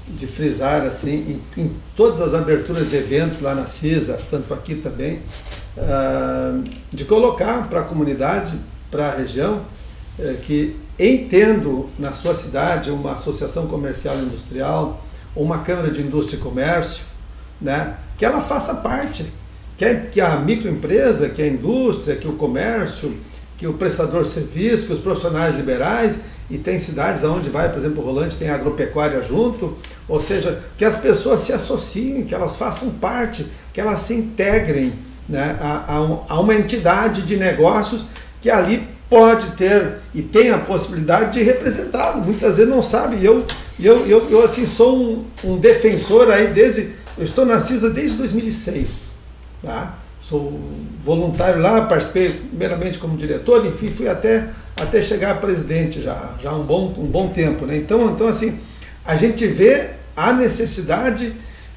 de 0.06 0.26
frisar, 0.26 0.82
assim, 0.82 1.40
em, 1.56 1.62
em, 1.62 1.76
todas 1.96 2.20
as 2.20 2.34
aberturas 2.34 2.90
de 2.90 2.96
eventos 2.96 3.40
lá 3.40 3.54
na 3.54 3.66
CISA, 3.66 4.18
tanto 4.30 4.52
aqui 4.52 4.74
também, 4.74 5.22
uh, 5.78 6.62
de 6.92 7.04
colocar 7.04 7.68
para 7.68 7.80
a 7.80 7.84
comunidade, 7.84 8.52
para 8.90 9.06
a 9.06 9.16
região, 9.16 9.62
é, 10.18 10.34
que 10.42 10.76
entendo 10.98 11.88
na 11.98 12.12
sua 12.12 12.34
cidade 12.34 12.90
uma 12.90 13.12
associação 13.12 13.66
comercial 13.66 14.16
e 14.16 14.22
industrial, 14.22 15.02
uma 15.34 15.60
câmara 15.60 15.90
de 15.90 16.02
indústria 16.02 16.36
e 16.36 16.40
comércio, 16.40 17.04
né, 17.60 17.96
que 18.18 18.24
ela 18.24 18.40
faça 18.40 18.74
parte 18.76 19.24
que, 19.76 19.84
é, 19.84 19.94
que 19.94 20.20
a 20.20 20.36
microempresa, 20.36 21.28
que 21.28 21.42
a 21.42 21.46
indústria, 21.46 22.16
que 22.16 22.28
o 22.28 22.34
comércio, 22.34 23.14
que 23.56 23.66
o 23.66 23.74
prestador 23.74 24.22
de 24.22 24.28
serviço, 24.28 24.86
que 24.86 24.92
os 24.92 24.98
profissionais 24.98 25.56
liberais, 25.56 26.20
e 26.50 26.58
tem 26.58 26.78
cidades 26.78 27.24
onde 27.24 27.48
vai, 27.48 27.70
por 27.70 27.78
exemplo, 27.78 28.02
o 28.02 28.06
Rolante 28.06 28.36
tem 28.36 28.50
agropecuária 28.50 29.22
junto, 29.22 29.76
ou 30.06 30.20
seja, 30.20 30.60
que 30.76 30.84
as 30.84 30.96
pessoas 30.96 31.40
se 31.40 31.52
associem, 31.52 32.24
que 32.24 32.34
elas 32.34 32.56
façam 32.56 32.90
parte, 32.90 33.46
que 33.72 33.80
elas 33.80 34.00
se 34.00 34.14
integrem 34.14 34.92
né, 35.28 35.56
a, 35.58 35.96
a, 35.96 36.34
a 36.34 36.40
uma 36.40 36.54
entidade 36.54 37.22
de 37.22 37.36
negócios 37.36 38.04
que 38.42 38.50
ali 38.50 38.86
pode 39.08 39.52
ter 39.52 40.00
e 40.14 40.22
tem 40.22 40.50
a 40.50 40.58
possibilidade 40.58 41.32
de 41.32 41.42
representá-lo. 41.42 42.22
Muitas 42.22 42.56
vezes 42.56 42.70
não 42.70 42.82
sabe. 42.82 43.24
Eu, 43.24 43.46
eu, 43.80 44.06
eu, 44.06 44.28
eu 44.28 44.44
assim, 44.44 44.66
sou 44.66 44.98
um, 44.98 45.24
um 45.44 45.58
defensor 45.58 46.30
aí 46.30 46.52
desde. 46.52 46.90
Eu 47.16 47.24
estou 47.24 47.46
na 47.46 47.60
CISA 47.60 47.88
desde 47.88 48.16
2006. 48.16 49.13
Tá? 49.64 49.94
Sou 50.20 50.58
voluntário 51.02 51.60
lá, 51.60 51.86
participei 51.86 52.30
primeiramente 52.30 52.98
como 52.98 53.16
diretor, 53.16 53.66
enfim, 53.66 53.90
fui 53.90 54.08
até, 54.08 54.48
até 54.76 55.02
chegar 55.02 55.32
a 55.32 55.34
presidente 55.34 56.00
já, 56.00 56.34
já 56.42 56.50
há 56.50 56.56
um 56.56 56.64
bom, 56.64 56.94
um 56.98 57.06
bom 57.06 57.28
tempo. 57.28 57.66
Né? 57.66 57.76
Então, 57.76 58.10
então, 58.10 58.26
assim, 58.26 58.58
a 59.04 59.16
gente 59.16 59.46
vê 59.46 59.90
a 60.16 60.32
necessidade 60.32 61.34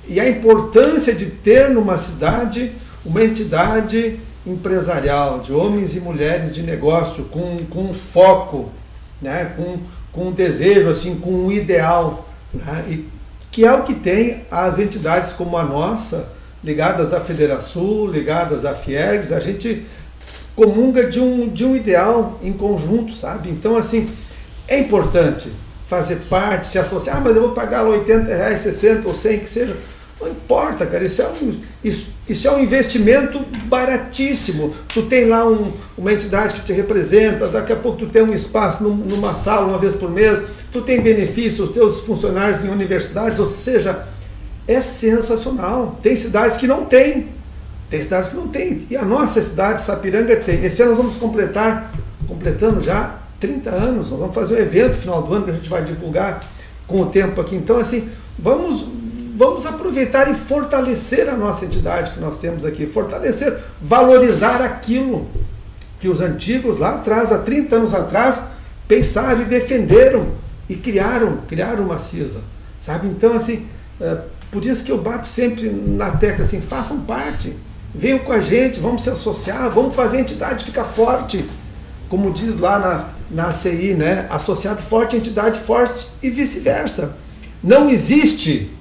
e 0.08 0.20
a 0.20 0.30
importância 0.30 1.14
de 1.14 1.26
ter 1.26 1.70
numa 1.70 1.98
cidade 1.98 2.74
uma 3.06 3.24
entidade 3.24 4.20
empresarial, 4.46 5.40
de 5.40 5.52
homens 5.52 5.96
e 5.96 6.00
mulheres 6.00 6.56
de 6.56 6.64
negócio, 6.64 7.26
com, 7.26 7.66
com 7.70 7.94
foco, 7.94 8.70
né? 9.22 9.54
com, 9.58 9.80
com 10.12 10.30
um 10.30 10.32
desejo, 10.32 10.90
assim, 10.90 11.16
com 11.16 11.32
um 11.32 11.52
ideal, 11.52 12.30
né? 12.54 12.86
e, 12.88 13.10
que 13.52 13.66
é 13.66 13.74
o 13.74 13.84
que 13.84 13.94
tem 13.94 14.46
as 14.52 14.78
entidades 14.80 15.32
como 15.32 15.58
a 15.58 15.64
nossa, 15.64 16.30
ligadas 16.68 17.14
à 17.14 17.22
Federação, 17.22 18.06
ligadas 18.06 18.66
à 18.66 18.76
Fiergs, 18.76 19.34
a 19.34 19.40
gente 19.40 19.86
comunga 20.54 21.10
de 21.10 21.20
um, 21.20 21.48
de 21.48 21.64
um 21.64 21.78
ideal 21.78 22.38
em 22.44 22.52
conjunto, 22.52 23.16
sabe? 23.16 23.50
Então, 23.50 23.78
assim, 23.78 24.10
é 24.68 24.78
importante 24.78 25.50
fazer 25.88 26.18
parte, 26.30 26.68
se 26.68 26.78
associar, 26.78 27.18
ah, 27.18 27.22
mas 27.22 27.38
eu 27.38 27.44
vou 27.44 27.52
pagar 27.54 27.86
80 27.86 28.36
reais, 28.36 28.60
60 28.60 29.08
ou 29.08 29.16
100, 29.16 29.40
que 29.40 29.50
seja. 29.50 29.78
Não 30.20 30.30
importa, 30.30 30.86
cara, 30.86 31.06
isso 31.06 31.22
é 31.22 31.28
um, 31.28 31.60
isso, 31.84 32.10
isso 32.28 32.48
é 32.48 32.52
um 32.52 32.60
investimento 32.60 33.40
baratíssimo. 33.66 34.76
Tu 34.90 35.04
tem 35.04 35.26
lá 35.26 35.48
um, 35.48 35.72
uma 35.96 36.12
entidade 36.12 36.56
que 36.56 36.62
te 36.62 36.74
representa, 36.74 37.48
daqui 37.48 37.72
a 37.72 37.76
pouco 37.76 38.00
tu 38.00 38.08
tem 38.08 38.24
um 38.24 38.34
espaço 38.34 38.84
num, 38.84 38.96
numa 38.96 39.36
sala 39.36 39.68
uma 39.68 39.78
vez 39.78 39.96
por 39.96 40.10
mês, 40.10 40.42
tu 40.72 40.82
tem 40.82 41.00
benefícios, 41.00 41.70
os 41.70 41.74
teus 41.74 42.00
funcionários 42.02 42.66
em 42.66 42.70
universidades, 42.70 43.40
ou 43.40 43.46
seja, 43.46 44.06
é 44.68 44.82
sensacional. 44.82 45.98
Tem 46.04 46.16
cidades 46.16 46.58
que 46.58 46.68
não 46.68 46.86
tem. 46.86 47.30
Tem 47.90 48.02
cidades 48.02 48.30
que 48.30 48.36
não 48.36 48.48
tem. 48.50 48.86
E 48.90 48.98
a 48.98 49.06
nossa 49.06 49.42
cidade, 49.42 49.82
Sapiranga, 49.82 50.36
tem. 50.36 50.64
Esse 50.66 50.82
ano 50.82 50.92
nós 50.92 50.98
vamos 50.98 51.16
completar, 51.16 51.94
completando 52.28 52.82
já 52.82 53.20
30 53.40 53.70
anos. 53.70 54.12
Nós 54.12 54.20
vamos 54.20 54.36
fazer 54.36 54.56
um 54.56 54.58
evento 54.58 54.98
final 54.98 55.24
do 55.24 55.34
ano 55.34 55.46
que 55.46 55.52
a 55.52 55.54
gente 55.54 55.70
vai 55.70 55.84
divulgar 55.84 56.44
com 56.86 57.02
o 57.02 57.06
tempo 57.06 57.40
aqui. 57.40 57.56
Então, 57.56 57.78
assim, 57.78 58.10
vamos, 58.38 58.86
vamos 59.36 59.66
aproveitar 59.66 60.30
e 60.30 60.34
fortalecer 60.34 61.30
a 61.30 61.38
nossa 61.38 61.64
entidade 61.64 62.12
que 62.12 62.20
nós 62.20 62.38
temos 62.38 62.66
aqui. 62.66 62.86
Fortalecer, 62.86 63.58
valorizar 63.82 64.62
aquilo 64.62 65.28
que 66.00 66.10
os 66.10 66.20
antigos 66.20 66.78
lá 66.78 66.96
atrás, 66.96 67.32
há 67.32 67.38
30 67.38 67.76
anos 67.76 67.94
atrás, 67.94 68.42
pensaram 68.88 69.44
e 69.44 69.46
defenderam 69.46 70.28
e 70.68 70.76
criaram, 70.76 71.38
criaram 71.48 71.86
uma 71.86 72.00
CISA. 72.00 72.42
Sabe? 72.80 73.08
Então, 73.08 73.34
assim, 73.34 73.66
é, 74.00 74.18
por 74.52 74.66
isso 74.66 74.84
que 74.84 74.92
eu 74.92 74.98
bato 74.98 75.28
sempre 75.28 75.70
na 75.70 76.12
tecla 76.12 76.46
assim, 76.46 76.62
façam 76.62 77.02
parte, 77.02 77.56
venham 77.94 78.20
com 78.20 78.32
a 78.32 78.40
gente, 78.40 78.80
vamos 78.80 79.04
se 79.04 79.10
associar, 79.10 79.70
vamos 79.70 79.96
fazer 79.96 80.18
a 80.18 80.22
entidade 80.22 80.64
ficar 80.64 80.86
forte. 80.86 81.50
Como 82.10 82.32
diz 82.32 82.58
lá 82.58 82.80
na, 82.80 83.10
na 83.30 83.50
ACI, 83.50 83.94
né? 83.94 84.28
Associado 84.30 84.82
forte, 84.82 85.18
entidade 85.18 85.60
forte 85.60 86.08
e 86.24 86.30
vice-versa. 86.30 87.18
Não 87.62 87.90
existe, 87.90 88.72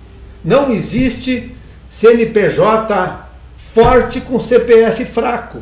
não 0.45 0.73
existe 0.73 1.53
CNPJ 1.89 3.27
forte 3.57 4.21
com 4.21 4.39
CPF 4.39 5.05
fraco. 5.05 5.61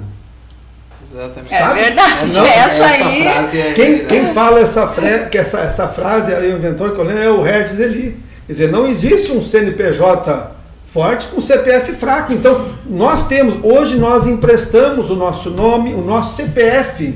Exatamente. 1.11 1.55
É 1.55 1.75
verdade, 1.75 2.33
não, 2.33 2.45
essa, 2.45 2.85
essa 2.85 3.07
aí. 3.07 3.23
Frase 3.23 3.61
é 3.61 3.73
quem, 3.73 4.05
quem 4.05 4.27
fala 4.27 4.61
essa, 4.61 4.95
que 5.31 5.39
essa, 5.39 5.61
essa 5.61 5.89
frase, 5.89 6.35
aí, 6.35 6.53
o 6.53 6.57
inventor 6.57 6.93
que 6.93 6.99
eu 6.99 7.05
lembro 7.05 7.23
é 7.23 7.31
o 7.31 7.41
Hertz 7.41 7.79
Eli. 7.79 8.21
Quer 8.47 8.53
dizer, 8.53 8.71
não 8.71 8.87
existe 8.87 9.33
um 9.33 9.43
CNPJ 9.43 10.55
forte 10.87 11.27
com 11.29 11.41
CPF 11.41 11.95
fraco. 11.95 12.33
Então, 12.33 12.69
nós 12.87 13.27
temos, 13.27 13.59
hoje 13.65 13.97
nós 13.97 14.27
emprestamos 14.27 15.11
o 15.11 15.17
nosso 15.17 15.51
nome, 15.51 15.95
o 15.95 16.01
nosso 16.01 16.37
CPF. 16.37 17.15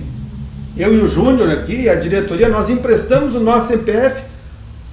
Eu 0.77 0.95
e 0.95 1.01
o 1.01 1.07
Júnior 1.07 1.51
aqui, 1.51 1.89
a 1.89 1.95
diretoria, 1.95 2.49
nós 2.49 2.71
emprestamos 2.71 3.35
o 3.35 3.41
nosso 3.41 3.69
CPF 3.69 4.25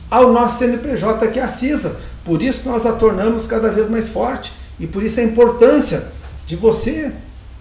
ao 0.10 0.32
nosso 0.32 0.60
CNPJ, 0.60 1.28
que 1.30 1.40
é 1.40 1.44
a 1.44 1.50
CISA. 1.50 1.96
Por 2.24 2.42
isso 2.42 2.62
nós 2.66 2.86
a 2.86 2.92
tornamos 2.92 3.48
cada 3.48 3.70
vez 3.70 3.90
mais 3.90 4.08
forte. 4.08 4.54
E 4.80 4.86
por 4.86 5.02
isso 5.02 5.20
a 5.20 5.24
importância 5.24 6.08
de 6.46 6.56
você, 6.56 7.12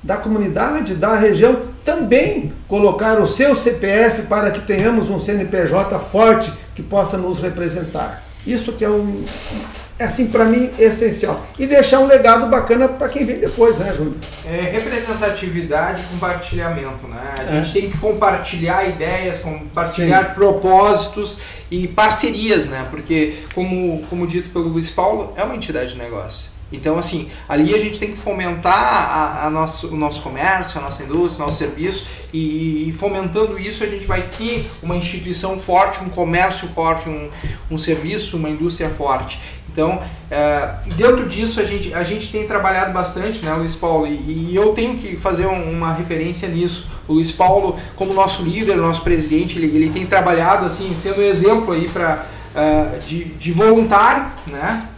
da 0.02 0.16
comunidade, 0.16 0.94
da 0.94 1.16
região, 1.16 1.58
também 1.84 2.52
colocar 2.68 3.20
o 3.20 3.26
seu 3.26 3.54
CPF 3.54 4.22
para 4.22 4.50
que 4.50 4.60
tenhamos 4.60 5.08
um 5.08 5.20
CNPJ 5.20 5.98
forte 6.00 6.52
que 6.74 6.82
possa 6.82 7.16
nos 7.16 7.40
representar. 7.40 8.22
Isso 8.46 8.72
que 8.72 8.84
é 8.84 8.90
um 8.90 9.24
é 9.96 10.04
assim 10.06 10.26
para 10.26 10.44
mim 10.44 10.70
essencial 10.76 11.46
e 11.56 11.66
deixar 11.66 12.00
um 12.00 12.06
legado 12.06 12.48
bacana 12.48 12.88
para 12.88 13.08
quem 13.08 13.24
vem 13.24 13.38
depois, 13.38 13.76
né, 13.78 13.94
Júlio? 13.94 14.16
É 14.44 14.70
representatividade 14.72 16.02
e 16.02 16.06
compartilhamento, 16.06 17.06
né? 17.06 17.34
A 17.38 17.42
é. 17.42 17.62
gente 17.62 17.72
tem 17.72 17.90
que 17.90 17.98
compartilhar 17.98 18.84
ideias, 18.88 19.38
compartilhar 19.38 20.28
Sim. 20.28 20.34
propósitos 20.34 21.38
e 21.70 21.86
parcerias, 21.86 22.66
né? 22.66 22.86
Porque 22.90 23.44
como 23.54 24.02
como 24.10 24.26
dito 24.26 24.50
pelo 24.50 24.68
Luiz 24.68 24.90
Paulo, 24.90 25.32
é 25.36 25.44
uma 25.44 25.54
entidade 25.54 25.92
de 25.92 25.98
negócio. 25.98 26.53
Então, 26.74 26.98
assim, 26.98 27.28
ali 27.48 27.74
a 27.74 27.78
gente 27.78 27.98
tem 27.98 28.10
que 28.10 28.18
fomentar 28.18 28.72
a, 28.72 29.46
a 29.46 29.50
nosso, 29.50 29.88
o 29.88 29.96
nosso 29.96 30.22
comércio, 30.22 30.78
a 30.78 30.82
nossa 30.82 31.02
indústria, 31.02 31.42
o 31.42 31.46
nosso 31.46 31.58
serviço, 31.58 32.06
e, 32.32 32.88
e, 32.88 32.92
fomentando 32.92 33.58
isso 33.58 33.84
a 33.84 33.86
gente 33.86 34.06
vai 34.06 34.22
ter 34.22 34.68
uma 34.82 34.96
instituição 34.96 35.58
forte, 35.58 36.02
um 36.02 36.08
comércio 36.08 36.68
forte, 36.68 37.08
um, 37.08 37.30
um 37.70 37.78
serviço, 37.78 38.36
uma 38.36 38.50
indústria 38.50 38.90
forte. 38.90 39.38
Então, 39.74 40.00
é, 40.30 40.68
dentro 40.94 41.28
disso, 41.28 41.60
a 41.60 41.64
gente, 41.64 41.92
a 41.92 42.04
gente 42.04 42.30
tem 42.30 42.46
trabalhado 42.46 42.92
bastante, 42.92 43.44
né, 43.44 43.52
Luiz 43.54 43.74
Paulo, 43.74 44.06
e, 44.06 44.50
e 44.50 44.54
eu 44.54 44.68
tenho 44.68 44.96
que 44.96 45.16
fazer 45.16 45.46
um, 45.46 45.70
uma 45.72 45.92
referência 45.92 46.48
nisso. 46.48 46.88
O 47.08 47.14
Luiz 47.14 47.32
Paulo, 47.32 47.76
como 47.96 48.14
nosso 48.14 48.44
líder, 48.44 48.76
nosso 48.76 49.02
presidente, 49.02 49.58
ele, 49.58 49.76
ele 49.76 49.90
tem 49.90 50.06
trabalhado, 50.06 50.64
assim, 50.64 50.94
sendo 50.96 51.20
um 51.20 51.24
exemplo 51.24 51.72
aí 51.72 51.88
para 51.88 52.24
uh, 52.54 52.94
é, 52.94 52.98
de, 52.98 53.24
de 53.24 53.50
voluntário, 53.50 54.26
né, 54.48 54.88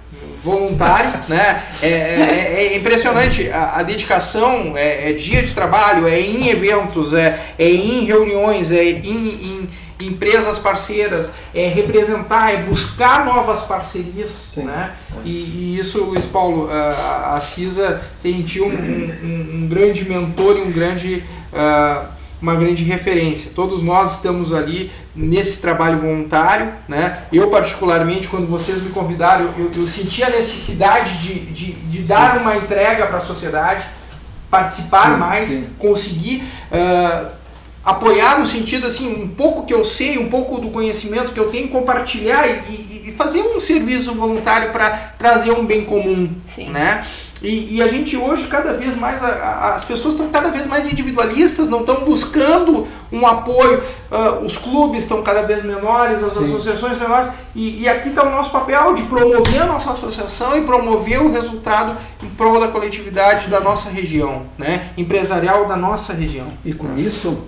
voluntário, 0.46 1.12
né? 1.28 1.64
É, 1.82 1.88
é, 1.88 2.54
é 2.58 2.76
impressionante 2.76 3.50
a, 3.50 3.78
a 3.78 3.82
dedicação, 3.82 4.76
é, 4.76 5.10
é, 5.10 5.12
dia 5.12 5.42
de 5.42 5.52
trabalho, 5.52 6.06
é 6.06 6.20
em 6.20 6.48
eventos, 6.48 7.12
é, 7.12 7.38
é 7.58 7.68
em 7.68 8.04
reuniões, 8.04 8.70
é 8.70 8.84
em, 8.84 9.28
em 9.28 9.68
empresas 10.00 10.58
parceiras, 10.58 11.32
é 11.54 11.66
representar, 11.68 12.52
é 12.52 12.58
buscar 12.58 13.24
novas 13.24 13.62
parcerias, 13.62 14.30
Sim. 14.30 14.64
né? 14.64 14.94
E, 15.24 15.30
e, 15.30 15.78
isso, 15.80 16.04
Luiz 16.04 16.26
Paulo, 16.26 16.70
a, 16.70 17.34
a 17.34 17.40
CISA 17.40 18.00
tem 18.22 18.42
tido 18.42 18.66
um, 18.66 18.68
um, 18.70 19.50
um, 19.54 19.68
grande 19.68 20.04
mentor 20.04 20.58
e 20.58 20.60
um 20.60 20.70
grande 20.70 21.24
uh, 21.52 22.15
uma 22.46 22.54
grande 22.54 22.84
referência. 22.84 23.50
Todos 23.52 23.82
nós 23.82 24.14
estamos 24.14 24.52
ali 24.52 24.92
nesse 25.16 25.60
trabalho 25.60 25.98
voluntário, 25.98 26.72
né? 26.86 27.24
Eu 27.32 27.48
particularmente, 27.48 28.28
quando 28.28 28.46
vocês 28.46 28.80
me 28.80 28.90
convidaram, 28.90 29.52
eu, 29.58 29.70
eu 29.76 29.86
senti 29.88 30.22
a 30.22 30.30
necessidade 30.30 31.18
de, 31.18 31.40
de, 31.46 31.72
de 31.72 32.02
dar 32.02 32.38
uma 32.38 32.56
entrega 32.56 33.04
para 33.06 33.18
a 33.18 33.20
sociedade, 33.20 33.84
participar 34.48 35.12
sim, 35.12 35.18
mais, 35.18 35.48
sim. 35.48 35.68
conseguir 35.76 36.44
uh, 36.70 37.26
apoiar 37.84 38.38
no 38.38 38.46
sentido 38.46 38.86
assim, 38.86 39.24
um 39.24 39.28
pouco 39.28 39.66
que 39.66 39.74
eu 39.74 39.84
sei, 39.84 40.16
um 40.16 40.28
pouco 40.28 40.60
do 40.60 40.70
conhecimento 40.70 41.32
que 41.32 41.40
eu 41.40 41.50
tenho, 41.50 41.68
compartilhar 41.68 42.46
e, 42.70 43.08
e 43.08 43.12
fazer 43.16 43.42
um 43.42 43.58
serviço 43.58 44.14
voluntário 44.14 44.70
para 44.70 44.90
trazer 45.18 45.50
um 45.50 45.66
bem 45.66 45.84
comum, 45.84 46.30
sim. 46.44 46.70
né? 46.70 47.04
E, 47.42 47.76
e, 47.76 47.82
a 47.82 47.88
gente 47.88 48.16
hoje, 48.16 48.46
cada 48.46 48.72
vez 48.72 48.96
mais, 48.96 49.22
a, 49.22 49.28
a, 49.28 49.74
as 49.74 49.84
pessoas 49.84 50.14
estão 50.14 50.30
cada 50.30 50.50
vez 50.50 50.66
mais 50.66 50.90
individualistas, 50.90 51.68
não 51.68 51.80
estão 51.80 52.04
buscando 52.04 52.86
um 53.12 53.26
apoio. 53.26 53.82
Uh, 54.10 54.46
os 54.46 54.56
clubes 54.56 55.02
estão 55.02 55.22
cada 55.22 55.42
vez 55.42 55.62
menores, 55.62 56.22
as 56.22 56.32
Sim. 56.32 56.44
associações 56.44 56.98
menores. 56.98 57.30
E, 57.54 57.82
e 57.82 57.88
aqui 57.88 58.08
está 58.08 58.22
o 58.22 58.30
nosso 58.30 58.50
papel 58.50 58.94
de 58.94 59.02
promover 59.02 59.62
a 59.62 59.66
nossa 59.66 59.92
associação 59.92 60.56
e 60.56 60.62
promover 60.62 61.20
o 61.20 61.30
resultado 61.30 61.96
em 62.22 62.28
prol 62.30 62.58
da 62.58 62.68
coletividade 62.68 63.48
da 63.48 63.60
nossa 63.60 63.90
região, 63.90 64.46
né? 64.56 64.90
empresarial 64.96 65.66
da 65.66 65.76
nossa 65.76 66.14
região. 66.14 66.46
E 66.64 66.72
com 66.72 66.96
isso, 66.96 67.38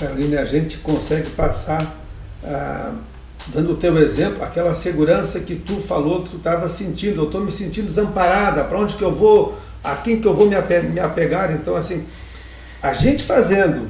Carolina, 0.00 0.40
a 0.40 0.46
gente 0.46 0.78
consegue 0.78 1.30
passar. 1.30 1.96
Uh, 2.42 3.17
dando 3.52 3.72
o 3.72 3.76
teu 3.76 3.96
exemplo, 3.98 4.42
aquela 4.42 4.74
segurança 4.74 5.40
que 5.40 5.54
tu 5.54 5.76
falou 5.76 6.22
que 6.22 6.30
tu 6.30 6.36
estava 6.36 6.68
sentindo, 6.68 7.20
eu 7.20 7.24
estou 7.24 7.40
me 7.40 7.50
sentindo 7.50 7.86
desamparada, 7.86 8.64
para 8.64 8.78
onde 8.78 8.94
que 8.94 9.02
eu 9.02 9.14
vou, 9.14 9.56
a 9.82 9.96
quem 9.96 10.20
que 10.20 10.28
eu 10.28 10.34
vou 10.34 10.46
me 10.46 10.54
apegar, 11.00 11.52
então 11.52 11.74
assim, 11.74 12.04
a 12.82 12.92
gente 12.92 13.24
fazendo, 13.24 13.88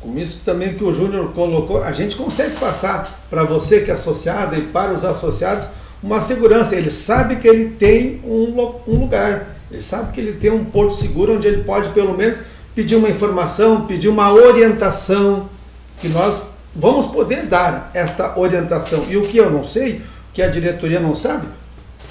com 0.00 0.16
isso 0.16 0.40
também 0.44 0.74
que 0.74 0.84
o 0.84 0.92
Júnior 0.92 1.32
colocou, 1.32 1.82
a 1.82 1.92
gente 1.92 2.16
consegue 2.16 2.56
passar 2.56 3.26
para 3.28 3.44
você 3.44 3.80
que 3.80 3.90
é 3.90 3.94
associado 3.94 4.56
e 4.56 4.62
para 4.62 4.92
os 4.92 5.04
associados 5.04 5.66
uma 6.02 6.20
segurança, 6.20 6.74
ele 6.76 6.90
sabe 6.90 7.36
que 7.36 7.46
ele 7.46 7.70
tem 7.70 8.20
um, 8.24 8.54
um 8.86 9.00
lugar, 9.00 9.56
ele 9.70 9.82
sabe 9.82 10.12
que 10.12 10.20
ele 10.20 10.32
tem 10.34 10.50
um 10.50 10.64
porto 10.64 10.94
seguro 10.94 11.34
onde 11.34 11.46
ele 11.46 11.62
pode 11.64 11.90
pelo 11.90 12.16
menos 12.16 12.40
pedir 12.74 12.96
uma 12.96 13.08
informação, 13.10 13.86
pedir 13.86 14.08
uma 14.08 14.32
orientação, 14.32 15.50
que 15.98 16.08
nós 16.08 16.42
vamos 16.74 17.06
poder 17.06 17.46
dar 17.46 17.90
esta 17.94 18.38
orientação. 18.38 19.04
E 19.08 19.16
o 19.16 19.22
que 19.22 19.36
eu 19.36 19.50
não 19.50 19.64
sei, 19.64 20.02
que 20.32 20.42
a 20.42 20.48
diretoria 20.48 21.00
não 21.00 21.14
sabe, 21.14 21.46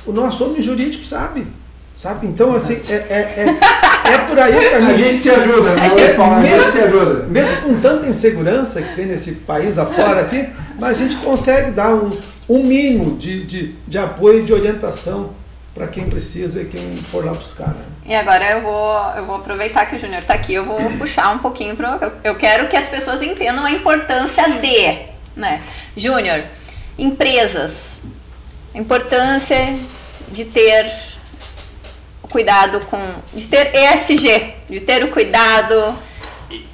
o 0.05 0.11
nosso 0.11 0.43
homem 0.43 0.61
jurídico 0.61 1.03
sabe. 1.03 1.47
Sabe? 1.95 2.27
Então, 2.27 2.55
assim, 2.55 2.75
é, 2.93 2.95
é, 2.95 3.33
é, 3.35 4.13
é, 4.13 4.17
por 4.19 4.39
aí 4.39 4.57
que 4.57 4.73
a 4.73 4.79
gente, 4.79 4.91
a 4.91 4.95
gente 4.95 5.17
se 5.17 5.29
ajuda. 5.29 5.75
Né? 5.75 5.85
É, 5.85 6.39
mesmo, 6.39 6.71
se 6.71 6.79
ajuda. 6.79 7.23
mesmo 7.23 7.57
com 7.57 7.81
tanta 7.81 8.07
insegurança 8.07 8.81
que 8.81 8.95
tem 8.95 9.05
nesse 9.05 9.33
país 9.33 9.77
afora 9.77 10.21
aqui, 10.21 10.47
mas 10.79 10.91
a 10.91 10.93
gente 10.93 11.17
consegue 11.17 11.71
dar 11.71 11.93
um, 11.93 12.09
um 12.47 12.63
mínimo 12.63 13.17
de, 13.17 13.45
de, 13.45 13.75
de 13.85 13.97
apoio 13.97 14.39
e 14.39 14.43
de 14.43 14.53
orientação 14.53 15.31
para 15.73 15.87
quem 15.87 16.09
precisa 16.09 16.61
e 16.61 16.65
quem 16.65 16.97
for 16.97 17.23
lá 17.23 17.33
buscar. 17.33 17.69
Né? 17.69 17.85
E 18.05 18.15
agora 18.15 18.51
eu 18.51 18.61
vou, 18.61 19.13
eu 19.15 19.25
vou 19.25 19.35
aproveitar 19.35 19.85
que 19.85 19.95
o 19.95 19.99
Júnior 19.99 20.21
está 20.21 20.33
aqui, 20.33 20.53
eu 20.53 20.65
vou 20.65 20.79
puxar 20.97 21.29
um 21.31 21.39
pouquinho 21.39 21.75
para 21.75 22.13
eu 22.23 22.35
quero 22.35 22.67
que 22.67 22.75
as 22.75 22.87
pessoas 22.87 23.21
entendam 23.21 23.65
a 23.65 23.71
importância 23.71 24.43
de, 24.59 24.97
né? 25.35 25.63
Júnior, 25.95 26.43
empresas, 26.97 28.01
a 28.73 28.77
importância 28.77 29.77
de 30.31 30.45
ter 30.45 30.91
cuidado 32.23 32.79
com, 32.85 32.99
de 33.33 33.47
ter 33.47 33.71
ESG, 33.75 34.53
de 34.69 34.79
ter 34.81 35.03
o 35.03 35.09
cuidado. 35.09 35.97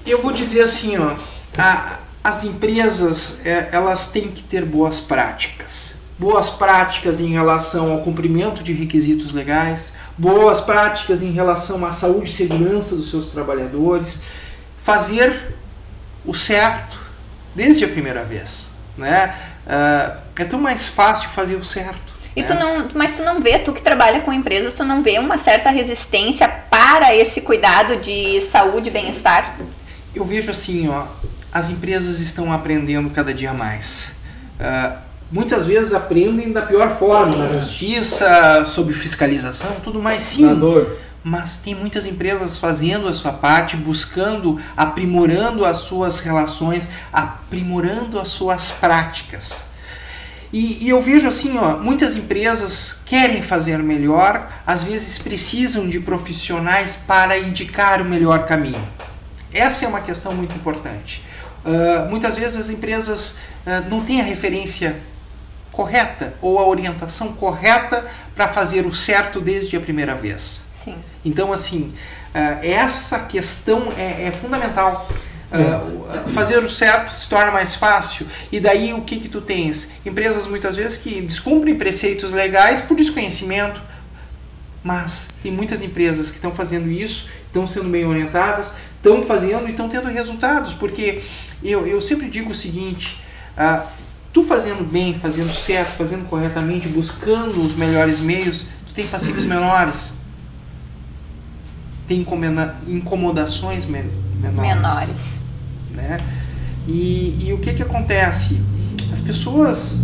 Eu 0.06 0.22
vou 0.22 0.32
dizer 0.32 0.62
assim, 0.62 0.98
ó, 0.98 1.16
a, 1.58 2.00
as 2.24 2.44
empresas 2.44 3.46
é, 3.46 3.70
elas 3.72 4.08
têm 4.08 4.30
que 4.30 4.42
ter 4.42 4.66
boas 4.66 5.00
práticas 5.00 5.95
boas 6.18 6.50
práticas 6.50 7.20
em 7.20 7.28
relação 7.28 7.92
ao 7.92 8.00
cumprimento 8.00 8.64
de 8.64 8.74
requisitos 8.74 9.34
legais, 9.34 9.94
boas 10.18 10.62
práticas 10.62 11.22
em 11.22 11.32
relação 11.32 11.86
à 11.86 11.92
saúde 11.92 12.30
e 12.30 12.34
segurança 12.34 12.96
dos 12.96 13.10
seus 13.10 13.32
trabalhadores, 13.32 14.22
fazer 14.82 15.56
o 16.26 16.34
certo 16.34 17.00
desde 17.54 17.84
a 17.84 17.88
primeira 17.88 18.24
vez, 18.24 18.70
né? 18.98 19.36
Uh, 19.66 20.18
é 20.38 20.46
tão 20.46 20.60
mais 20.60 20.88
fácil 20.88 21.30
fazer 21.30 21.56
o 21.56 21.64
certo. 21.64 22.14
E 22.36 22.42
né? 22.42 22.48
tu 22.48 22.54
não, 22.54 22.88
mas 22.94 23.14
tu 23.14 23.24
não 23.24 23.42
vê, 23.42 23.58
tu 23.60 23.74
que 23.74 23.82
trabalha 23.82 24.22
com 24.22 24.32
empresas, 24.32 24.74
tu 24.74 24.84
não 24.84 25.02
vê 25.02 25.18
uma 25.18 25.38
certa 25.38 25.70
resistência 25.70 26.48
para 26.48 27.16
esse 27.16 27.42
cuidado 27.42 27.98
de 27.98 28.42
saúde 28.42 28.90
e 28.90 28.92
bem-estar? 28.92 29.58
Eu 30.14 30.24
vejo 30.24 30.52
assim, 30.52 30.88
ó, 30.88 31.06
as 31.52 31.70
empresas 31.70 32.20
estão 32.20 32.52
aprendendo 32.52 33.10
cada 33.10 33.34
dia 33.34 33.54
mais. 33.54 34.14
Uh, 34.60 35.05
muitas 35.32 35.66
vezes 35.66 35.94
aprendem 35.94 36.52
da 36.52 36.62
pior 36.62 36.98
forma, 36.98 37.36
na 37.36 37.48
justiça, 37.48 38.64
sob 38.66 38.94
fiscalização, 38.94 39.78
tudo 39.84 40.02
mais 40.02 40.24
sim. 40.24 40.46
Mas 41.24 41.58
tem 41.58 41.74
muitas 41.74 42.06
empresas 42.06 42.60
fazendo 42.60 43.08
a 43.08 43.14
sua 43.14 43.34
parte, 43.34 43.76
buscando, 43.76 44.60
aprimorando 44.78 45.66
as 45.66 45.80
suas 45.80 46.20
relações, 46.20 46.88
aprimorando 47.12 48.20
as 48.20 48.28
suas 48.28 48.72
práticas. 48.72 49.66
E, 50.54 50.86
e, 50.86 50.90
eu 50.90 51.02
vejo 51.02 51.28
assim, 51.28 51.58
ó, 51.58 51.78
muitas 51.78 52.16
empresas 52.16 53.00
querem 53.06 53.42
fazer 53.42 53.80
melhor, 53.80 54.50
às 54.66 54.84
vezes 54.84 55.18
precisam 55.18 55.90
de 55.90 56.00
profissionais 56.00 56.96
para 56.96 57.38
indicar 57.38 58.02
o 58.02 58.06
melhor 58.06 58.46
caminho. 58.46 58.88
Essa 59.52 59.86
é 59.86 59.88
uma 59.88 60.02
questão 60.02 60.34
muito 60.34 60.56
importante. 60.56 61.24
Uh, 61.66 62.10
muitas 62.10 62.38
vezes 62.38 62.56
as 62.56 62.70
empresas 62.70 63.32
uh, 63.66 63.90
não 63.90 64.06
têm 64.06 64.22
a 64.22 64.24
referência 64.24 65.02
correta 65.76 66.36
ou 66.42 66.58
a 66.58 66.66
orientação 66.66 67.34
correta 67.34 68.06
para 68.34 68.48
fazer 68.48 68.86
o 68.86 68.96
certo 68.96 69.42
desde 69.42 69.76
a 69.76 69.82
primeira 69.82 70.16
vez. 70.16 70.64
Sim. 70.74 70.96
Então, 71.24 71.52
assim, 71.52 71.94
uh, 72.34 72.66
essa 72.66 73.20
questão 73.20 73.90
é, 73.98 74.28
é 74.28 74.32
fundamental. 74.32 75.08
Uh, 75.52 76.30
fazer 76.34 76.58
o 76.58 76.70
certo 76.70 77.14
se 77.14 77.30
torna 77.30 77.52
mais 77.52 77.76
fácil 77.76 78.26
e 78.52 78.60
daí 78.60 78.94
o 78.94 79.04
que 79.04 79.18
que 79.18 79.30
tu 79.30 79.40
tens 79.40 79.92
empresas 80.04 80.48
muitas 80.48 80.76
vezes 80.76 80.98
que 80.98 81.22
descumprem 81.22 81.76
preceitos 81.76 82.34
legais 82.34 82.82
por 82.82 82.98
desconhecimento 82.98 83.80
mas 84.84 85.30
tem 85.44 85.52
muitas 85.52 85.84
empresas 85.84 86.30
que 86.30 86.38
estão 86.38 86.52
fazendo 86.52 86.90
isso 86.90 87.30
estão 87.46 87.66
sendo 87.68 87.90
bem 87.90 88.06
orientadas 88.06 88.74
estão 88.98 89.24
fazendo 89.24 89.68
e 89.68 89.72
estão 89.72 89.88
tendo 89.88 90.10
resultados 90.10 90.74
porque 90.74 91.22
eu, 91.64 91.86
eu 91.86 92.02
sempre 92.02 92.28
digo 92.28 92.50
o 92.50 92.56
seguinte 92.56 93.24
uh, 93.56 93.86
tu 94.36 94.44
fazendo 94.44 94.84
bem, 94.84 95.14
fazendo 95.14 95.54
certo, 95.54 95.92
fazendo 95.92 96.26
corretamente, 96.26 96.90
buscando 96.90 97.62
os 97.62 97.74
melhores 97.74 98.20
meios, 98.20 98.66
tu 98.86 98.94
tem 98.94 99.08
passivos 99.08 99.46
menores. 99.46 100.14
Tem 102.06 102.28
incomodações 102.86 103.86
menores. 103.86 104.14
Menores. 104.42 105.16
Né? 105.94 106.18
E, 106.86 107.46
e 107.46 107.54
o 107.54 107.60
que 107.60 107.76
que 107.76 107.82
acontece? 107.82 108.62
As 109.14 109.22
pessoas, 109.22 110.02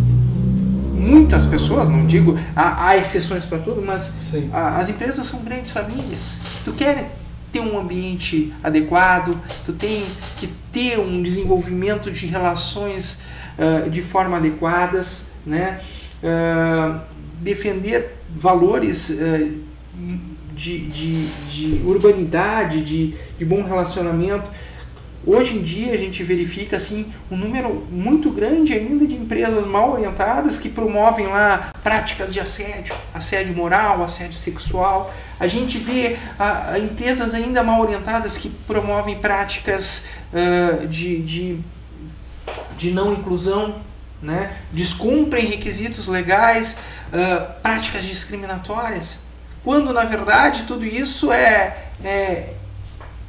muitas 0.94 1.46
pessoas, 1.46 1.90
não 1.90 2.06
digo, 2.06 2.40
há, 2.56 2.88
há 2.88 2.98
exceções 2.98 3.46
para 3.46 3.58
tudo, 3.58 3.84
mas 3.86 4.14
a, 4.54 4.78
as 4.78 4.88
empresas 4.88 5.26
são 5.26 5.42
grandes 5.42 5.74
famílias. 5.74 6.38
Tu 6.64 6.72
quer 6.72 7.18
ter 7.52 7.60
um 7.60 7.78
ambiente 7.78 8.54
adequado, 8.64 9.38
tu 9.66 9.74
tem 9.74 10.06
que 10.38 10.48
ter 10.72 10.98
um 11.00 11.22
desenvolvimento 11.22 12.10
de 12.10 12.28
relações 12.28 13.20
uh, 13.62 13.90
de 13.90 14.02
forma 14.02 14.38
adequadas, 14.38 15.32
né? 15.46 15.80
Uh, 16.24 17.00
defender 17.40 18.18
valores 18.36 19.10
uh, 19.10 19.52
de, 20.54 20.80
de, 20.88 21.26
de 21.50 21.82
urbanidade, 21.86 22.84
de, 22.84 23.16
de 23.38 23.46
bom 23.46 23.64
relacionamento. 23.64 24.50
Hoje 25.26 25.56
em 25.56 25.62
dia 25.62 25.94
a 25.94 25.98
gente 25.98 26.24
verifica 26.24 26.78
assim 26.78 27.06
um 27.30 27.38
número 27.38 27.86
muito 27.92 28.32
grande 28.32 28.74
ainda 28.74 29.06
de 29.06 29.14
empresas 29.16 29.68
mal 29.68 29.92
orientadas 29.92 30.58
que 30.58 30.68
promovem 30.68 31.28
lá 31.28 31.72
práticas 31.84 32.34
de 32.34 32.40
assédio, 32.40 32.96
assédio 33.14 33.56
moral, 33.56 34.04
assédio 34.04 34.34
sexual. 34.34 35.14
A 35.40 35.46
gente 35.46 35.78
vê 35.78 36.18
a, 36.40 36.72
a 36.72 36.80
empresas 36.80 37.36
ainda 37.36 37.62
mal 37.62 37.82
orientadas 37.82 38.36
que 38.36 38.50
promovem 38.50 39.20
práticas 39.20 40.08
uh, 40.34 40.88
de, 40.88 41.20
de, 41.22 41.60
de 42.78 42.92
não 42.92 43.14
inclusão, 43.14 43.82
né? 44.22 44.58
descumprem 44.72 45.46
requisitos 45.46 46.08
legais, 46.08 46.78
uh, 47.14 47.62
práticas 47.62 48.04
discriminatórias, 48.04 49.20
quando 49.64 49.94
na 49.94 50.06
verdade 50.06 50.64
tudo 50.64 50.86
isso 50.86 51.32
é, 51.32 51.88
é 52.04 52.54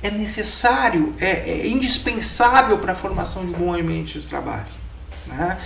é 0.02 0.10
necessário, 0.10 1.14
é, 1.20 1.30
é 1.48 1.66
indispensável 1.68 2.78
para 2.78 2.92
a 2.92 2.94
formação 2.94 3.46
de 3.46 3.52
um 3.52 3.54
bom 3.54 3.74
ambiente 3.74 4.18
de 4.18 4.26
trabalho. 4.26 4.66
Né? 5.26 5.56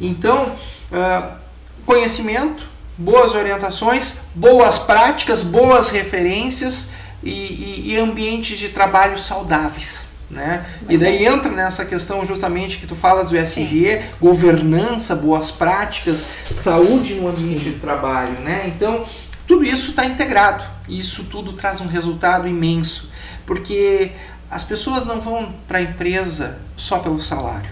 Então, 0.00 0.54
uh, 0.92 1.36
conhecimento, 1.84 2.68
boas 2.96 3.34
orientações, 3.34 4.20
boas 4.34 4.78
práticas, 4.78 5.42
boas 5.42 5.90
referências 5.90 6.90
e, 7.22 7.30
e, 7.30 7.92
e 7.92 7.98
ambientes 7.98 8.58
de 8.58 8.68
trabalho 8.68 9.18
saudáveis. 9.18 10.09
Né? 10.30 10.64
E 10.88 10.96
daí 10.96 11.26
entra 11.26 11.50
nessa 11.50 11.84
questão 11.84 12.24
justamente 12.24 12.78
que 12.78 12.86
tu 12.86 12.94
falas 12.94 13.30
do 13.30 13.36
SG, 13.36 14.00
governança, 14.20 15.16
boas 15.16 15.50
práticas, 15.50 16.28
saúde 16.54 17.14
no 17.14 17.28
ambiente 17.28 17.64
Sim. 17.64 17.70
de 17.72 17.78
trabalho. 17.80 18.38
Né? 18.40 18.64
Então, 18.68 19.04
tudo 19.46 19.64
isso 19.64 19.90
está 19.90 20.06
integrado. 20.06 20.62
E 20.88 21.00
isso 21.00 21.24
tudo 21.24 21.52
traz 21.52 21.80
um 21.80 21.88
resultado 21.88 22.46
imenso. 22.46 23.10
Porque 23.44 24.12
as 24.48 24.62
pessoas 24.62 25.04
não 25.04 25.20
vão 25.20 25.52
para 25.66 25.78
a 25.78 25.82
empresa 25.82 26.60
só 26.76 27.00
pelo 27.00 27.20
salário. 27.20 27.70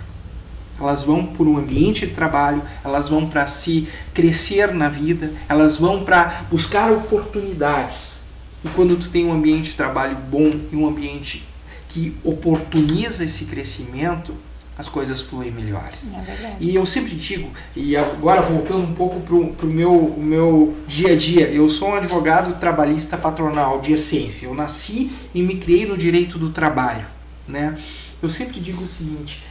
Elas 0.80 1.02
vão 1.02 1.24
por 1.26 1.46
um 1.46 1.56
ambiente 1.56 2.06
de 2.06 2.14
trabalho, 2.14 2.62
elas 2.84 3.08
vão 3.08 3.28
para 3.28 3.46
se 3.48 3.88
crescer 4.14 4.72
na 4.72 4.88
vida, 4.88 5.32
elas 5.48 5.76
vão 5.76 6.04
para 6.04 6.44
buscar 6.50 6.90
oportunidades. 6.92 8.18
E 8.64 8.68
quando 8.68 8.96
tu 8.96 9.08
tem 9.08 9.24
um 9.24 9.32
ambiente 9.32 9.70
de 9.70 9.76
trabalho 9.76 10.16
bom 10.16 10.52
e 10.70 10.76
um 10.76 10.86
ambiente 10.86 11.47
que 11.88 12.16
oportuniza 12.22 13.24
esse 13.24 13.46
crescimento, 13.46 14.34
as 14.76 14.88
coisas 14.88 15.20
fluem 15.20 15.50
melhores. 15.50 16.14
É 16.14 16.56
e 16.60 16.74
eu 16.74 16.86
sempre 16.86 17.16
digo, 17.16 17.50
e 17.74 17.96
agora 17.96 18.42
voltando 18.42 18.84
um 18.84 18.94
pouco 18.94 19.20
para 19.20 19.66
o 19.66 19.68
meu, 19.68 19.92
o 19.92 20.22
meu 20.22 20.76
dia 20.86 21.14
a 21.14 21.16
dia, 21.16 21.48
eu 21.48 21.68
sou 21.68 21.88
um 21.88 21.94
advogado 21.94 22.58
trabalhista 22.60 23.16
patronal 23.16 23.80
de 23.80 23.92
essência. 23.92 24.46
Eu 24.46 24.54
nasci 24.54 25.10
e 25.34 25.42
me 25.42 25.56
criei 25.56 25.84
no 25.84 25.96
direito 25.96 26.38
do 26.38 26.50
trabalho. 26.50 27.06
Né? 27.46 27.76
Eu 28.22 28.28
sempre 28.28 28.60
digo 28.60 28.84
o 28.84 28.86
seguinte: 28.86 29.42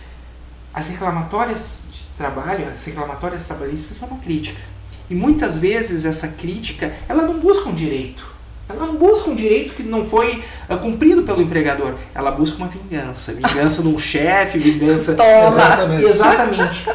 as 0.73 0.87
reclamatórias 0.87 1.83
de 1.91 2.03
trabalho, 2.17 2.69
as 2.69 2.85
reclamatórias 2.85 3.45
trabalhistas 3.47 3.97
são 3.97 4.07
uma 4.07 4.19
crítica. 4.19 4.61
E 5.09 5.15
muitas 5.15 5.57
vezes 5.57 6.05
essa 6.05 6.27
crítica, 6.27 6.93
ela 7.09 7.23
não 7.23 7.39
busca 7.39 7.67
um 7.67 7.73
direito 7.73 8.36
ela 8.69 8.85
não 8.85 8.95
busca 8.95 9.29
um 9.29 9.35
direito 9.35 9.73
que 9.73 9.83
não 9.83 10.09
foi 10.09 10.43
uh, 10.69 10.77
cumprido 10.77 11.23
pelo 11.23 11.41
empregador. 11.41 11.95
Ela 12.13 12.31
busca 12.31 12.57
uma 12.57 12.67
vingança. 12.67 13.33
Vingança 13.33 13.81
de 13.81 13.87
um 13.87 13.97
chefe, 13.97 14.59
vingança. 14.59 15.13
Toma. 15.15 15.47
Exatamente. 15.47 16.05
Exatamente. 16.05 16.89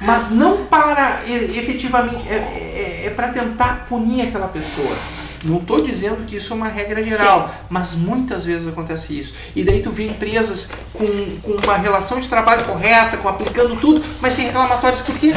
Mas 0.00 0.30
não 0.30 0.64
para 0.66 1.22
efetivamente. 1.28 2.26
É, 2.28 2.34
é, 2.34 3.02
é 3.06 3.10
para 3.10 3.28
tentar 3.28 3.86
punir 3.88 4.28
aquela 4.28 4.48
pessoa. 4.48 4.96
Não 5.44 5.58
estou 5.58 5.82
dizendo 5.82 6.24
que 6.24 6.36
isso 6.36 6.54
é 6.54 6.56
uma 6.56 6.68
regra 6.68 7.02
geral, 7.04 7.48
Sim. 7.48 7.54
mas 7.68 7.94
muitas 7.94 8.46
vezes 8.46 8.66
acontece 8.66 9.18
isso. 9.18 9.34
E 9.54 9.62
daí 9.62 9.82
tu 9.82 9.90
vê 9.90 10.06
empresas 10.06 10.70
com, 10.94 11.06
com 11.42 11.52
uma 11.62 11.76
relação 11.76 12.18
de 12.18 12.26
trabalho 12.30 12.64
correta, 12.64 13.18
com 13.18 13.28
aplicando 13.28 13.76
tudo, 13.76 14.02
mas 14.22 14.32
sem 14.32 14.46
reclamatórios. 14.46 15.02
Por 15.02 15.18
quê? 15.18 15.34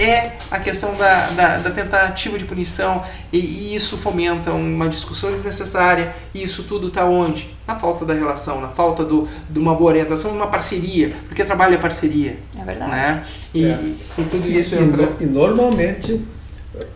É 0.00 0.32
a 0.50 0.58
questão 0.58 0.96
da, 0.96 1.30
da, 1.30 1.58
da 1.58 1.70
tentativa 1.70 2.38
de 2.38 2.44
punição 2.44 3.02
e, 3.32 3.38
e, 3.38 3.74
isso 3.74 3.98
fomenta 3.98 4.52
uma 4.52 4.88
discussão 4.88 5.30
desnecessária 5.30 6.14
e 6.34 6.42
isso 6.42 6.64
tudo 6.64 6.88
está 6.88 7.04
onde? 7.04 7.54
Na 7.66 7.76
falta 7.76 8.04
da 8.04 8.14
relação, 8.14 8.60
na 8.60 8.68
falta 8.68 9.04
do, 9.04 9.28
de 9.48 9.58
uma 9.58 9.74
boa 9.74 9.90
orientação, 9.90 10.32
uma 10.32 10.46
parceria, 10.46 11.14
porque 11.28 11.44
trabalho 11.44 11.74
é 11.74 11.78
parceria. 11.78 12.38
É 12.58 12.64
verdade. 12.64 12.90
Né? 12.90 13.24
E, 13.54 13.64
é. 13.66 13.78
e 14.18 14.24
tudo 14.24 14.48
isso 14.48 14.74
e, 14.74 14.78
entra... 14.78 15.12
E, 15.20 15.24
normalmente, 15.24 16.24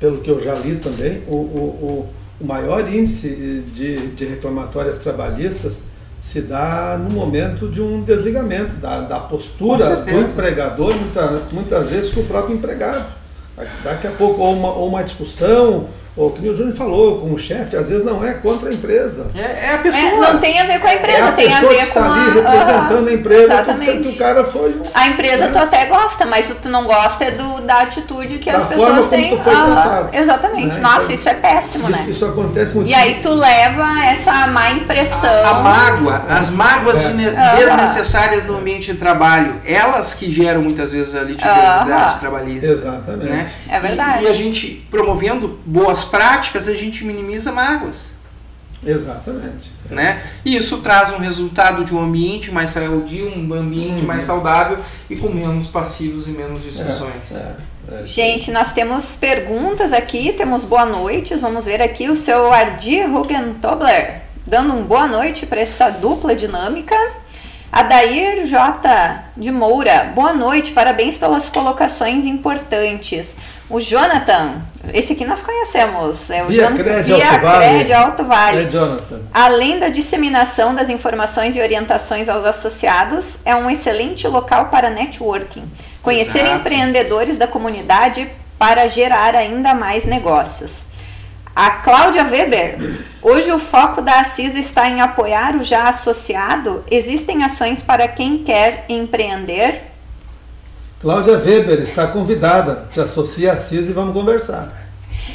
pelo 0.01 0.19
que 0.19 0.31
eu 0.31 0.41
já 0.41 0.55
li 0.55 0.77
também, 0.77 1.23
o, 1.29 1.37
o, 1.37 2.09
o 2.41 2.45
maior 2.47 2.93
índice 2.93 3.65
de, 3.73 4.09
de 4.09 4.25
reclamatórias 4.25 4.99
trabalhistas 4.99 5.83
se 6.25 6.41
dá 6.41 6.99
no 6.99 7.15
momento 7.15 7.69
de 7.69 7.83
um 7.83 8.03
desligamento 8.03 8.77
da, 8.77 9.03
da 9.03 9.21
postura 9.21 9.97
do 9.97 10.21
empregador, 10.21 10.95
muita, 10.97 11.43
muitas 11.53 11.91
vezes 11.91 12.11
com 12.11 12.21
o 12.21 12.25
próprio 12.25 12.57
empregado. 12.57 13.05
Daqui 13.85 14.07
a 14.07 14.11
pouco, 14.11 14.41
ou 14.41 14.55
uma, 14.55 14.73
ou 14.73 14.89
uma 14.89 15.05
discussão, 15.05 15.87
o 16.17 16.31
que 16.31 16.49
o 16.49 16.55
Júnior 16.55 16.77
falou, 16.77 17.19
como 17.19 17.37
chefe, 17.37 17.77
às 17.77 17.89
vezes 17.89 18.05
não 18.05 18.25
é 18.25 18.35
contra 18.35 18.69
a 18.69 18.73
empresa. 18.73 19.33
É, 19.35 19.67
é 19.67 19.75
a 19.75 19.79
pessoa. 19.79 20.01
É, 20.01 20.33
não 20.33 20.39
tem 20.39 20.61
a 20.61 20.65
ver 20.65 20.79
com 20.79 20.87
a 20.87 20.95
empresa, 20.95 21.19
é 21.19 21.23
a 21.23 21.33
tem 21.33 21.53
a 21.53 21.61
ver 21.61 21.69
que 21.69 21.83
está 21.83 22.05
com 22.05 22.13
ali 22.13 22.21
a, 22.21 22.33
representando 22.33 23.05
uh, 23.05 23.09
a 23.09 23.13
empresa. 23.13 23.43
Exatamente. 23.43 24.03
Que, 24.03 24.09
o 24.09 24.17
cara 24.17 24.45
foi. 24.45 24.81
A 24.95 25.09
empresa 25.09 25.47
né? 25.47 25.53
tu 25.53 25.59
até 25.59 25.87
gosta, 25.87 26.25
mas 26.25 26.49
o 26.49 26.55
que 26.55 26.63
tu 26.63 26.69
não 26.69 26.85
gosta 26.85 27.25
é 27.25 27.33
do, 27.33 27.61
da 27.63 27.81
atitude 27.81 28.39
que 28.39 28.51
da 28.51 28.59
as 28.59 28.69
pessoas 28.69 29.09
têm. 29.09 29.31
Tu 29.31 29.39
foi 29.39 29.55
uh, 29.55 30.09
exatamente. 30.13 30.75
Né? 30.75 30.81
Nossa, 30.81 31.03
então, 31.03 31.15
isso 31.17 31.29
é 31.29 31.35
péssimo, 31.35 31.91
isso, 31.91 31.99
né? 31.99 32.07
Isso 32.09 32.25
acontece 32.25 32.77
muito. 32.77 32.89
E 32.89 32.95
aí 32.95 33.19
tu 33.21 33.35
leva 33.35 34.05
essa 34.05 34.47
má 34.47 34.71
impressão. 34.71 35.45
A, 35.45 35.49
a 35.49 35.55
mágoa, 35.55 36.25
as 36.29 36.51
mágoas 36.51 37.05
é. 37.05 37.57
desnecessárias 37.57 38.47
no 38.47 38.59
ambiente 38.59 38.93
de 38.93 38.99
trabalho, 38.99 39.57
elas 39.67 40.15
que 40.15 40.31
geram 40.31 40.63
muitas 40.63 40.93
vezes 40.93 41.13
a 41.13 41.25
litigiosidade 41.25 42.21
trabalhista. 42.21 42.67
Exatamente. 42.67 43.31
Né? 43.31 43.51
É 43.69 43.81
verdade. 43.81 44.23
E, 44.23 44.27
e 44.27 44.31
a 44.31 44.35
gente 44.35 44.87
promovendo 44.89 45.59
boas 45.67 46.04
práticas, 46.05 46.69
a 46.69 46.75
gente 46.75 47.05
minimiza 47.05 47.53
mágoas. 47.53 48.13
Exatamente. 48.87 49.73
Né? 49.89 50.23
E 50.45 50.57
isso 50.57 50.79
traz 50.79 51.11
um 51.13 51.19
resultado 51.19 51.85
de 51.85 51.95
um 51.95 52.03
ambiente 52.03 52.51
mais 52.51 52.71
sadio, 52.71 53.29
um 53.29 53.55
ambiente 53.55 54.01
uhum. 54.01 54.07
mais 54.07 54.25
saudável 54.25 54.79
e 55.09 55.17
com 55.17 55.29
menos 55.29 55.69
passivos 55.69 56.29
e 56.29 56.31
menos 56.31 56.63
discussões. 56.63 57.33
É, 57.35 57.57
é, 57.91 58.03
é. 58.03 58.07
Gente, 58.07 58.51
nós 58.51 58.73
temos 58.73 59.17
perguntas 59.17 59.93
aqui, 59.93 60.33
temos 60.33 60.65
boa 60.65 60.85
noite. 60.85 61.35
Vamos 61.37 61.65
ver 61.65 61.81
aqui 61.81 62.11
o 62.11 62.17
seu 62.17 62.53
Ardir 62.53 63.09
Hugentobler 63.15 64.25
dando 64.47 64.75
um 64.75 64.83
boa 64.83 65.07
noite 65.07 65.47
para 65.47 65.61
essa 65.61 65.91
dupla 65.91 66.35
dinâmica. 66.35 66.95
Adair 67.73 68.47
J. 68.47 69.25
de 69.37 69.51
Moura, 69.51 70.13
boa 70.15 70.33
noite, 70.33 70.71
parabéns 70.71 71.17
pelas 71.17 71.49
colocações 71.49 72.25
importantes. 72.25 73.37
O 73.69 73.81
Jonathan, 73.81 74.63
esse 74.93 75.15
aqui 75.15 75.25
nós 75.25 75.43
conhecemos, 75.43 76.31
é 76.31 76.43
o 76.43 76.47
Via 76.47 76.65
Jonathan 76.65 76.85
Cred 76.85 77.13
Via 77.15 77.31
Alto 77.31 77.43
Vale. 77.43 77.65
Cred 77.65 77.93
Alto 77.95 78.25
Vale. 78.25 78.63
É 78.65 78.71
Jonathan. 78.71 79.21
Além 79.33 79.79
da 79.79 79.89
disseminação 79.89 80.75
das 80.75 80.91
informações 80.91 81.57
e 81.57 81.61
orientações 81.61 82.29
aos 82.29 82.45
associados, 82.45 83.39
é 83.45 83.57
um 83.57 83.71
excelente 83.71 84.29
local 84.29 84.67
para 84.67 84.91
networking. 84.91 85.65
Conhecer 86.03 86.41
Exato. 86.41 86.57
empreendedores 86.57 87.39
da 87.39 87.47
comunidade 87.47 88.29
para 88.59 88.87
gerar 88.87 89.35
ainda 89.35 89.73
mais 89.73 90.05
negócios. 90.05 90.85
A 91.57 91.71
Cláudia 91.71 92.25
Weber, 92.25 92.77
hoje 93.23 93.51
o 93.51 93.59
foco 93.59 94.03
da 94.03 94.21
Assisa 94.21 94.59
está 94.59 94.89
em 94.89 95.01
apoiar 95.01 95.57
o 95.57 95.63
já 95.63 95.89
associado. 95.89 96.85
Existem 96.91 97.45
ações 97.45 97.81
para 97.81 98.09
quem 98.09 98.39
quer 98.39 98.85
empreender 98.89 99.94
Cláudia 101.05 101.37
Weber 101.37 101.83
está 101.83 102.07
convidada. 102.07 102.87
Te 102.91 102.99
associa 102.99 103.53
a 103.53 103.59
CIS 103.59 103.91
e 103.91 103.93
vamos 103.93 104.15
conversar. 104.15 104.73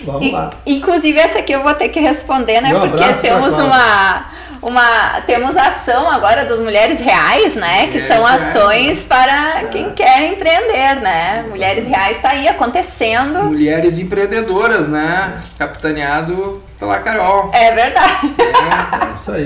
Vamos 0.04 0.26
e, 0.26 0.32
lá. 0.32 0.50
Inclusive, 0.66 1.20
essa 1.20 1.38
aqui 1.38 1.54
eu 1.54 1.62
vou 1.62 1.76
ter 1.76 1.90
que 1.90 2.00
responder, 2.00 2.60
né? 2.60 2.76
Um 2.76 2.90
Porque 2.90 3.14
temos 3.22 3.54
uma 3.60 4.26
uma 4.64 5.22
temos 5.28 5.56
a 5.56 5.68
ação 5.68 6.10
agora 6.10 6.44
das 6.44 6.58
mulheres 6.58 7.00
reais, 7.00 7.56
né? 7.56 7.86
Que 7.86 8.02
são 8.02 8.26
ações 8.26 9.04
para 9.04 9.66
quem 9.72 9.94
quer 9.94 10.34
empreender, 10.34 11.02
né? 11.02 11.46
Mulheres 11.48 11.86
reais 11.86 12.18
está 12.18 12.30
aí 12.30 12.48
acontecendo. 12.48 13.44
Mulheres 13.44 14.00
empreendedoras, 14.00 14.88
né? 14.88 15.44
Capitaneado 15.56 16.64
pela 16.80 17.00
Carol. 17.00 17.52
É 17.54 17.72
verdade. 17.74 18.36
É, 18.40 19.12
é 19.12 19.16
isso 19.16 19.32
aí. 19.32 19.46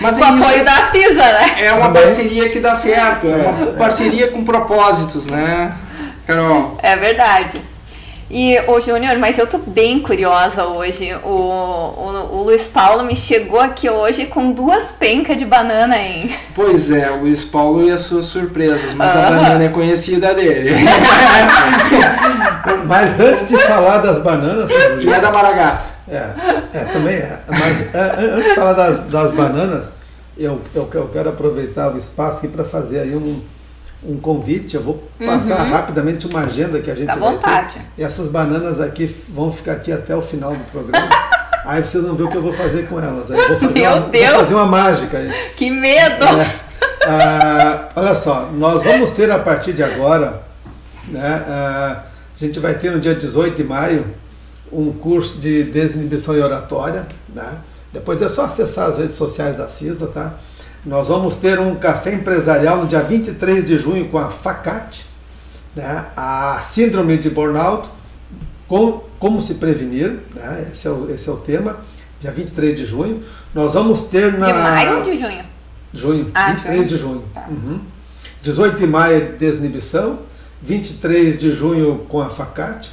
Mas 0.00 0.18
com 0.18 0.24
é 0.24 0.28
apoio 0.28 0.56
isso. 0.56 0.64
da 0.64 0.82
CISA, 0.84 1.32
né? 1.32 1.64
É 1.64 1.72
uma 1.72 1.92
parceria 1.92 2.48
que 2.48 2.58
dá 2.58 2.74
certo, 2.74 3.26
é 3.26 3.36
uma 3.36 3.72
parceria 3.74 4.28
com 4.28 4.42
propósitos, 4.44 5.26
né, 5.26 5.72
Carol? 6.26 6.78
É 6.82 6.96
verdade. 6.96 7.71
E, 8.34 8.58
ô 8.66 8.80
Júnior, 8.80 9.18
mas 9.18 9.36
eu 9.36 9.46
tô 9.46 9.58
bem 9.58 10.00
curiosa 10.00 10.64
hoje. 10.64 11.14
O, 11.22 11.28
o, 11.28 12.28
o, 12.32 12.42
Luiz 12.44 12.66
Paulo 12.66 13.04
me 13.04 13.14
chegou 13.14 13.60
aqui 13.60 13.90
hoje 13.90 14.24
com 14.24 14.52
duas 14.52 14.90
pencas 14.90 15.36
de 15.36 15.44
banana, 15.44 15.98
hein? 15.98 16.34
Pois 16.54 16.90
é, 16.90 17.10
o 17.10 17.20
Luiz 17.20 17.44
Paulo 17.44 17.86
e 17.86 17.90
as 17.90 18.00
suas 18.00 18.24
surpresas, 18.24 18.94
mas 18.94 19.14
a 19.14 19.28
banana 19.28 19.62
é 19.62 19.68
conhecida 19.68 20.32
dele. 20.32 20.70
mas 22.88 23.20
antes 23.20 23.46
de 23.46 23.58
falar 23.58 23.98
das 23.98 24.18
bananas. 24.20 24.70
E 24.70 25.10
é 25.10 25.20
da 25.20 25.30
Maragato. 25.30 25.84
É, 26.08 26.32
é, 26.72 26.84
também 26.86 27.16
é. 27.16 27.38
Mas 27.46 27.94
é, 27.94 28.34
antes 28.34 28.48
de 28.48 28.54
falar 28.54 28.72
das, 28.72 28.98
das 29.08 29.32
bananas, 29.32 29.90
eu, 30.38 30.58
eu, 30.74 30.88
eu 30.90 31.08
quero 31.08 31.28
aproveitar 31.28 31.94
o 31.94 31.98
espaço 31.98 32.38
aqui 32.38 32.48
para 32.48 32.64
fazer 32.64 33.00
aí 33.00 33.14
um 33.14 33.42
um 34.04 34.18
convite, 34.18 34.74
eu 34.74 34.82
vou 34.82 35.08
passar 35.24 35.60
uhum. 35.60 35.70
rapidamente 35.70 36.26
uma 36.26 36.40
agenda 36.40 36.80
que 36.80 36.90
a 36.90 36.94
gente 36.94 37.06
Dá 37.06 37.14
vai 37.14 37.34
vontade. 37.34 37.74
ter. 37.74 37.82
E 37.98 38.04
essas 38.04 38.28
bananas 38.28 38.80
aqui 38.80 39.06
vão 39.28 39.52
ficar 39.52 39.72
aqui 39.72 39.92
até 39.92 40.14
o 40.14 40.22
final 40.22 40.52
do 40.52 40.64
programa. 40.64 41.08
aí 41.64 41.80
vocês 41.80 42.02
vão 42.02 42.14
ver 42.14 42.24
o 42.24 42.28
que 42.28 42.36
eu 42.36 42.42
vou 42.42 42.52
fazer 42.52 42.88
com 42.88 42.98
elas. 42.98 43.30
Aí 43.30 43.48
vou 43.48 43.56
fazer 43.56 43.80
Meu 43.80 43.92
uma, 43.92 44.08
Deus! 44.08 44.30
Vou 44.30 44.38
fazer 44.40 44.54
uma 44.54 44.66
mágica 44.66 45.18
aí. 45.18 45.30
Que 45.56 45.70
medo! 45.70 46.24
É. 46.24 46.72
Ah, 47.06 47.88
olha 47.96 48.14
só, 48.14 48.48
nós 48.52 48.82
vamos 48.82 49.12
ter 49.12 49.30
a 49.30 49.38
partir 49.38 49.72
de 49.72 49.82
agora, 49.82 50.42
né, 51.08 51.44
ah, 51.48 52.02
a 52.34 52.44
gente 52.44 52.60
vai 52.60 52.74
ter 52.74 52.92
no 52.92 53.00
dia 53.00 53.14
18 53.14 53.56
de 53.56 53.64
maio 53.64 54.06
um 54.72 54.92
curso 54.92 55.38
de 55.38 55.64
desinibição 55.64 56.36
e 56.36 56.40
oratória. 56.40 57.06
Né? 57.28 57.58
Depois 57.92 58.22
é 58.22 58.28
só 58.28 58.44
acessar 58.44 58.88
as 58.88 58.98
redes 58.98 59.16
sociais 59.16 59.56
da 59.56 59.68
CISA, 59.68 60.06
tá? 60.06 60.34
Nós 60.84 61.06
vamos 61.06 61.36
ter 61.36 61.60
um 61.60 61.76
café 61.76 62.12
empresarial 62.12 62.78
no 62.78 62.88
dia 62.88 63.00
23 63.00 63.64
de 63.64 63.78
junho 63.78 64.08
com 64.08 64.18
a 64.18 64.30
FACAT, 64.30 65.06
né, 65.76 66.06
a 66.16 66.58
Síndrome 66.60 67.16
de 67.18 67.30
Burnout, 67.30 67.88
com, 68.66 69.04
como 69.16 69.40
se 69.40 69.54
prevenir, 69.54 70.18
né, 70.34 70.68
esse, 70.72 70.88
é 70.88 70.90
o, 70.90 71.08
esse 71.08 71.28
é 71.28 71.32
o 71.32 71.36
tema, 71.36 71.78
dia 72.18 72.32
23 72.32 72.76
de 72.76 72.84
junho. 72.84 73.22
Nós 73.54 73.74
vamos 73.74 74.02
ter 74.02 74.36
na. 74.36 74.46
De 74.46 74.52
maio 74.54 74.96
ou 74.96 75.02
de 75.04 75.16
junho? 75.16 75.44
Junho, 75.94 76.30
ah, 76.34 76.50
23 76.50 76.76
junho. 76.76 76.88
de 76.88 76.96
junho. 76.96 77.24
Tá. 77.32 77.46
Uhum. 77.48 77.80
18 78.42 78.76
de 78.76 78.86
maio, 78.86 79.36
desinibição, 79.38 80.18
23 80.62 81.38
de 81.38 81.52
junho 81.52 81.98
com 82.08 82.20
a 82.20 82.28
FACAT, 82.28 82.90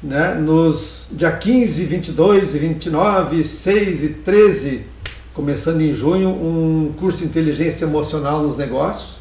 né, 0.00 0.36
nos 0.36 1.08
dia 1.10 1.32
15, 1.32 1.86
22 1.86 2.54
e 2.54 2.58
29, 2.58 3.42
6 3.42 4.04
e 4.04 4.08
13 4.10 4.92
começando 5.34 5.80
em 5.80 5.94
junho, 5.94 6.28
um 6.28 6.92
curso 6.98 7.18
de 7.18 7.24
inteligência 7.24 7.84
emocional 7.84 8.42
nos 8.42 8.56
negócios, 8.56 9.16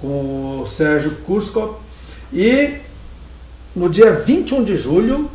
com 0.00 0.60
o 0.62 0.66
Sérgio 0.66 1.16
Kurskop. 1.26 1.76
E 2.32 2.74
no 3.74 3.88
dia 3.88 4.12
21 4.12 4.64
de 4.64 4.76
julho, 4.76 5.30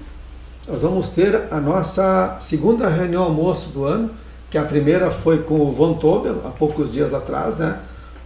nós 0.68 0.82
vamos 0.82 1.10
ter 1.10 1.44
a 1.50 1.60
nossa 1.60 2.38
segunda 2.40 2.88
reunião 2.88 3.24
almoço 3.24 3.70
do 3.70 3.84
ano, 3.84 4.12
que 4.50 4.58
a 4.58 4.64
primeira 4.64 5.10
foi 5.10 5.40
com 5.40 5.60
o 5.60 5.72
Von 5.72 5.96
Tobel, 5.96 6.42
há 6.46 6.50
poucos 6.50 6.94
dias 6.94 7.14
atrás, 7.14 7.58
né? 7.58 7.80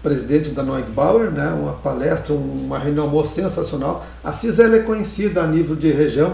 presidente 0.03 0.51
da 0.51 0.63
Neugbauer, 0.63 1.31
né? 1.31 1.47
uma 1.49 1.73
palestra, 1.73 2.33
uma 2.33 2.77
reunião 2.77 3.05
almoço 3.05 3.33
sensacional. 3.33 4.05
A 4.23 4.31
CISA 4.31 4.63
é 4.75 4.79
conhecida 4.79 5.41
a 5.41 5.47
nível 5.47 5.75
de 5.75 5.91
região 5.91 6.33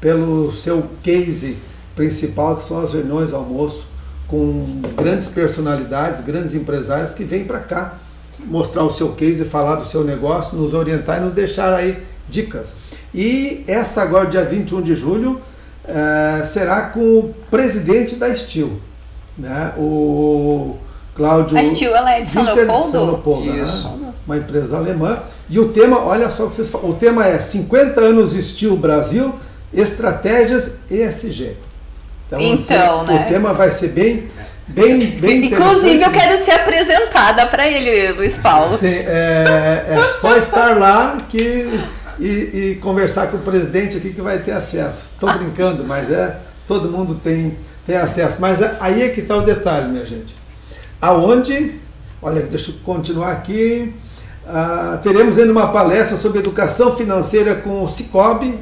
pelo 0.00 0.52
seu 0.52 0.84
case 1.02 1.58
principal, 1.96 2.56
que 2.56 2.64
são 2.64 2.80
as 2.80 2.92
reuniões 2.92 3.32
almoço 3.32 3.93
com 4.34 4.80
grandes 4.96 5.28
personalidades, 5.28 6.20
grandes 6.22 6.54
empresários 6.54 7.14
que 7.14 7.22
vêm 7.22 7.44
para 7.44 7.60
cá 7.60 7.94
mostrar 8.40 8.82
o 8.82 8.92
seu 8.92 9.12
case, 9.12 9.44
falar 9.44 9.76
do 9.76 9.86
seu 9.86 10.02
negócio, 10.02 10.58
nos 10.58 10.74
orientar 10.74 11.18
e 11.18 11.20
nos 11.20 11.32
deixar 11.32 11.72
aí 11.72 12.02
dicas. 12.28 12.74
E 13.14 13.62
esta 13.68 14.02
agora, 14.02 14.26
dia 14.26 14.44
21 14.44 14.82
de 14.82 14.96
julho, 14.96 15.40
é, 15.86 16.42
será 16.44 16.88
com 16.88 17.00
o 17.00 17.34
presidente 17.48 18.16
da 18.16 18.34
Steel, 18.34 18.72
né? 19.38 19.72
o 19.78 20.76
Cláudio. 21.14 21.56
A 21.56 21.64
Steel 21.64 21.94
ela 21.94 22.12
é 22.12 22.22
de 22.22 22.28
São 22.28 22.42
Leopoldo? 22.42 22.90
São 22.90 23.06
Leopoldo 23.06 23.52
né? 23.52 24.12
Uma 24.26 24.38
empresa 24.38 24.76
alemã. 24.76 25.16
E 25.48 25.60
o 25.60 25.68
tema, 25.68 26.00
olha 26.00 26.28
só 26.28 26.44
o 26.44 26.48
que 26.48 26.54
vocês 26.54 26.68
falam, 26.68 26.90
o 26.90 26.94
tema 26.94 27.24
é 27.24 27.38
50 27.38 28.00
anos 28.00 28.32
Steel 28.32 28.76
Brasil, 28.76 29.32
estratégias 29.72 30.72
ESG. 30.90 31.56
Então, 32.40 32.76
então 32.76 33.00
assim, 33.02 33.12
né? 33.12 33.24
o 33.26 33.28
tema 33.28 33.52
vai 33.52 33.70
ser 33.70 33.88
bem, 33.88 34.28
bem, 34.66 35.10
bem 35.18 35.44
Inclusive, 35.46 36.02
eu 36.02 36.10
quero 36.10 36.38
ser 36.38 36.52
apresentada 36.52 37.46
para 37.46 37.68
ele, 37.68 38.12
Luiz 38.12 38.38
Paulo. 38.38 38.78
É, 38.82 39.84
é 39.88 40.18
só 40.20 40.36
estar 40.36 40.76
lá 40.78 41.22
que, 41.28 41.80
e, 42.18 42.26
e, 42.26 42.78
conversar 42.80 43.28
com 43.28 43.36
o 43.36 43.40
presidente 43.40 43.96
aqui 43.96 44.12
que 44.12 44.20
vai 44.20 44.38
ter 44.38 44.52
acesso. 44.52 45.02
Estou 45.12 45.32
brincando, 45.32 45.84
mas 45.84 46.10
é 46.10 46.38
todo 46.66 46.90
mundo 46.90 47.20
tem, 47.22 47.56
tem 47.86 47.96
acesso. 47.96 48.40
Mas 48.40 48.62
é, 48.62 48.76
aí 48.80 49.02
é 49.02 49.08
que 49.08 49.20
está 49.20 49.36
o 49.36 49.42
detalhe, 49.42 49.88
minha 49.88 50.06
gente. 50.06 50.34
Aonde, 51.00 51.80
olha, 52.22 52.42
deixa 52.42 52.70
eu 52.70 52.76
continuar 52.84 53.32
aqui. 53.32 53.94
Ah, 54.46 54.98
teremos 55.02 55.38
ainda 55.38 55.52
uma 55.52 55.68
palestra 55.68 56.16
sobre 56.16 56.38
educação 56.38 56.94
financeira 56.96 57.54
com 57.54 57.82
o 57.82 57.88
Cicobi 57.88 58.58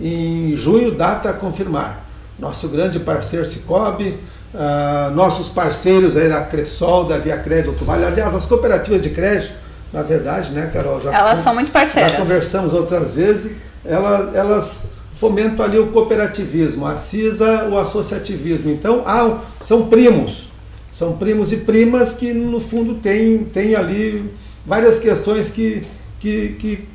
em 0.00 0.56
junho, 0.56 0.90
data 0.92 1.30
a 1.30 1.32
confirmar 1.32 2.01
nosso 2.42 2.66
grande 2.66 2.98
parceiro 2.98 3.46
Cicobi, 3.46 4.18
uh, 4.52 5.14
nossos 5.14 5.48
parceiros 5.48 6.16
aí 6.16 6.28
da 6.28 6.42
Cressol, 6.42 7.04
da 7.04 7.16
Via 7.16 7.38
Crédito 7.38 7.84
Vale, 7.84 8.04
aliás, 8.04 8.34
as 8.34 8.44
cooperativas 8.44 9.00
de 9.00 9.10
crédito, 9.10 9.52
na 9.92 10.02
verdade, 10.02 10.50
né, 10.50 10.68
Carol? 10.72 11.00
Já 11.00 11.16
elas 11.16 11.38
são 11.38 11.54
muito 11.54 11.70
parceiras. 11.70 12.10
Já 12.10 12.18
conversamos 12.18 12.72
outras 12.72 13.14
vezes, 13.14 13.56
elas, 13.84 14.34
elas 14.34 14.90
fomentam 15.14 15.64
ali 15.64 15.78
o 15.78 15.92
cooperativismo, 15.92 16.84
a 16.84 16.96
CISA, 16.96 17.68
o 17.70 17.78
associativismo. 17.78 18.72
Então, 18.72 19.04
há, 19.06 19.38
são 19.60 19.86
primos, 19.86 20.50
são 20.90 21.16
primos 21.16 21.52
e 21.52 21.58
primas 21.58 22.12
que, 22.12 22.32
no 22.32 22.58
fundo, 22.58 22.94
têm 22.94 23.44
tem 23.44 23.76
ali 23.76 24.34
várias 24.66 24.98
questões 24.98 25.48
que, 25.48 25.86
que, 26.18 26.56
que, 26.58 26.88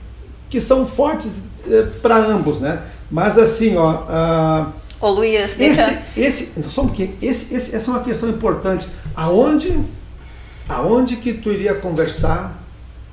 que 0.49 0.59
são 0.59 0.85
fortes 0.85 1.35
eh, 1.69 1.85
para 2.01 2.17
ambos, 2.17 2.59
né? 2.59 2.81
Mas, 3.09 3.37
assim, 3.37 3.77
ó... 3.77 3.93
Uh, 3.93 4.86
Deixa... 5.57 6.03
Esse, 6.15 6.43
esse, 6.43 6.59
então, 6.59 6.71
só 6.71 6.81
um 6.81 6.87
pouquinho, 6.87 7.15
esse, 7.21 7.53
esse, 7.53 7.75
essa 7.75 7.91
é 7.91 7.93
uma 7.93 8.03
questão 8.03 8.29
importante. 8.29 8.87
Aonde, 9.15 9.79
aonde 10.67 11.17
que 11.17 11.33
tu 11.33 11.51
iria 11.51 11.75
conversar 11.75 12.63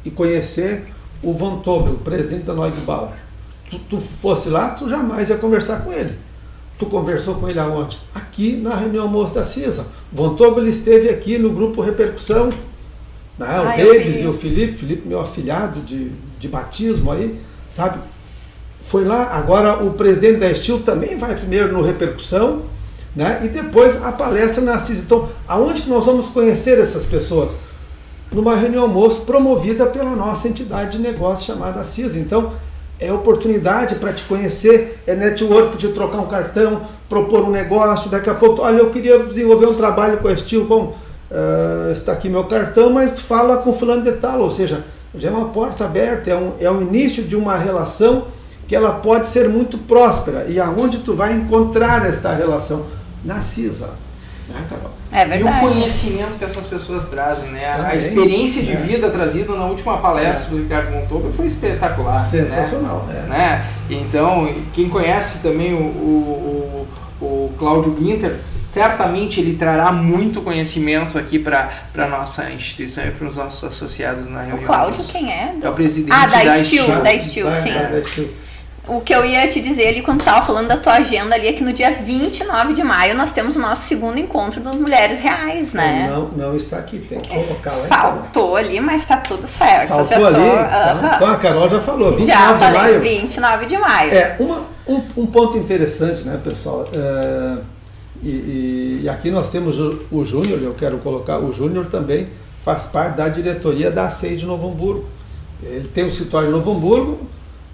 e 0.05 0.11
conhecer 0.11 0.87
o 1.23 1.33
Von 1.33 1.59
Tobel, 1.59 1.95
o 1.95 1.99
presidente 1.99 2.45
da 2.45 2.55
Neugbauer? 2.55 3.13
Tu, 3.69 3.79
tu 3.79 3.99
fosse 3.99 4.49
lá, 4.49 4.71
tu 4.71 4.89
jamais 4.89 5.29
ia 5.29 5.37
conversar 5.37 5.83
com 5.83 5.93
ele. 5.93 6.19
Tu 6.79 6.87
conversou 6.87 7.37
com 7.37 7.49
ele 7.49 7.59
aonde? 7.59 7.99
Aqui 8.15 8.57
na 8.57 8.75
reunião 8.75 9.05
almoço 9.05 9.35
da 9.35 9.45
CISA. 9.45 9.87
Von 10.13 10.35
Tobel 10.35 10.67
esteve 10.67 11.09
aqui 11.09 11.39
no 11.39 11.53
grupo 11.53 11.81
Repercussão. 11.81 12.51
Né? 13.39 13.61
O 13.61 13.65
Davis 13.65 14.21
e 14.21 14.27
o 14.27 14.33
Felipe, 14.33 14.75
Felipe 14.75 15.07
meu 15.07 15.21
afilhado 15.21 15.81
de, 15.81 16.11
de 16.39 16.49
batismo 16.49 17.11
aí, 17.11 17.39
sabe? 17.69 17.99
Foi 18.87 19.05
lá, 19.05 19.31
agora 19.33 19.83
o 19.83 19.93
presidente 19.93 20.39
da 20.39 20.51
Estil 20.51 20.81
também 20.81 21.17
vai 21.17 21.35
primeiro 21.35 21.73
no 21.73 21.81
repercussão, 21.81 22.63
né? 23.17 23.41
E 23.45 23.49
depois 23.49 24.03
a 24.05 24.13
palestra 24.13 24.63
na 24.63 24.79
CIS. 24.79 25.01
Então, 25.01 25.29
aonde 25.49 25.83
que 25.83 25.89
nós 25.89 26.05
vamos 26.05 26.27
conhecer 26.27 26.79
essas 26.79 27.07
pessoas? 27.07 27.57
Numa 28.31 28.57
reunião 28.57 28.83
almoço 28.83 29.23
promovida 29.23 29.87
pela 29.87 30.11
nossa 30.11 30.49
entidade 30.49 30.97
de 30.97 31.03
negócio 31.03 31.47
chamada 31.47 31.83
CIS. 31.83 32.17
Então, 32.17 32.53
é 33.01 33.13
oportunidade 33.13 33.97
para 33.97 34.13
te 34.13 34.23
conhecer, 34.25 35.01
é 35.07 35.15
network 35.15 35.77
de 35.77 35.89
trocar 35.89 36.19
um 36.19 36.27
cartão, 36.27 36.83
propor 37.09 37.43
um 37.43 37.51
negócio, 37.51 38.09
daqui 38.11 38.31
a 38.31 38.35
pouco, 38.35 38.63
olha, 38.63 38.79
eu 38.79 38.91
queria 38.91 39.19
desenvolver 39.19 39.67
um 39.67 39.75
trabalho 39.75 40.19
com 40.19 40.29
a 40.29 40.33
Estil, 40.33 40.65
bom, 40.65 40.97
uh, 41.31 41.91
está 41.91 42.13
aqui 42.13 42.29
meu 42.29 42.45
cartão, 42.45 42.91
mas 42.91 43.19
fala 43.19 43.57
com 43.59 43.73
fulano 43.73 44.03
de 44.03 44.13
tal, 44.13 44.41
ou 44.41 44.51
seja, 44.51 44.85
já 45.15 45.29
é 45.29 45.33
uma 45.33 45.49
porta 45.49 45.85
aberta, 45.85 46.31
é, 46.31 46.37
um, 46.37 46.53
é 46.61 46.71
o 46.71 46.81
início 46.81 47.25
de 47.25 47.35
uma 47.35 47.57
relação 47.57 48.27
que 48.67 48.75
ela 48.75 48.93
pode 48.93 49.27
ser 49.27 49.49
muito 49.49 49.79
próspera. 49.79 50.47
E 50.49 50.59
aonde 50.61 50.99
tu 50.99 51.15
vai 51.15 51.33
encontrar 51.33 52.07
esta 52.07 52.33
relação? 52.35 52.87
Na 53.25 53.41
CISA. 53.41 53.95
Né, 54.49 54.63
Carol? 54.69 54.91
É 55.11 55.25
verdade. 55.25 55.65
E 55.65 55.67
o 55.67 55.71
conhecimento 55.71 56.39
que 56.39 56.45
essas 56.45 56.67
pessoas 56.67 57.09
trazem, 57.09 57.51
né? 57.51 57.73
Também, 57.77 57.93
a 57.93 57.95
experiência 57.95 58.63
de 58.63 58.73
é. 58.73 58.77
vida 58.77 59.09
trazida 59.11 59.55
na 59.55 59.65
última 59.65 59.99
palestra 59.99 60.49
é. 60.49 60.51
do 60.51 60.63
Ricardo 60.63 60.91
Montoba 60.91 61.31
foi 61.33 61.47
espetacular. 61.47 62.17
Né? 62.17 62.29
Sensacional, 62.29 63.07
né? 63.07 63.25
É. 63.25 63.29
né? 63.29 63.67
Então, 63.89 64.53
quem 64.73 64.89
conhece 64.89 65.39
também 65.41 65.73
o, 65.73 65.79
o, 65.79 66.87
o, 67.21 67.25
o 67.25 67.53
Cláudio 67.59 67.93
Guinter, 67.93 68.39
certamente 68.39 69.41
ele 69.41 69.55
trará 69.55 69.91
muito 69.93 70.43
conhecimento 70.43 71.17
aqui 71.17 71.39
para 71.39 71.71
a 71.97 72.07
nossa 72.07 72.51
instituição 72.51 73.05
e 73.07 73.13
para 73.13 73.29
os 73.29 73.37
nossos 73.37 73.65
associados 73.65 74.29
na 74.29 74.43
reunião. 74.43 74.63
O 74.63 74.67
Cláudio 74.67 75.05
quem 75.05 75.33
é? 75.33 75.55
Do... 75.55 75.67
É 75.67 75.71
o 75.71 75.73
presidente 75.73 76.13
ah, 76.13 76.27
da, 76.27 76.45
da 76.45 76.65
Steel. 76.65 76.87
Da 76.87 77.19
Steel, 77.19 77.53
sim. 77.53 77.73
Da 77.73 78.05
Steel. 78.05 78.45
O 78.87 79.01
que 79.01 79.15
eu 79.15 79.25
ia 79.25 79.49
te 79.49 79.61
dizer 79.61 79.89
ali 79.89 80.03
quando 80.03 80.23
tava 80.23 80.45
falando 80.45 80.69
da 80.69 80.77
tua 80.77 80.95
agenda 80.95 81.35
ali 81.35 81.49
é 81.49 81.53
que 81.55 81.65
no 81.65 81.73
dia 81.73 81.91
29 81.91 82.75
de 82.75 82.85
maio 82.85 83.17
nós 83.17 83.33
temos 83.33 83.57
o 83.57 83.59
nosso 83.59 83.89
segundo 83.89 84.19
encontro 84.19 84.61
das 84.61 84.77
Mulheres 84.77 85.21
Reais, 85.21 85.73
né? 85.73 86.07
Não, 86.11 86.29
não 86.29 86.57
está 86.57 86.79
aqui, 86.79 86.99
tem 86.99 87.19
que 87.21 87.29
colocar 87.31 87.73
lá. 87.73 87.87
Faltou 87.87 88.57
ali, 88.57 88.81
mas 88.81 89.07
tá 89.07 89.17
tudo 89.17 89.47
certo. 89.47 89.89
Faltou 89.89 90.27
ali? 90.27 90.37
Tô... 90.37 90.43
Então, 90.43 91.15
então, 91.17 91.27
a 91.29 91.37
Carol 91.37 91.71
já 91.71 91.81
falou, 91.81 92.15
29 92.15 92.61
já 92.61 92.71
de 92.71 92.77
maio. 92.77 93.01
29 93.01 93.67
de 93.67 93.79
maio. 93.79 94.13
É, 94.13 94.37
uma, 94.39 94.75
Um, 94.87 95.01
um 95.17 95.27
ponto 95.27 95.57
interessante, 95.57 96.21
né, 96.23 96.39
pessoal? 96.43 96.87
É, 96.93 97.59
e, 98.23 99.01
e, 99.03 99.09
aqui 99.09 99.31
nós 99.31 99.51
temos 99.51 99.79
o, 99.79 100.01
o 100.13 100.25
Júnior, 100.25 100.61
eu 100.63 100.75
quero 100.75 100.99
colocar, 100.99 101.39
o 101.39 101.53
Júnior 101.53 101.87
também 101.87 102.29
faz 102.63 102.85
parte 102.85 103.17
da 103.17 103.29
diretoria 103.29 103.91
da 103.91 104.11
SEI 104.11 104.37
de 104.37 104.47
Novo 104.47 104.69
Hamburgo. 104.69 105.07
Ele 105.63 105.89
tem 105.89 106.05
um 106.05 106.09
escritório 106.09 106.49
em 106.49 106.53
Novo 106.53 106.71
Hamburgo, 106.71 107.21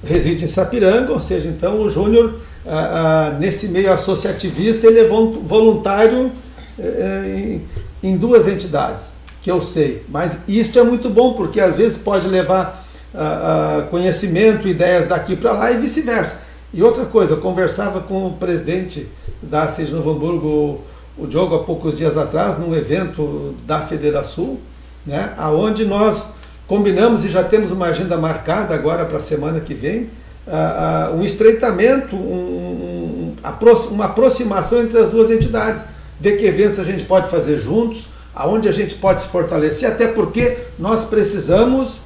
reside 0.03 0.45
em 0.45 0.49
Sapiranga, 0.49 1.13
ou 1.13 1.21
seja, 1.21 1.49
então 1.49 1.81
o 1.83 1.91
Júnior, 1.91 2.41
ah, 2.67 3.31
ah, 3.33 3.39
nesse 3.39 3.69
meio 3.69 3.93
associativista, 3.93 4.87
ele 4.87 5.01
é 5.01 5.09
voluntário 5.09 6.33
eh, 6.79 7.61
em, 8.03 8.11
em, 8.11 8.17
duas 8.17 8.47
entidades, 8.47 9.15
que 9.41 9.51
eu 9.51 9.61
sei. 9.61 10.05
Mas 10.09 10.39
isso 10.49 10.79
é 10.79 10.83
muito 10.83 11.11
bom, 11.11 11.35
porque 11.35 11.61
às 11.61 11.77
vezes 11.77 11.99
pode 11.99 12.27
levar 12.27 12.87
ah, 13.15 13.87
conhecimento, 13.91 14.67
ideias 14.67 15.07
daqui 15.07 15.37
para 15.37 15.53
lá 15.53 15.71
e 15.71 15.77
vice-versa. 15.77 16.43
E 16.73 16.83
outra 16.83 17.05
coisa, 17.05 17.35
eu 17.35 17.41
conversava 17.41 18.01
com 18.01 18.29
o 18.29 18.33
presidente 18.35 19.09
da 19.43 19.67
CES 19.67 19.89
de 19.89 19.95
Novo 19.95 20.11
Hamburgo, 20.11 20.81
o 21.19 21.27
Diogo, 21.27 21.55
há 21.55 21.65
poucos 21.65 21.99
dias 21.99 22.17
atrás, 22.17 22.59
num 22.59 22.75
evento 22.75 23.55
da 23.67 23.81
Federação, 23.83 24.59
né, 25.05 25.35
aonde 25.37 25.85
nós 25.85 26.29
combinamos 26.71 27.25
e 27.25 27.29
já 27.29 27.43
temos 27.43 27.73
uma 27.73 27.87
agenda 27.87 28.16
marcada 28.16 28.73
agora 28.77 29.05
para 29.05 29.16
a 29.16 29.21
semana 29.21 29.59
que 29.59 29.75
vem, 29.75 30.03
uh, 30.47 31.12
uh, 31.12 31.16
um 31.16 31.25
estreitamento, 31.25 32.14
um, 32.14 33.35
um, 33.43 33.91
uma 33.91 34.05
aproximação 34.05 34.81
entre 34.81 34.97
as 34.97 35.09
duas 35.09 35.33
entidades, 35.33 35.83
ver 36.21 36.37
que 36.37 36.47
eventos 36.47 36.79
a 36.79 36.85
gente 36.85 37.03
pode 37.03 37.29
fazer 37.29 37.59
juntos, 37.59 38.07
aonde 38.33 38.68
a 38.68 38.73
gente 38.73 38.95
pode 38.95 39.23
se 39.23 39.27
fortalecer, 39.27 39.91
até 39.91 40.07
porque 40.07 40.59
nós 40.79 41.05
precisamos, 41.05 41.99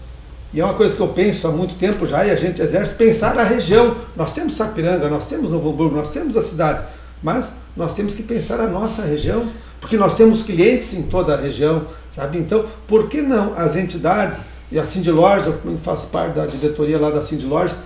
e 0.50 0.62
é 0.62 0.64
uma 0.64 0.72
coisa 0.72 0.96
que 0.96 1.02
eu 1.02 1.08
penso 1.08 1.46
há 1.46 1.52
muito 1.52 1.74
tempo 1.74 2.06
já, 2.06 2.24
e 2.24 2.30
a 2.30 2.36
gente 2.36 2.62
exerce, 2.62 2.94
pensar 2.94 3.38
a 3.38 3.44
região. 3.44 3.98
Nós 4.16 4.32
temos 4.32 4.54
Sapiranga, 4.54 5.10
nós 5.10 5.26
temos 5.26 5.50
Novo 5.50 5.68
Hamburgo, 5.68 5.94
nós 5.94 6.08
temos 6.08 6.38
as 6.38 6.46
cidades, 6.46 6.82
mas 7.22 7.52
nós 7.76 7.92
temos 7.92 8.14
que 8.14 8.22
pensar 8.22 8.58
a 8.60 8.66
nossa 8.66 9.02
região, 9.02 9.44
porque 9.78 9.98
nós 9.98 10.14
temos 10.14 10.42
clientes 10.42 10.94
em 10.94 11.02
toda 11.02 11.34
a 11.34 11.36
região, 11.36 11.84
sabe? 12.10 12.38
Então, 12.38 12.64
por 12.86 13.08
que 13.08 13.20
não 13.20 13.52
as 13.54 13.76
entidades 13.76 14.53
e 14.70 14.78
a 14.78 14.84
Cindy 14.84 15.10
Lojas, 15.10 15.46
eu 15.46 15.76
faço 15.82 16.08
parte 16.08 16.34
da 16.34 16.46
diretoria 16.46 16.98
lá 16.98 17.10
da 17.10 17.22
Cindy 17.22 17.46
Lojas, 17.46 17.76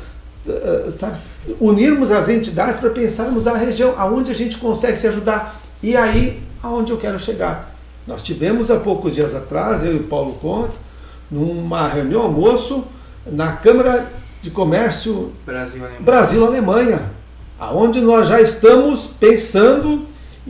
eh, 0.49 0.85
eh, 0.87 0.91
sabe? 0.91 1.18
Unirmos 1.61 2.11
as 2.11 2.29
entidades 2.29 2.79
para 2.79 2.91
pensarmos 2.91 3.47
a 3.47 3.57
região, 3.57 3.95
aonde 3.97 4.31
a 4.31 4.35
gente 4.35 4.59
consegue 4.59 4.97
se 4.97 5.07
ajudar. 5.07 5.61
E 5.83 5.97
aí, 5.97 6.43
aonde 6.62 6.93
eu 6.93 6.99
quero 6.99 7.18
chegar. 7.18 7.74
Nós 8.07 8.22
tivemos 8.22 8.70
há 8.70 8.79
poucos 8.79 9.14
dias 9.14 9.35
atrás, 9.35 9.83
eu 9.83 9.93
e 9.93 9.97
o 9.97 10.05
Paulo 10.05 10.35
Conte, 10.35 10.76
numa 11.31 11.87
reunião 11.89 12.22
almoço 12.22 12.85
na 13.26 13.53
Câmara 13.53 14.11
de 14.41 14.51
Comércio 14.51 15.33
Brasil-Alemanha, 15.45 16.01
Brasil, 16.01 17.01
aonde 17.59 18.01
nós 18.01 18.29
já 18.29 18.41
estamos 18.41 19.07
pensando 19.20 20.07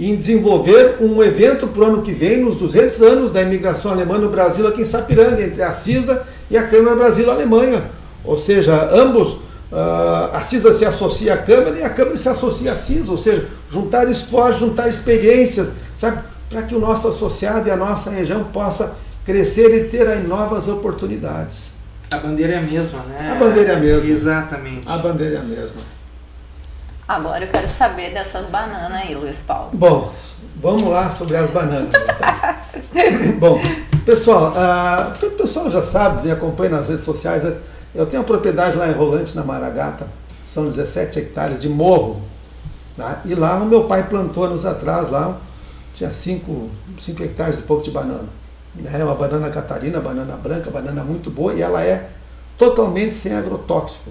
em 0.07 0.15
desenvolver 0.15 0.99
um 1.01 1.23
evento 1.23 1.67
para 1.67 1.83
o 1.83 1.87
ano 1.87 2.03
que 2.03 2.13
vem, 2.13 2.41
nos 2.41 2.57
200 2.57 3.03
anos 3.03 3.31
da 3.33 3.43
imigração 3.43 3.91
alemã 3.91 4.17
no 4.19 4.29
Brasil, 4.29 4.67
aqui 4.67 4.83
em 4.83 4.85
Sapiranga, 4.85 5.43
entre 5.43 5.63
a 5.63 5.73
CISA 5.73 6.25
e 6.49 6.57
a 6.57 6.67
Câmara 6.67 6.95
Brasil-Alemanha. 6.95 7.91
Ou 8.25 8.39
seja, 8.39 8.89
ambos, 8.93 9.33
uh, 9.33 10.31
a 10.33 10.41
CISA 10.41 10.73
se 10.73 10.85
associa 10.85 11.35
à 11.35 11.39
Câmara 11.39 11.77
e 11.77 11.83
a 11.83 11.91
Câmara 11.91 12.17
se 12.17 12.29
associa 12.29 12.73
à 12.73 12.77
CISA, 12.77 13.11
ou 13.11 13.19
seja, 13.19 13.47
juntar 13.69 14.09
esforços, 14.09 14.61
juntar 14.61 14.89
experiências, 14.89 15.73
sabe, 15.97 16.23
para 16.49 16.63
que 16.63 16.75
o 16.75 16.79
nosso 16.79 17.09
associado 17.09 17.67
e 17.69 17.71
a 17.71 17.77
nossa 17.77 18.11
região 18.11 18.45
possa 18.45 18.97
crescer 19.25 19.75
e 19.75 19.89
ter 19.89 20.07
aí 20.07 20.27
novas 20.27 20.69
oportunidades. 20.69 21.73
A 22.11 22.19
bandeira 22.19 22.55
é 22.55 22.59
a 22.59 22.63
mesma, 22.63 23.01
né? 23.01 23.33
A 23.33 23.35
bandeira 23.35 23.73
é 23.73 23.77
a 23.77 23.79
mesma. 23.81 24.11
Exatamente. 24.11 24.89
A 24.89 24.97
bandeira 24.97 25.37
é 25.37 25.39
a 25.39 25.43
mesma. 25.43 25.98
Agora 27.09 27.43
eu 27.43 27.49
quero 27.49 27.67
saber 27.71 28.13
dessas 28.13 28.45
bananas 28.49 28.93
aí, 28.93 29.15
Luiz 29.15 29.39
Paulo. 29.39 29.71
Bom, 29.73 30.13
vamos 30.57 30.91
lá 30.91 31.11
sobre 31.11 31.39
as 31.39 31.49
bananas. 31.49 31.89
Bom, 33.41 33.59
pessoal, 34.05 34.53
uh, 34.53 35.27
o 35.27 35.31
pessoal 35.31 35.71
já 35.71 35.83
sabe, 35.83 36.31
acompanha 36.31 36.73
nas 36.73 36.91
redes 36.91 37.07
sociais. 37.07 37.43
Eu 37.95 38.05
tenho 38.05 38.21
uma 38.21 38.27
propriedade 38.27 38.77
lá 38.77 38.87
em 38.89 38.93
Rolante, 38.93 39.35
na 39.35 39.43
Maragata, 39.43 40.07
são 40.45 40.69
17 40.69 41.19
hectares 41.19 41.63
de 41.63 41.69
morro. 41.71 42.21
Tá? 42.95 43.23
E 43.25 43.35
lá 43.35 43.57
o 43.57 43.65
meu 43.65 43.85
pai 43.85 44.07
plantou 44.07 44.45
anos 44.45 44.67
atrás, 44.67 45.09
lá 45.09 45.39
tinha 45.95 46.11
5 46.11 46.71
hectares 47.21 47.61
e 47.61 47.63
pouco 47.63 47.83
de 47.83 47.91
banana. 47.91 48.29
É 48.85 49.03
uma 49.03 49.15
banana 49.15 49.49
catarina, 49.49 49.99
banana 49.99 50.37
branca, 50.37 50.71
banana 50.71 51.03
muito 51.03 51.31
boa 51.31 51.55
e 51.55 51.63
ela 51.63 51.83
é 51.83 52.11
totalmente 52.59 53.15
sem 53.15 53.35
agrotóxico. 53.35 54.11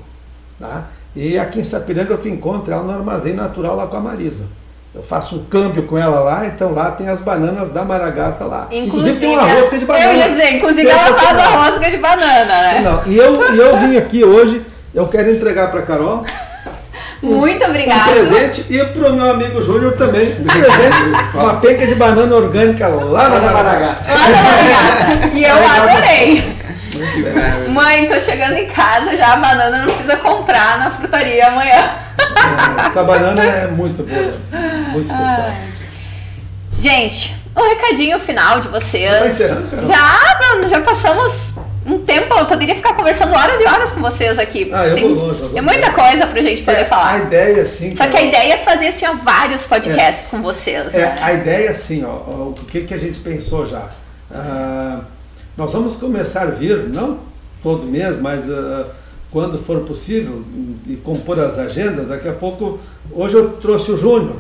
Tá? 0.60 0.88
E 1.18 1.40
aqui 1.40 1.62
em 1.62 1.64
Sapiranga 1.64 2.14
eu 2.14 2.32
encontro 2.32 2.72
ela 2.72 2.84
no 2.84 2.92
armazém 2.92 3.34
natural 3.34 3.76
lá 3.76 3.88
com 3.88 3.98
a 3.98 4.00
Marisa. 4.00 4.46
Eu 4.94 5.02
faço 5.02 5.36
um 5.36 5.44
câmbio 5.46 5.82
com 5.84 5.98
ela 5.98 6.20
lá, 6.20 6.46
então 6.46 6.76
lá 6.76 6.92
tem 6.92 7.10
as 7.10 7.24
bananas 7.24 7.72
da 7.72 7.84
Maragata 7.84 8.46
lá. 8.46 8.68
Inclusive, 8.70 8.86
inclusive 8.86 9.20
tem 9.20 9.30
uma 9.36 9.52
rosca 9.52 9.78
de 9.80 9.86
banana. 9.86 10.06
Eu 10.06 10.18
ia 10.18 10.30
dizer, 10.30 10.54
inclusive 10.54 10.88
ela 10.88 11.14
faz 11.16 11.40
a 11.40 11.48
rosca 11.48 11.90
de 11.90 11.98
banana, 11.98 12.46
né? 12.46 12.82
Não, 12.84 13.12
e 13.12 13.18
eu, 13.18 13.56
e 13.56 13.58
eu 13.58 13.78
vim 13.78 13.98
aqui 13.98 14.24
hoje, 14.24 14.64
eu 14.94 15.08
quero 15.08 15.32
entregar 15.32 15.72
para 15.72 15.82
Carol. 15.82 16.24
Muito 17.22 17.66
um, 17.66 17.70
obrigada. 17.70 18.12
Um 18.12 18.14
presente 18.14 18.66
e 18.70 18.86
para 18.86 19.10
o 19.10 19.14
meu 19.16 19.32
amigo 19.32 19.60
Júnior 19.60 19.94
também. 19.94 20.36
Um 20.40 20.44
presente, 20.46 21.34
uma 21.34 21.56
penca 21.56 21.88
de 21.88 21.96
banana 21.96 22.36
orgânica 22.36 22.88
lá 22.88 23.28
na 23.28 23.40
Maragata. 23.40 24.06
Lá 24.08 24.30
na 24.30 24.42
Maragata. 24.44 25.30
E 25.34 25.44
eu 25.44 25.56
adorei. 25.56 26.57
Mãe, 27.70 28.08
tô 28.08 28.20
chegando 28.20 28.56
em 28.56 28.68
casa 28.68 29.16
já, 29.16 29.34
a 29.34 29.38
banana 29.38 29.80
não 29.80 29.86
precisa 29.86 30.18
comprar 30.18 30.80
na 30.80 30.92
frutaria 30.92 31.48
amanhã. 31.48 31.92
É, 32.20 32.86
essa 32.88 33.04
banana 33.04 33.44
é 33.44 33.68
muito 33.68 34.04
boa, 34.04 34.34
muito 34.92 35.06
especial. 35.06 35.48
Ai. 35.48 35.68
Gente, 36.80 37.36
um 37.56 37.68
recadinho 37.70 38.20
final 38.20 38.60
de 38.60 38.68
vocês. 38.68 39.10
Já, 39.10 39.20
tá 39.20 39.28
encerrando, 39.28 39.88
já, 40.64 40.68
já 40.70 40.82
passamos 40.82 41.52
um 41.88 42.00
tempo, 42.00 42.34
eu 42.38 42.46
poderia 42.46 42.76
ficar 42.76 42.94
conversando 42.94 43.34
horas 43.34 43.62
e 43.62 43.66
horas 43.66 43.92
com 43.94 44.02
vocês 44.02 44.38
aqui. 44.38 44.70
Ah, 44.74 44.88
eu 44.88 44.96
Tem, 44.96 45.16
vou 45.16 45.28
longe. 45.28 45.50
Tem 45.50 45.62
muita 45.62 45.92
coisa 45.92 46.28
pra 46.28 46.42
gente 46.42 46.62
poder 46.64 46.82
é, 46.82 46.86
falar. 46.86 47.14
A 47.14 47.18
ideia, 47.20 47.66
sim. 47.66 47.96
Só 47.96 48.06
que 48.08 48.18
a 48.18 48.22
ideia 48.22 48.54
é 48.54 48.58
fazer 48.58 48.88
assim, 48.88 49.06
ó, 49.08 49.14
vários 49.14 49.66
podcasts 49.66 50.28
é, 50.28 50.30
com 50.30 50.42
vocês. 50.42 50.94
É, 50.94 51.00
né? 51.00 51.16
A 51.22 51.34
ideia, 51.34 51.72
assim, 51.72 52.04
ó, 52.04 52.10
ó, 52.10 52.50
o 52.50 52.54
que, 52.70 52.82
que 52.82 52.94
a 52.94 52.98
gente 52.98 53.20
pensou 53.20 53.66
já? 53.66 53.90
Uh, 54.30 55.02
nós 55.58 55.74
vamos 55.74 55.96
começar 55.96 56.44
a 56.44 56.52
vir, 56.52 56.88
não 56.88 57.18
todo 57.64 57.88
mês, 57.88 58.22
mas 58.22 58.48
uh, 58.48 58.86
quando 59.32 59.58
for 59.58 59.80
possível, 59.80 60.44
e 60.86 60.96
compor 60.98 61.40
as 61.40 61.58
agendas. 61.58 62.10
Daqui 62.10 62.28
a 62.28 62.34
pouco, 62.34 62.80
hoje 63.12 63.36
eu 63.36 63.50
trouxe 63.54 63.92
o 63.92 63.98
Júnior, 63.98 64.36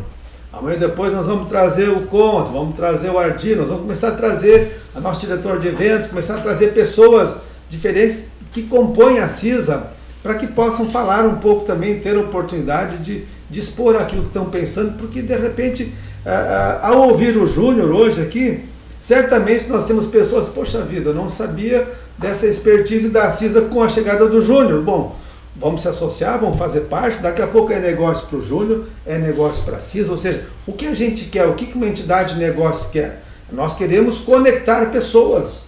amanhã 0.53 0.77
depois 0.77 1.11
nós 1.11 1.25
vamos 1.25 1.49
trazer 1.49 1.89
o 1.89 2.01
Conto, 2.01 2.51
vamos 2.51 2.75
trazer 2.75 3.09
o 3.09 3.17
Ardi, 3.17 3.55
nós 3.55 3.67
vamos 3.67 3.81
começar 3.81 4.09
a 4.09 4.11
trazer 4.11 4.79
a 4.93 4.99
nosso 4.99 5.25
diretor 5.25 5.59
de 5.59 5.67
eventos, 5.67 6.07
começar 6.07 6.35
a 6.35 6.41
trazer 6.41 6.73
pessoas 6.73 7.33
diferentes 7.67 8.29
que 8.51 8.61
compõem 8.61 9.17
a 9.17 9.27
CISA, 9.27 9.87
para 10.21 10.35
que 10.35 10.45
possam 10.45 10.87
falar 10.87 11.25
um 11.25 11.37
pouco 11.37 11.65
também, 11.65 11.99
ter 11.99 12.15
oportunidade 12.15 12.97
de, 12.99 13.25
de 13.49 13.59
expor 13.59 13.95
aquilo 13.95 14.21
que 14.21 14.27
estão 14.27 14.45
pensando, 14.51 14.97
porque 14.97 15.21
de 15.23 15.35
repente, 15.35 15.83
uh, 15.83 16.79
ao 16.81 17.09
ouvir 17.09 17.35
o 17.37 17.47
Júnior 17.47 17.89
hoje 17.91 18.21
aqui, 18.21 18.63
Certamente 19.07 19.69
nós 19.69 19.85
temos 19.85 20.05
pessoas, 20.05 20.49
poxa 20.49 20.81
vida, 20.81 21.11
eu 21.11 21.13
não 21.13 21.29
sabia 21.29 21.87
dessa 22.17 22.45
expertise 22.45 23.07
da 23.07 23.31
CISA 23.31 23.61
com 23.61 23.81
a 23.81 23.87
chegada 23.87 24.27
do 24.27 24.41
Júnior. 24.41 24.81
Bom, 24.81 25.15
vamos 25.55 25.81
se 25.81 25.87
associar, 25.87 26.37
vamos 26.37 26.59
fazer 26.59 26.81
parte, 26.81 27.21
daqui 27.21 27.41
a 27.41 27.47
pouco 27.47 27.71
é 27.71 27.79
negócio 27.79 28.27
para 28.27 28.37
o 28.37 28.41
Júnior, 28.41 28.83
é 29.05 29.17
negócio 29.17 29.63
para 29.63 29.77
a 29.77 29.79
CISA, 29.79 30.11
ou 30.11 30.17
seja, 30.17 30.43
o 30.67 30.73
que 30.73 30.85
a 30.85 30.93
gente 30.93 31.23
quer, 31.29 31.47
o 31.47 31.53
que 31.53 31.73
uma 31.73 31.87
entidade 31.87 32.33
de 32.33 32.39
negócios 32.41 32.91
quer? 32.91 33.23
Nós 33.49 33.75
queremos 33.75 34.17
conectar 34.17 34.91
pessoas, 34.91 35.63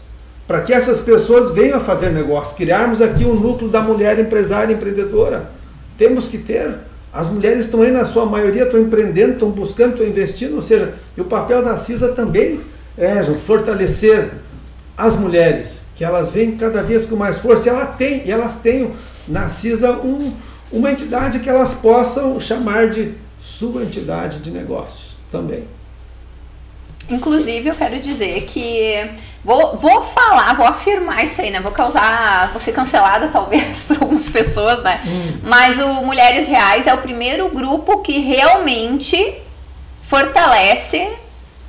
para 0.46 0.60
que 0.60 0.74
essas 0.74 1.00
pessoas 1.00 1.52
venham 1.52 1.78
a 1.78 1.80
fazer 1.80 2.10
negócio, 2.10 2.58
criarmos 2.58 3.02
aqui 3.02 3.24
um 3.24 3.36
núcleo 3.36 3.70
da 3.70 3.80
mulher 3.80 4.20
empresária 4.20 4.74
empreendedora. 4.74 5.50
Temos 5.98 6.28
que 6.28 6.40
ter. 6.40 6.76
As 7.14 7.30
mulheres 7.30 7.62
estão 7.62 7.84
aí, 7.84 7.92
na 7.92 8.04
sua 8.04 8.26
maioria, 8.26 8.64
estão 8.64 8.82
empreendendo, 8.82 9.32
estão 9.32 9.50
buscando, 9.50 9.92
estão 9.92 10.06
investindo, 10.06 10.58
ou 10.58 10.62
seja, 10.62 10.94
e 11.16 11.22
o 11.22 11.26
papel 11.26 11.64
da 11.64 11.78
CISA 11.78 12.10
também 12.10 12.60
é, 13.00 13.24
fortalecer 13.34 14.34
as 14.98 15.16
mulheres, 15.16 15.86
que 15.96 16.04
elas 16.04 16.32
vêm 16.32 16.58
cada 16.58 16.84
vez 16.84 17.06
com 17.06 17.16
mais 17.16 17.40
força. 17.40 17.70
E 17.70 17.72
ela 17.72 17.86
tem, 17.86 18.28
e 18.28 18.32
elas 18.32 18.56
têm 18.56 18.94
na 19.26 19.48
CISA 19.48 19.94
um, 19.94 20.34
uma 20.72 20.92
entidade 20.92 21.40
que 21.40 21.50
elas 21.50 21.74
possam 21.74 22.40
chamar 22.40 22.90
de 22.90 23.14
sua 23.40 23.84
entidade 23.84 24.40
de 24.40 24.52
negócios 24.52 25.18
também. 25.32 25.66
Inclusive, 27.10 27.70
eu 27.70 27.76
quero 27.76 28.00
dizer 28.00 28.42
que 28.42 29.10
vou, 29.44 29.78
vou 29.78 30.04
falar, 30.04 30.56
vou 30.56 30.66
afirmar 30.68 31.24
isso 31.24 31.42
aí, 31.42 31.50
né? 31.50 31.60
Vou 31.60 31.72
causar, 31.72 32.50
vou 32.52 32.60
ser 32.60 32.72
cancelada 32.72 33.30
talvez 33.34 33.84
por 33.84 33.98
algumas 34.02 34.30
pessoas, 34.30 34.84
né? 34.84 35.02
Hum. 35.08 35.40
Mas 35.44 35.80
o 35.80 36.04
Mulheres 36.04 36.48
Reais 36.48 36.86
é 36.86 36.94
o 36.94 37.00
primeiro 37.00 37.50
grupo 37.50 38.02
que 38.02 38.20
realmente 38.20 39.38
fortalece 40.04 41.10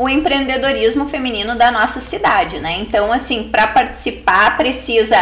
o 0.01 0.09
empreendedorismo 0.09 1.07
feminino 1.07 1.55
da 1.57 1.71
nossa 1.71 2.01
cidade, 2.01 2.59
né? 2.59 2.79
Então, 2.81 3.13
assim, 3.13 3.51
para 3.51 3.67
participar 3.67 4.57
precisa 4.57 5.15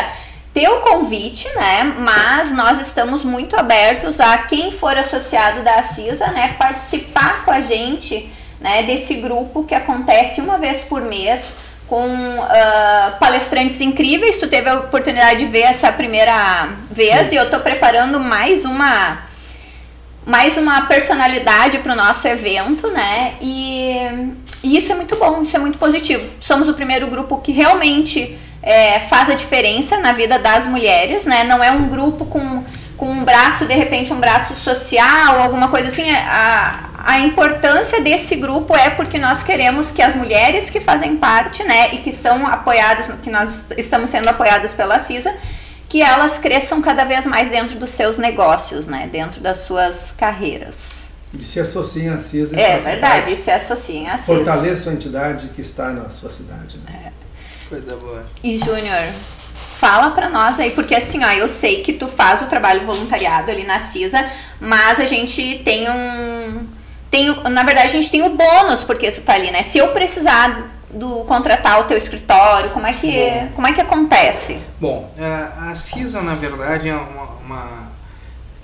teu 0.54 0.76
convite, 0.82 1.48
né? 1.56 1.96
Mas 1.98 2.52
nós 2.52 2.80
estamos 2.80 3.24
muito 3.24 3.56
abertos 3.56 4.20
a 4.20 4.38
quem 4.38 4.70
for 4.70 4.96
associado 4.96 5.64
da 5.64 5.82
CISA, 5.82 6.28
né, 6.28 6.54
participar 6.56 7.44
com 7.44 7.50
a 7.50 7.60
gente, 7.60 8.30
né, 8.60 8.84
desse 8.84 9.14
grupo 9.14 9.64
que 9.64 9.74
acontece 9.74 10.40
uma 10.40 10.58
vez 10.58 10.84
por 10.84 11.02
mês 11.02 11.54
com 11.88 12.06
uh, 12.38 13.18
palestrantes 13.18 13.80
incríveis. 13.80 14.36
Tu 14.36 14.46
teve 14.46 14.70
a 14.70 14.76
oportunidade 14.76 15.40
de 15.40 15.46
ver 15.46 15.62
essa 15.62 15.90
primeira 15.90 16.68
vez 16.88 17.26
Sim. 17.26 17.34
e 17.34 17.38
eu 17.38 17.44
estou 17.46 17.58
preparando 17.58 18.20
mais 18.20 18.64
uma 18.64 19.26
mais 20.24 20.58
uma 20.58 20.82
personalidade 20.82 21.78
para 21.78 21.94
o 21.94 21.96
nosso 21.96 22.28
evento, 22.28 22.88
né? 22.88 23.36
E, 23.40 23.96
e, 24.62 24.76
isso 24.76 24.90
é 24.92 24.94
muito 24.94 25.16
bom, 25.16 25.42
isso 25.42 25.56
é 25.56 25.58
muito 25.58 25.78
positivo. 25.78 26.24
Somos 26.40 26.68
o 26.68 26.74
primeiro 26.74 27.06
grupo 27.06 27.38
que 27.38 27.52
realmente 27.52 28.38
é, 28.62 29.00
faz 29.00 29.30
a 29.30 29.34
diferença 29.34 29.98
na 29.98 30.12
vida 30.12 30.38
das 30.38 30.66
mulheres, 30.66 31.26
né? 31.26 31.44
Não 31.44 31.62
é 31.62 31.70
um 31.70 31.88
grupo 31.88 32.26
com, 32.26 32.64
com 32.96 33.10
um 33.10 33.24
braço, 33.24 33.66
de 33.66 33.74
repente, 33.74 34.12
um 34.12 34.18
braço 34.18 34.54
social, 34.54 35.40
alguma 35.40 35.68
coisa 35.68 35.88
assim. 35.88 36.10
A, 36.10 36.90
a 37.04 37.20
importância 37.20 38.00
desse 38.00 38.36
grupo 38.36 38.76
é 38.76 38.90
porque 38.90 39.18
nós 39.18 39.42
queremos 39.42 39.92
que 39.92 40.02
as 40.02 40.14
mulheres 40.14 40.68
que 40.68 40.80
fazem 40.80 41.16
parte, 41.16 41.62
né, 41.62 41.94
e 41.94 41.98
que 41.98 42.12
são 42.12 42.46
apoiadas, 42.46 43.08
que 43.22 43.30
nós 43.30 43.66
estamos 43.76 44.10
sendo 44.10 44.28
apoiadas 44.28 44.72
pela 44.72 44.98
CISA, 44.98 45.34
que 45.88 46.02
elas 46.02 46.38
cresçam 46.38 46.82
cada 46.82 47.04
vez 47.04 47.24
mais 47.24 47.48
dentro 47.48 47.78
dos 47.78 47.90
seus 47.90 48.18
negócios, 48.18 48.86
né, 48.86 49.08
dentro 49.10 49.40
das 49.40 49.58
suas 49.58 50.12
carreiras. 50.12 50.97
E 51.32 51.44
se 51.44 51.60
associem 51.60 52.08
à 52.08 52.18
CISA. 52.20 52.58
É 52.58 52.78
verdade, 52.78 53.32
e 53.32 53.36
se 53.36 53.50
associem 53.50 54.08
à 54.08 54.16
CISA. 54.16 54.24
Fortaleça 54.24 54.90
a 54.90 54.92
entidade 54.92 55.48
que 55.48 55.60
está 55.60 55.90
na 55.90 56.10
sua 56.10 56.30
cidade. 56.30 56.78
Né? 56.78 57.06
É. 57.06 57.68
Coisa 57.68 57.96
boa. 57.96 58.24
E 58.42 58.56
Júnior, 58.56 59.12
fala 59.78 60.10
para 60.10 60.28
nós 60.28 60.58
aí, 60.58 60.70
porque 60.70 60.94
assim, 60.94 61.22
ó, 61.24 61.30
eu 61.32 61.48
sei 61.48 61.82
que 61.82 61.92
tu 61.92 62.08
faz 62.08 62.40
o 62.40 62.46
trabalho 62.46 62.86
voluntariado 62.86 63.50
ali 63.50 63.64
na 63.64 63.78
CISA, 63.78 64.26
mas 64.58 64.98
a 64.98 65.06
gente 65.06 65.60
tem 65.64 65.88
um 65.90 66.66
tem, 67.10 67.34
na 67.50 67.62
verdade, 67.62 67.86
a 67.86 67.92
gente 67.92 68.10
tem 68.10 68.22
o 68.22 68.30
bônus 68.30 68.84
porque 68.84 69.10
tu 69.10 69.22
tá 69.22 69.34
ali, 69.34 69.50
né? 69.50 69.62
Se 69.62 69.78
eu 69.78 69.88
precisar 69.88 70.74
do 70.90 71.24
contratar 71.24 71.80
o 71.80 71.84
teu 71.84 71.96
escritório, 71.96 72.70
como 72.70 72.86
é 72.86 72.92
que, 72.92 73.10
Bom, 73.10 73.48
como 73.54 73.66
é 73.66 73.72
que 73.72 73.80
acontece? 73.80 74.58
Bom, 74.80 75.10
é, 75.18 75.70
a 75.70 75.74
CISA, 75.74 76.22
na 76.22 76.34
verdade, 76.34 76.88
é 76.88 76.94
uma, 76.94 77.24
uma, 77.44 77.87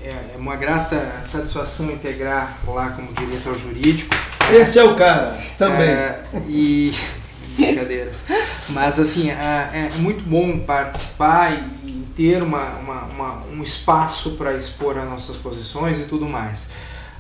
é, 0.04 0.34
é 0.34 0.36
uma 0.36 0.54
grata 0.54 1.22
satisfação 1.24 1.90
integrar 1.90 2.58
lá 2.66 2.90
como 2.90 3.12
diretor 3.12 3.58
jurídico. 3.58 4.14
Esse 4.52 4.78
é 4.78 4.84
o 4.84 4.94
cara, 4.94 5.38
também. 5.56 5.88
É, 5.88 6.22
e 6.46 6.92
brincadeiras. 7.56 8.24
Mas 8.68 8.98
assim, 8.98 9.30
é, 9.30 9.34
é, 9.34 9.90
muito 9.98 10.22
bom 10.24 10.58
participar 10.58 11.52
e 11.84 12.04
ter 12.14 12.42
uma, 12.42 12.76
uma, 12.76 13.02
uma 13.04 13.44
um 13.46 13.62
espaço 13.62 14.32
para 14.32 14.52
expor 14.54 14.98
as 14.98 15.08
nossas 15.08 15.36
posições 15.36 15.98
e 15.98 16.04
tudo 16.04 16.28
mais. 16.28 16.68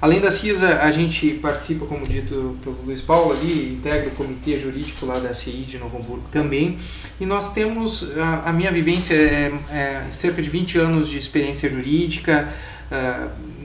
Além 0.04 0.20
da 0.20 0.30
CISA, 0.30 0.80
a 0.80 0.92
gente 0.92 1.30
participa, 1.34 1.86
como 1.86 2.06
dito 2.06 2.58
pelo 2.62 2.76
Luiz 2.84 3.00
Paulo 3.00 3.32
ali, 3.32 3.72
integra 3.72 4.08
o 4.08 4.10
comitê 4.10 4.58
jurídico 4.58 5.06
lá 5.06 5.18
da 5.18 5.32
CI 5.32 5.64
de 5.66 5.78
Novo 5.78 5.96
Hamburgo 5.96 6.28
também. 6.30 6.78
E 7.18 7.24
nós 7.24 7.54
temos, 7.54 8.14
a, 8.18 8.50
a 8.50 8.52
minha 8.52 8.70
vivência 8.70 9.14
é, 9.14 9.50
é, 9.70 10.02
cerca 10.10 10.42
de 10.42 10.50
20 10.50 10.76
anos 10.76 11.08
de 11.08 11.16
experiência 11.16 11.70
jurídica, 11.70 12.52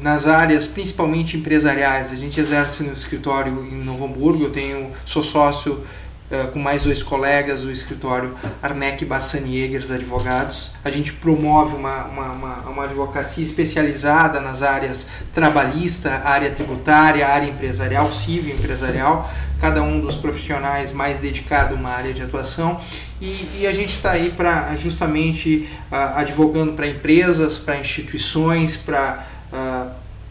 nas 0.02 0.28
áreas 0.28 0.68
principalmente 0.68 1.38
empresariais. 1.38 2.12
A 2.12 2.16
gente 2.16 2.40
exerce 2.40 2.84
no 2.84 2.94
escritório 2.94 3.66
em 3.66 3.84
Novo 3.84 4.06
Hamburgo, 4.06 4.44
eu 4.44 4.52
tenho, 4.52 4.92
sou 5.06 5.22
sócio 5.22 5.84
eh, 6.32 6.44
com 6.54 6.60
mais 6.60 6.84
dois 6.84 7.02
colegas, 7.02 7.64
o 7.64 7.72
escritório 7.72 8.36
Arnec 8.62 9.04
Bassanieggers 9.04 9.90
Advogados. 9.90 10.72
A 10.86 10.92
gente 10.92 11.12
promove 11.12 11.76
uma, 11.76 12.06
uma, 12.06 12.32
uma, 12.32 12.56
uma, 12.70 12.84
advocacia 12.84 13.44
especializada 13.44 14.40
nas 14.40 14.62
áreas 14.62 15.10
trabalhista, 15.34 16.22
área 16.24 16.52
tributária, 16.52 17.28
área 17.28 17.50
empresarial, 17.50 18.12
civil 18.12 18.54
empresarial, 18.54 19.28
cada 19.60 19.82
um 19.82 20.00
dos 20.00 20.18
profissionais 20.18 20.92
mais 20.92 21.20
dedicado 21.20 21.74
a 21.74 21.78
uma 21.78 21.90
área 21.90 22.14
de 22.14 22.22
atuação. 22.22 22.80
E, 23.22 23.60
e 23.60 23.68
a 23.68 23.74
gente 23.74 23.94
está 23.94 24.12
aí 24.12 24.30
para 24.30 24.76
justamente 24.76 25.68
advogando 25.92 26.74
para 26.74 26.88
empresas, 26.88 27.60
para 27.60 27.78
instituições, 27.78 28.78
para 28.78 29.26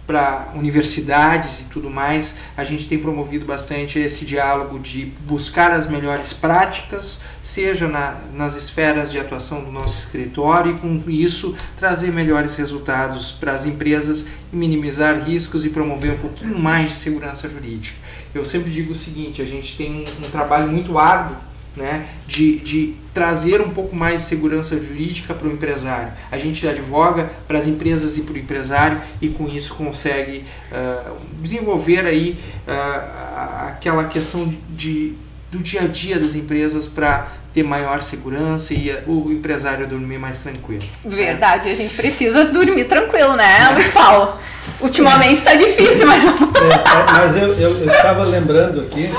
para 0.08 0.52
universidades 0.54 1.60
e 1.60 1.64
tudo 1.64 1.90
mais, 1.90 2.38
a 2.56 2.64
gente 2.64 2.88
tem 2.88 2.98
promovido 2.98 3.44
bastante 3.44 3.98
esse 3.98 4.24
diálogo 4.24 4.78
de 4.78 5.12
buscar 5.26 5.70
as 5.70 5.86
melhores 5.86 6.32
práticas, 6.32 7.20
seja 7.42 7.86
na, 7.86 8.18
nas 8.32 8.56
esferas 8.56 9.12
de 9.12 9.18
atuação 9.18 9.62
do 9.62 9.70
nosso 9.70 9.98
escritório, 9.98 10.72
e 10.72 10.78
com 10.78 11.10
isso 11.10 11.54
trazer 11.76 12.10
melhores 12.10 12.56
resultados 12.56 13.32
para 13.32 13.52
as 13.52 13.66
empresas 13.66 14.26
minimizar 14.50 15.22
riscos 15.22 15.66
e 15.66 15.68
promover 15.68 16.12
um 16.12 16.18
pouquinho 16.18 16.58
mais 16.58 16.92
de 16.92 16.96
segurança 16.96 17.46
jurídica. 17.46 17.98
Eu 18.34 18.46
sempre 18.46 18.70
digo 18.70 18.92
o 18.92 18.94
seguinte: 18.94 19.42
a 19.42 19.46
gente 19.46 19.76
tem 19.76 19.92
um, 19.92 20.26
um 20.26 20.30
trabalho 20.30 20.72
muito 20.72 20.96
árduo 20.96 21.36
né, 21.76 22.06
de, 22.26 22.58
de 22.58 22.94
trazer 23.14 23.60
um 23.60 23.70
pouco 23.70 23.94
mais 23.94 24.22
de 24.22 24.22
segurança 24.28 24.80
jurídica 24.80 25.34
para 25.34 25.46
o 25.46 25.52
empresário. 25.52 26.12
A 26.30 26.38
gente 26.38 26.66
advoga 26.66 27.30
para 27.46 27.58
as 27.58 27.66
empresas 27.66 28.16
e 28.16 28.22
para 28.22 28.34
o 28.34 28.38
empresário 28.38 29.00
e 29.20 29.28
com 29.28 29.48
isso 29.48 29.74
consegue 29.74 30.44
uh, 30.72 31.16
desenvolver 31.40 32.04
aí 32.04 32.38
uh, 32.66 33.68
aquela 33.68 34.04
questão 34.04 34.52
de, 34.70 35.14
do 35.50 35.58
dia 35.58 35.82
a 35.82 35.86
dia 35.86 36.18
das 36.18 36.34
empresas 36.34 36.86
para 36.86 37.28
ter 37.52 37.62
maior 37.62 38.02
segurança 38.02 38.74
e 38.74 38.92
o 39.06 39.32
empresário 39.32 39.86
dormir 39.86 40.18
mais 40.18 40.42
tranquilo. 40.42 40.84
Verdade, 41.04 41.68
a 41.70 41.74
gente 41.74 41.94
precisa 41.94 42.44
dormir 42.44 42.84
tranquilo, 42.84 43.34
né, 43.34 43.70
Luiz 43.72 43.88
Paulo? 43.88 44.36
Ultimamente 44.80 45.34
está 45.34 45.54
difícil, 45.54 46.06
mas... 46.06 46.24
é, 46.24 46.28
é, 46.28 47.12
mas 47.12 47.36
eu, 47.36 47.54
eu, 47.54 47.78
eu 47.78 47.90
estava 47.90 48.24
lembrando 48.24 48.80
aqui 48.82 49.10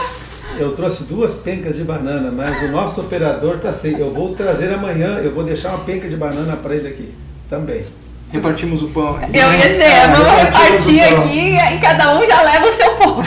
eu 0.61 0.73
trouxe 0.73 1.03
duas 1.03 1.37
pencas 1.37 1.75
de 1.75 1.83
banana, 1.83 2.31
mas 2.31 2.61
o 2.61 2.67
nosso 2.69 3.01
operador 3.01 3.55
está 3.55 3.71
sem. 3.71 3.97
Eu 3.97 4.13
vou 4.13 4.33
trazer 4.35 4.73
amanhã, 4.73 5.19
eu 5.23 5.33
vou 5.33 5.43
deixar 5.43 5.69
uma 5.69 5.83
penca 5.85 6.07
de 6.07 6.15
banana 6.15 6.55
para 6.55 6.75
ele 6.75 6.87
aqui 6.87 7.13
também. 7.49 7.83
Repartimos 8.31 8.83
o 8.83 8.89
pão. 8.89 9.19
Eu 9.33 9.51
ia 9.53 9.69
dizer, 9.69 9.83
é, 9.83 10.07
vamos 10.07 10.43
repartir 10.43 11.01
aqui 11.01 11.55
e 11.55 11.79
cada 11.79 12.15
um 12.15 12.25
já 12.25 12.41
leva 12.43 12.67
o 12.67 12.71
seu 12.71 12.91
pão. 12.95 13.23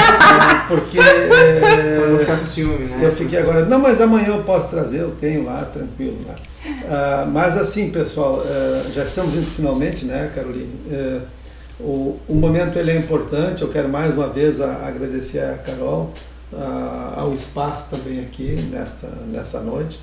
Porque. 0.66 0.98
É, 0.98 1.98
para 1.98 2.08
não 2.08 2.18
ficar 2.18 2.38
com 2.38 2.44
ciúme, 2.46 2.86
né? 2.86 2.98
Eu 3.02 3.12
fiquei 3.12 3.38
agora. 3.38 3.66
Não, 3.66 3.78
mas 3.78 4.00
amanhã 4.00 4.28
eu 4.28 4.42
posso 4.44 4.68
trazer, 4.68 5.00
eu 5.00 5.10
tenho 5.10 5.44
lá, 5.44 5.66
tranquilo 5.66 6.16
lá. 6.26 6.34
Ah, 6.88 7.28
mas 7.30 7.58
assim, 7.58 7.90
pessoal, 7.90 8.42
é, 8.46 8.90
já 8.94 9.04
estamos 9.04 9.34
indo 9.34 9.50
finalmente, 9.50 10.06
né, 10.06 10.30
Caroline? 10.34 10.80
É, 10.90 11.20
o, 11.78 12.18
o 12.26 12.34
momento 12.34 12.78
ele 12.78 12.90
é 12.90 12.96
importante, 12.96 13.62
eu 13.62 13.68
quero 13.68 13.88
mais 13.88 14.14
uma 14.14 14.28
vez 14.28 14.60
a, 14.60 14.86
agradecer 14.86 15.40
a 15.40 15.58
Carol 15.58 16.12
ao 17.16 17.34
espaço 17.34 17.86
também 17.90 18.20
aqui 18.20 18.52
nesta, 18.70 19.08
nessa 19.26 19.60
noite. 19.60 20.00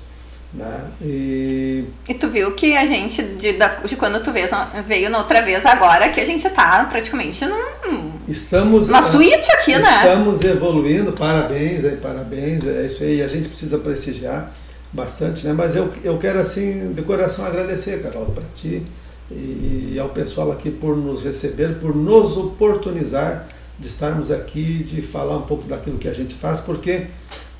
Né? 0.54 0.90
E... 1.02 1.84
e 2.08 2.14
tu 2.14 2.28
viu 2.28 2.54
que 2.54 2.74
a 2.76 2.86
gente, 2.86 3.22
de, 3.22 3.54
de 3.84 3.96
quando 3.96 4.22
tu 4.22 4.32
veio, 4.32 4.48
veio 4.86 5.10
na 5.10 5.18
outra 5.18 5.42
vez 5.42 5.66
agora, 5.66 6.08
que 6.08 6.20
a 6.20 6.24
gente 6.24 6.46
está 6.46 6.84
praticamente 6.84 7.44
num, 7.44 8.12
estamos, 8.26 8.88
uma 8.88 9.02
suíte 9.02 9.50
aqui, 9.52 9.72
estamos 9.72 9.88
né? 9.88 9.96
Estamos 9.98 10.40
evoluindo, 10.42 11.12
parabéns, 11.12 11.84
aí, 11.84 11.96
parabéns, 11.96 12.66
é 12.66 12.86
isso 12.86 13.02
aí, 13.02 13.22
a 13.22 13.28
gente 13.28 13.48
precisa 13.48 13.76
prestigiar 13.78 14.50
bastante, 14.92 15.44
né? 15.44 15.52
Mas 15.52 15.76
eu, 15.76 15.92
eu 16.02 16.16
quero 16.16 16.38
assim, 16.38 16.92
de 16.92 17.02
coração 17.02 17.44
agradecer, 17.44 18.00
Carol, 18.02 18.26
para 18.26 18.44
ti 18.54 18.82
e, 19.30 19.92
e 19.94 19.98
ao 19.98 20.08
pessoal 20.08 20.52
aqui 20.52 20.70
por 20.70 20.96
nos 20.96 21.22
receber, 21.22 21.78
por 21.78 21.94
nos 21.94 22.36
oportunizar 22.36 23.46
de 23.78 23.88
estarmos 23.88 24.30
aqui, 24.30 24.82
de 24.82 25.02
falar 25.02 25.36
um 25.36 25.42
pouco 25.42 25.64
daquilo 25.64 25.98
que 25.98 26.08
a 26.08 26.14
gente 26.14 26.34
faz, 26.34 26.60
porque, 26.60 27.06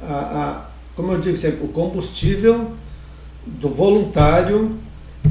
a, 0.03 0.15
a, 0.15 0.65
como 0.95 1.13
eu 1.13 1.21
digo 1.21 1.37
sempre, 1.37 1.65
o 1.65 1.69
combustível 1.69 2.73
do 3.47 3.69
voluntário 3.69 4.77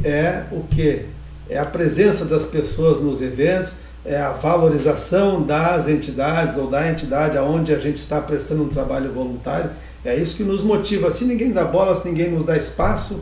é 0.04 0.44
o 0.52 0.64
que? 0.64 1.06
É 1.50 1.58
a 1.58 1.66
presença 1.66 2.26
das 2.26 2.46
pessoas 2.46 3.02
nos 3.02 3.22
eventos, 3.22 3.74
é 4.04 4.18
a 4.18 4.32
valorização 4.32 5.42
das 5.42 5.88
entidades 5.88 6.56
ou 6.58 6.68
da 6.68 6.90
entidade 6.90 7.38
aonde 7.38 7.74
a 7.74 7.80
gente 7.80 7.98
está 7.98 8.22
prestando 8.22 8.64
um 8.64 8.70
trabalho 8.70 9.12
voluntário. 9.12 9.72
É 10.04 10.16
isso 10.16 10.36
que 10.36 10.44
nos 10.44 10.62
motiva. 10.62 11.10
Se 11.10 11.26
ninguém 11.26 11.52
dá 11.52 11.66
bola, 11.66 11.96
se 11.96 12.08
ninguém 12.08 12.30
nos 12.30 12.46
dá 12.46 12.56
espaço, 12.56 13.22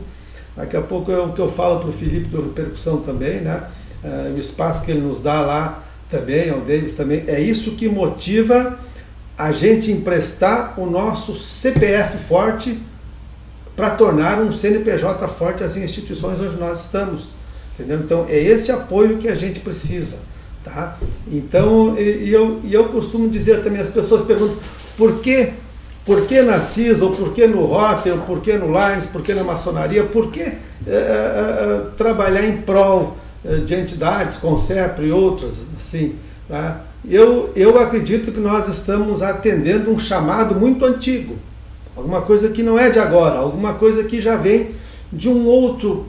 daqui 0.54 0.76
a 0.76 0.82
pouco 0.82 1.10
é 1.10 1.18
o 1.18 1.32
que 1.32 1.40
eu 1.40 1.50
falo 1.50 1.80
para 1.80 1.88
o 1.88 1.92
Felipe 1.92 2.28
do 2.28 2.42
Repercussão 2.42 2.98
também, 2.98 3.40
né? 3.40 3.64
É, 4.02 4.30
o 4.34 4.38
espaço 4.38 4.84
que 4.84 4.90
ele 4.90 5.00
nos 5.00 5.18
dá 5.20 5.40
lá 5.40 5.82
também, 6.10 6.50
ao 6.50 6.60
Davis 6.60 6.92
também, 6.92 7.24
é 7.26 7.40
isso 7.40 7.72
que 7.72 7.88
motiva 7.88 8.78
a 9.36 9.50
gente 9.52 9.90
emprestar 9.90 10.78
o 10.78 10.86
nosso 10.86 11.34
CPF 11.34 12.18
forte 12.18 12.78
para 13.74 13.90
tornar 13.90 14.40
um 14.40 14.52
CNPJ 14.52 15.26
forte 15.28 15.64
as 15.64 15.76
instituições 15.76 16.38
onde 16.40 16.56
nós 16.56 16.82
estamos. 16.82 17.28
Entendeu? 17.74 17.98
Então 17.98 18.26
é 18.28 18.38
esse 18.38 18.70
apoio 18.70 19.18
que 19.18 19.28
a 19.28 19.34
gente 19.34 19.60
precisa. 19.60 20.18
Tá? 20.62 20.96
Então, 21.30 21.98
e, 21.98 22.28
e 22.28 22.32
eu, 22.32 22.60
e 22.62 22.72
eu 22.72 22.88
costumo 22.88 23.28
dizer 23.28 23.62
também, 23.62 23.80
as 23.80 23.88
pessoas 23.88 24.22
perguntam 24.22 24.58
por 24.96 25.20
que 25.20 25.52
por 26.04 26.26
que 26.26 26.42
na 26.42 26.60
CISA, 26.60 27.02
ou 27.02 27.12
por 27.12 27.32
que 27.32 27.46
no 27.46 27.64
Rotter, 27.64 28.18
por 28.18 28.40
que 28.40 28.52
no 28.58 28.66
Lines, 28.66 29.06
por 29.06 29.22
que 29.22 29.32
na 29.32 29.42
maçonaria, 29.42 30.04
por 30.04 30.30
que 30.30 30.40
é, 30.42 30.58
é, 30.86 31.80
trabalhar 31.96 32.44
em 32.44 32.58
prol 32.58 33.16
de 33.64 33.74
entidades, 33.74 34.38
CEPRE 34.58 35.06
e 35.06 35.12
outras, 35.12 35.62
assim, 35.76 36.14
tá? 36.48 36.80
eu, 37.08 37.52
eu 37.54 37.78
acredito 37.78 38.32
que 38.32 38.40
nós 38.40 38.68
estamos 38.68 39.22
atendendo 39.22 39.90
um 39.90 39.98
chamado 39.98 40.54
muito 40.54 40.84
antigo, 40.84 41.36
alguma 41.96 42.22
coisa 42.22 42.48
que 42.48 42.62
não 42.62 42.78
é 42.78 42.88
de 42.88 42.98
agora, 42.98 43.38
alguma 43.38 43.74
coisa 43.74 44.04
que 44.04 44.20
já 44.20 44.36
vem 44.36 44.70
de 45.12 45.28
um 45.28 45.46
outro, 45.46 46.06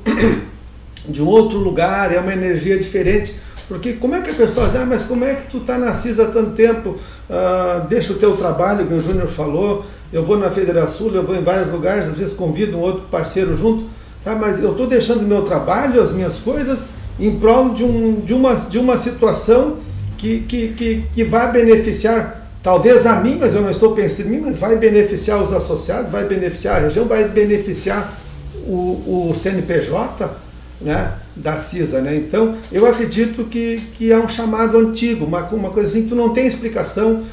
de 1.07 1.21
um 1.21 1.27
outro 1.27 1.59
lugar, 1.59 2.13
é 2.13 2.19
uma 2.19 2.33
energia 2.33 2.77
diferente. 2.77 3.35
Porque 3.67 3.93
como 3.93 4.15
é 4.15 4.21
que 4.21 4.29
a 4.29 4.33
pessoa 4.33 4.67
diz, 4.67 4.75
ah, 4.75 4.85
mas 4.85 5.05
como 5.05 5.25
é 5.25 5.33
que 5.33 5.49
tu 5.49 5.57
está 5.57 5.77
na 5.77 5.93
CIS 5.93 6.19
há 6.19 6.25
tanto 6.25 6.51
tempo, 6.51 6.95
ah, 7.29 7.85
deixa 7.89 8.13
o 8.13 8.15
teu 8.15 8.37
trabalho, 8.37 8.85
que 8.85 8.93
o 8.93 8.99
Júnior 8.99 9.27
falou, 9.27 9.85
eu 10.13 10.23
vou 10.23 10.37
na 10.37 10.51
Federação, 10.51 11.07
eu 11.07 11.23
vou 11.23 11.35
em 11.35 11.41
vários 11.41 11.67
lugares, 11.67 12.07
às 12.07 12.17
vezes 12.17 12.33
convido 12.33 12.77
um 12.77 12.81
outro 12.81 13.01
parceiro 13.09 13.55
junto, 13.55 13.85
sabe? 14.23 14.39
mas 14.39 14.61
eu 14.61 14.71
estou 14.71 14.87
deixando 14.87 15.21
o 15.21 15.27
meu 15.27 15.41
trabalho, 15.41 16.01
as 16.01 16.11
minhas 16.11 16.37
coisas, 16.37 16.83
em 17.19 17.37
prol 17.39 17.73
de, 17.73 17.83
um, 17.83 18.19
de, 18.21 18.33
uma, 18.33 18.55
de 18.55 18.77
uma 18.77 18.97
situação 18.97 19.77
que, 20.17 20.41
que, 20.41 20.69
que, 20.69 21.03
que 21.13 21.23
vai 21.23 21.51
beneficiar 21.51 22.49
talvez 22.61 23.05
a 23.05 23.17
mim, 23.17 23.37
mas 23.39 23.53
eu 23.53 23.61
não 23.61 23.69
estou 23.69 23.93
pensando 23.93 24.27
em 24.27 24.31
mim, 24.31 24.41
mas 24.41 24.57
vai 24.57 24.75
beneficiar 24.75 25.41
os 25.41 25.53
associados, 25.53 26.09
vai 26.09 26.25
beneficiar 26.25 26.77
a 26.77 26.79
região, 26.79 27.05
vai 27.05 27.23
beneficiar 27.25 28.19
o, 28.67 29.29
o 29.29 29.35
CNPJ 29.37 30.35
né, 30.81 31.13
da 31.35 31.59
CISA. 31.59 32.01
Né? 32.01 32.15
Então, 32.15 32.55
eu 32.71 32.87
acredito 32.87 33.43
que, 33.45 33.81
que 33.93 34.11
é 34.11 34.17
um 34.17 34.27
chamado 34.27 34.77
antigo, 34.77 35.25
uma, 35.25 35.43
uma 35.49 35.69
coisa 35.69 35.89
assim 35.89 36.03
que 36.03 36.09
tu 36.09 36.15
não 36.15 36.29
tem 36.29 36.47
explicação 36.47 37.23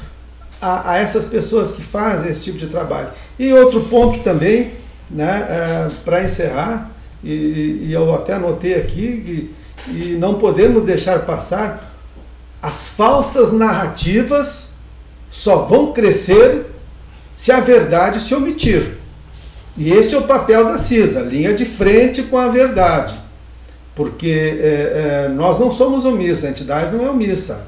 a, 0.61 0.91
a 0.91 0.97
essas 0.97 1.25
pessoas 1.25 1.71
que 1.71 1.81
fazem 1.81 2.31
esse 2.31 2.41
tipo 2.41 2.57
de 2.57 2.67
trabalho. 2.67 3.09
E 3.37 3.51
outro 3.53 3.81
ponto 3.81 4.19
também, 4.19 4.71
né, 5.09 5.47
é, 5.49 5.87
para 6.05 6.23
encerrar, 6.23 6.91
e, 7.23 7.87
e, 7.87 7.89
eu 7.91 8.13
até 8.13 8.33
anotei 8.33 8.75
aqui, 8.75 9.01
e, 9.01 9.62
e 9.87 10.15
não 10.17 10.35
podemos 10.35 10.83
deixar 10.83 11.19
passar 11.25 11.93
as 12.63 12.87
falsas 12.87 13.51
narrativas 13.51 14.71
só 15.29 15.63
vão 15.63 15.91
crescer 15.91 16.67
se 17.35 17.51
a 17.51 17.59
verdade 17.59 18.21
se 18.21 18.33
omitir. 18.33 18.93
E 19.75 19.91
este 19.91 20.15
é 20.15 20.17
o 20.17 20.23
papel 20.23 20.63
da 20.65 20.77
CISA, 20.77 21.19
linha 21.19 21.53
de 21.53 21.65
frente 21.65 22.23
com 22.23 22.37
a 22.37 22.47
verdade. 22.47 23.15
Porque 23.93 24.29
é, 24.29 25.25
é, 25.25 25.29
nós 25.29 25.59
não 25.59 25.71
somos 25.71 26.05
omissos, 26.05 26.45
a 26.45 26.49
entidade 26.49 26.95
não 26.95 27.05
é 27.05 27.09
omissa. 27.09 27.67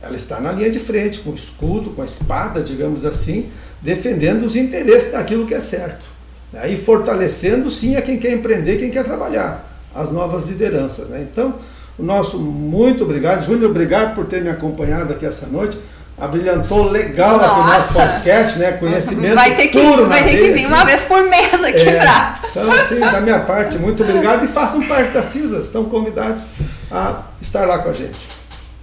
Ela 0.00 0.16
está 0.16 0.40
na 0.40 0.52
linha 0.52 0.70
de 0.70 0.78
frente, 0.78 1.18
com 1.18 1.30
o 1.30 1.34
escudo, 1.34 1.90
com 1.90 2.02
a 2.02 2.04
espada, 2.04 2.62
digamos 2.62 3.04
assim, 3.04 3.50
defendendo 3.82 4.44
os 4.44 4.54
interesses 4.54 5.10
daquilo 5.10 5.46
que 5.46 5.54
é 5.54 5.60
certo. 5.60 6.06
Né? 6.52 6.70
E 6.70 6.76
fortalecendo, 6.76 7.68
sim, 7.70 7.96
a 7.96 8.02
quem 8.02 8.18
quer 8.18 8.32
empreender, 8.32 8.76
quem 8.76 8.90
quer 8.90 9.04
trabalhar, 9.04 9.67
as 9.94 10.10
novas 10.10 10.44
lideranças. 10.44 11.08
Né? 11.08 11.26
Então, 11.30 11.54
o 11.98 12.02
nosso 12.02 12.38
muito 12.38 13.04
obrigado. 13.04 13.44
Júnior, 13.44 13.70
obrigado 13.70 14.14
por 14.14 14.26
ter 14.26 14.42
me 14.42 14.48
acompanhado 14.48 15.12
aqui 15.12 15.26
essa 15.26 15.46
noite. 15.46 15.78
Abrilhantou 16.16 16.90
legal 16.90 17.36
aqui 17.36 17.60
o 17.60 17.64
nosso 17.64 17.92
podcast, 17.94 18.58
né? 18.58 18.72
Conhecimento 18.72 19.36
vai 19.36 19.54
ter 19.54 19.68
que, 19.68 19.80
puro 19.80 20.08
Vai 20.08 20.24
ter 20.24 20.36
que 20.36 20.50
vir 20.50 20.66
uma 20.66 20.84
vez 20.84 21.04
por 21.04 21.22
mês 21.22 21.62
aqui 21.62 21.88
é, 21.88 22.00
pra... 22.00 22.40
Então, 22.50 22.72
assim, 22.72 22.98
da 22.98 23.20
minha 23.20 23.40
parte, 23.40 23.78
muito 23.78 24.02
obrigado 24.02 24.44
e 24.44 24.48
façam 24.48 24.82
parte 24.88 25.12
da 25.12 25.22
CISA. 25.22 25.60
Estão 25.60 25.84
convidados 25.84 26.44
a 26.90 27.22
estar 27.40 27.66
lá 27.66 27.78
com 27.78 27.90
a 27.90 27.92
gente. 27.92 28.18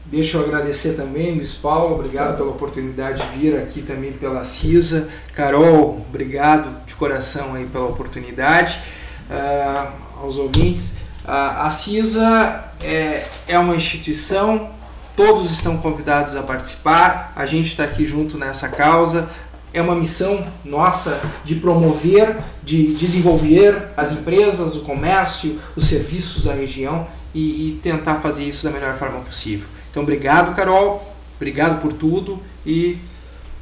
Deixa 0.05 0.37
eu 0.37 0.45
agradecer 0.45 0.93
também, 0.93 1.35
Luiz 1.35 1.53
Paulo, 1.53 1.95
obrigado 1.95 2.37
pela 2.37 2.51
oportunidade 2.51 3.21
de 3.21 3.37
vir 3.37 3.57
aqui 3.57 3.81
também 3.81 4.13
pela 4.13 4.45
CISA. 4.45 5.09
Carol, 5.33 6.05
obrigado 6.07 6.85
de 6.85 6.95
coração 6.95 7.55
aí 7.55 7.65
pela 7.65 7.87
oportunidade. 7.87 8.79
Uh, 9.29 10.04
aos 10.25 10.37
ouvintes, 10.37 10.97
a 11.27 11.69
CISA 11.71 12.65
é, 12.79 13.25
é 13.47 13.57
uma 13.57 13.75
instituição, 13.75 14.69
todos 15.15 15.51
estão 15.51 15.77
convidados 15.77 16.35
a 16.35 16.43
participar, 16.43 17.33
a 17.35 17.45
gente 17.45 17.69
está 17.69 17.83
aqui 17.83 18.05
junto 18.05 18.37
nessa 18.37 18.69
causa. 18.69 19.29
É 19.73 19.81
uma 19.81 19.95
missão 19.95 20.47
nossa 20.63 21.19
de 21.43 21.55
promover, 21.55 22.37
de 22.63 22.93
desenvolver 22.93 23.89
as 23.97 24.11
empresas, 24.13 24.75
o 24.75 24.81
comércio, 24.81 25.59
os 25.75 25.87
serviços 25.87 26.45
da 26.45 26.53
região 26.53 27.07
e, 27.33 27.71
e 27.71 27.79
tentar 27.83 28.15
fazer 28.15 28.45
isso 28.45 28.63
da 28.63 28.71
melhor 28.71 28.95
forma 28.95 29.19
possível. 29.19 29.67
Então, 29.91 30.03
obrigado, 30.03 30.55
Carol, 30.55 31.13
obrigado 31.35 31.81
por 31.81 31.91
tudo 31.91 32.41
e 32.65 32.97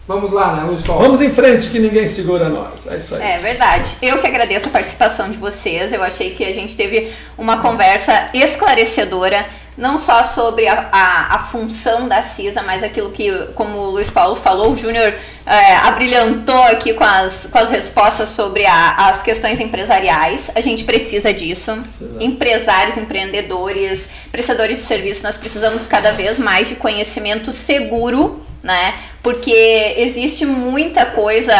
Vamos 0.05 0.33
lá, 0.33 0.57
né, 0.57 0.63
Luiz 0.63 0.81
Paulo? 0.81 1.01
Vamos 1.01 1.21
em 1.21 1.29
frente, 1.29 1.69
que 1.69 1.79
ninguém 1.79 2.05
segura 2.07 2.49
nós. 2.49 2.87
É 2.87 2.97
isso 2.97 3.15
aí. 3.15 3.21
É 3.21 3.37
verdade. 3.37 3.95
Eu 4.01 4.19
que 4.19 4.27
agradeço 4.27 4.67
a 4.67 4.71
participação 4.71 5.31
de 5.31 5.37
vocês. 5.37 5.93
Eu 5.93 6.03
achei 6.03 6.31
que 6.31 6.43
a 6.43 6.53
gente 6.53 6.75
teve 6.75 7.09
uma 7.37 7.61
conversa 7.61 8.29
esclarecedora, 8.33 9.45
não 9.77 9.97
só 9.97 10.21
sobre 10.25 10.67
a, 10.67 10.89
a, 10.91 11.35
a 11.35 11.39
função 11.39 12.05
da 12.09 12.21
CISA, 12.21 12.61
mas 12.61 12.83
aquilo 12.83 13.11
que, 13.11 13.31
como 13.55 13.77
o 13.77 13.91
Luiz 13.91 14.11
Paulo 14.11 14.35
falou, 14.35 14.73
o 14.73 14.77
Júnior 14.77 15.13
é, 15.45 15.75
abrilhantou 15.77 16.63
aqui 16.63 16.93
com 16.93 17.05
as, 17.05 17.47
com 17.49 17.57
as 17.57 17.69
respostas 17.69 18.27
sobre 18.27 18.65
a, 18.65 19.07
as 19.07 19.23
questões 19.23 19.57
empresariais. 19.61 20.51
A 20.53 20.59
gente 20.59 20.83
precisa 20.83 21.33
disso. 21.33 21.71
Exato. 21.71 22.17
Empresários, 22.19 22.97
empreendedores, 22.97 24.09
prestadores 24.33 24.79
de 24.79 24.83
serviço, 24.83 25.23
nós 25.23 25.37
precisamos 25.37 25.87
cada 25.87 26.11
vez 26.11 26.37
mais 26.37 26.67
de 26.67 26.75
conhecimento 26.75 27.53
seguro 27.53 28.43
né? 28.63 28.93
Porque 29.21 29.95
existe 29.97 30.45
muita 30.45 31.05
coisa. 31.05 31.53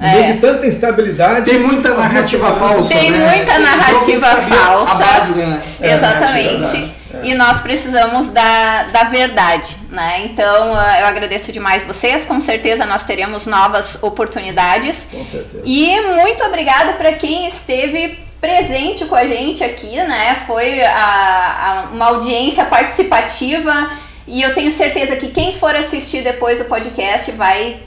É, 0.00 0.32
de 0.32 0.38
tanta 0.38 0.66
instabilidade. 0.66 1.50
Tem 1.50 1.58
muita 1.58 1.92
narrativa 1.94 2.52
falsa. 2.52 2.94
Tem 2.94 3.10
né? 3.10 3.28
muita 3.28 3.58
narrativa 3.58 4.26
falsa. 4.26 4.92
A 4.92 4.94
base, 4.94 5.32
né? 5.34 5.60
Exatamente. 5.82 6.94
É, 7.12 7.20
e 7.24 7.34
nós 7.34 7.60
precisamos 7.60 8.28
da, 8.28 8.84
da 8.84 9.04
verdade, 9.04 9.76
né? 9.90 10.22
Então 10.26 10.68
eu 10.68 11.06
agradeço 11.06 11.50
demais 11.50 11.84
vocês. 11.84 12.24
Com 12.24 12.40
certeza 12.40 12.86
nós 12.86 13.02
teremos 13.02 13.46
novas 13.46 14.00
oportunidades. 14.00 15.08
Com 15.10 15.26
certeza. 15.26 15.62
E 15.64 16.00
muito 16.00 16.44
obrigado 16.44 16.96
para 16.96 17.14
quem 17.14 17.48
esteve 17.48 18.20
presente 18.40 19.04
com 19.06 19.16
a 19.16 19.26
gente 19.26 19.64
aqui, 19.64 19.96
né? 19.96 20.42
Foi 20.46 20.80
a, 20.82 20.92
a, 20.94 21.88
uma 21.92 22.06
audiência 22.06 22.64
participativa 22.66 23.90
e 24.28 24.42
eu 24.42 24.54
tenho 24.54 24.70
certeza 24.70 25.16
que 25.16 25.28
quem 25.28 25.56
for 25.56 25.74
assistir 25.74 26.22
depois 26.22 26.58
do 26.58 26.66
podcast 26.66 27.32
vai 27.32 27.82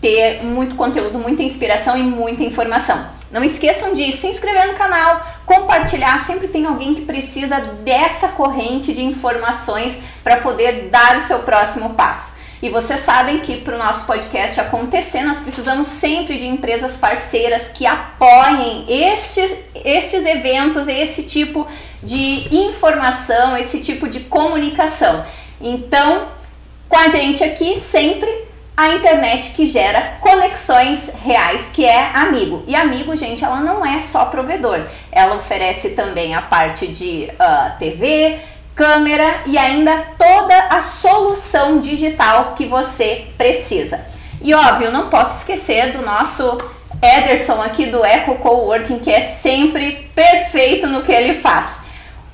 ter 0.00 0.42
muito 0.44 0.76
conteúdo, 0.76 1.18
muita 1.18 1.42
inspiração 1.42 1.96
e 1.96 2.02
muita 2.02 2.44
informação. 2.44 3.04
Não 3.30 3.42
esqueçam 3.42 3.92
de 3.92 4.12
se 4.12 4.28
inscrever 4.28 4.68
no 4.68 4.74
canal, 4.74 5.20
compartilhar. 5.44 6.24
Sempre 6.24 6.46
tem 6.46 6.64
alguém 6.64 6.94
que 6.94 7.02
precisa 7.02 7.60
dessa 7.60 8.28
corrente 8.28 8.92
de 8.92 9.02
informações 9.02 9.98
para 10.22 10.36
poder 10.36 10.88
dar 10.90 11.16
o 11.18 11.22
seu 11.22 11.40
próximo 11.40 11.90
passo. 11.90 12.38
E 12.62 12.68
vocês 12.68 13.00
sabem 13.00 13.40
que 13.40 13.56
para 13.56 13.74
o 13.74 13.78
nosso 13.78 14.06
podcast 14.06 14.60
acontecer, 14.60 15.22
nós 15.22 15.40
precisamos 15.40 15.86
sempre 15.88 16.38
de 16.38 16.46
empresas 16.46 16.94
parceiras 16.94 17.68
que 17.68 17.86
apoiem 17.86 18.84
estes, 18.88 19.56
estes 19.74 20.24
eventos, 20.24 20.86
esse 20.86 21.22
tipo 21.22 21.66
de 22.02 22.54
informação, 22.54 23.56
esse 23.56 23.80
tipo 23.80 24.08
de 24.08 24.20
comunicação. 24.20 25.24
Então, 25.60 26.28
com 26.88 26.96
a 26.96 27.08
gente 27.08 27.44
aqui 27.44 27.78
sempre 27.78 28.48
a 28.76 28.94
internet 28.94 29.52
que 29.52 29.66
gera 29.66 30.16
conexões 30.20 31.12
reais, 31.22 31.70
que 31.70 31.84
é 31.84 32.10
Amigo. 32.14 32.64
E 32.66 32.74
Amigo, 32.74 33.14
gente, 33.14 33.44
ela 33.44 33.60
não 33.60 33.84
é 33.84 34.00
só 34.00 34.24
provedor, 34.24 34.86
ela 35.12 35.36
oferece 35.36 35.90
também 35.90 36.34
a 36.34 36.40
parte 36.40 36.86
de 36.86 37.28
uh, 37.32 37.34
ah, 37.38 37.76
TV, 37.78 38.38
câmera 38.74 39.42
e 39.44 39.58
ainda 39.58 40.06
toda 40.16 40.58
a 40.70 40.80
solução 40.80 41.80
digital 41.80 42.54
que 42.56 42.64
você 42.64 43.26
precisa. 43.36 44.00
E 44.40 44.54
óbvio, 44.54 44.90
não 44.90 45.10
posso 45.10 45.36
esquecer 45.36 45.92
do 45.92 46.00
nosso 46.00 46.56
Ederson 47.02 47.60
aqui 47.60 47.86
do 47.86 48.02
Eco 48.02 48.36
Coworking, 48.36 48.98
que 49.00 49.10
é 49.10 49.20
sempre 49.20 50.10
perfeito 50.14 50.86
no 50.86 51.02
que 51.02 51.12
ele 51.12 51.34
faz. 51.34 51.79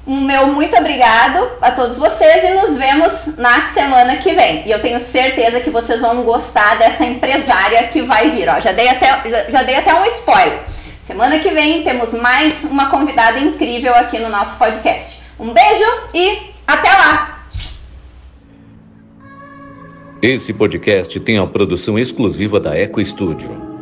Um 0.07 0.21
meu 0.21 0.47
muito 0.53 0.77
obrigado 0.77 1.51
a 1.61 1.73
todos 1.73 1.97
vocês 1.97 2.45
e 2.45 2.51
nos 2.51 2.77
vemos 2.77 3.37
na 3.37 3.63
semana 3.63 4.17
que 4.19 4.33
vem. 4.33 4.63
E 4.65 4.71
eu 4.71 4.81
tenho 4.81 5.01
certeza 5.01 5.59
que 5.59 5.69
vocês 5.69 6.01
vão 6.01 6.23
gostar 6.23 6.79
dessa 6.79 7.05
empresária 7.05 7.89
que 7.89 8.03
vai 8.03 8.31
vir. 8.31 8.49
Ó, 8.49 8.61
já, 8.61 8.71
dei 8.71 8.89
até, 8.89 9.29
já, 9.29 9.51
já 9.51 9.63
dei 9.65 9.75
até 9.75 9.93
um 9.93 10.05
spoiler. 10.07 10.61
Semana 11.01 11.41
que 11.41 11.51
vem 11.51 11.83
temos 11.83 12.13
mais 12.13 12.63
uma 12.63 12.89
convidada 12.89 13.41
incrível 13.41 13.93
aqui 13.97 14.21
no 14.21 14.29
nosso 14.29 14.57
podcast. 14.57 15.21
Um 15.41 15.53
beijo 15.53 15.85
e 16.15 16.53
até 16.65 16.89
lá! 16.89 17.47
Esse 20.23 20.53
podcast 20.53 21.19
tem 21.19 21.37
a 21.37 21.47
produção 21.47 21.99
exclusiva 21.99 22.61
da 22.61 22.77
Eco 22.77 23.05
Studio. 23.05 23.76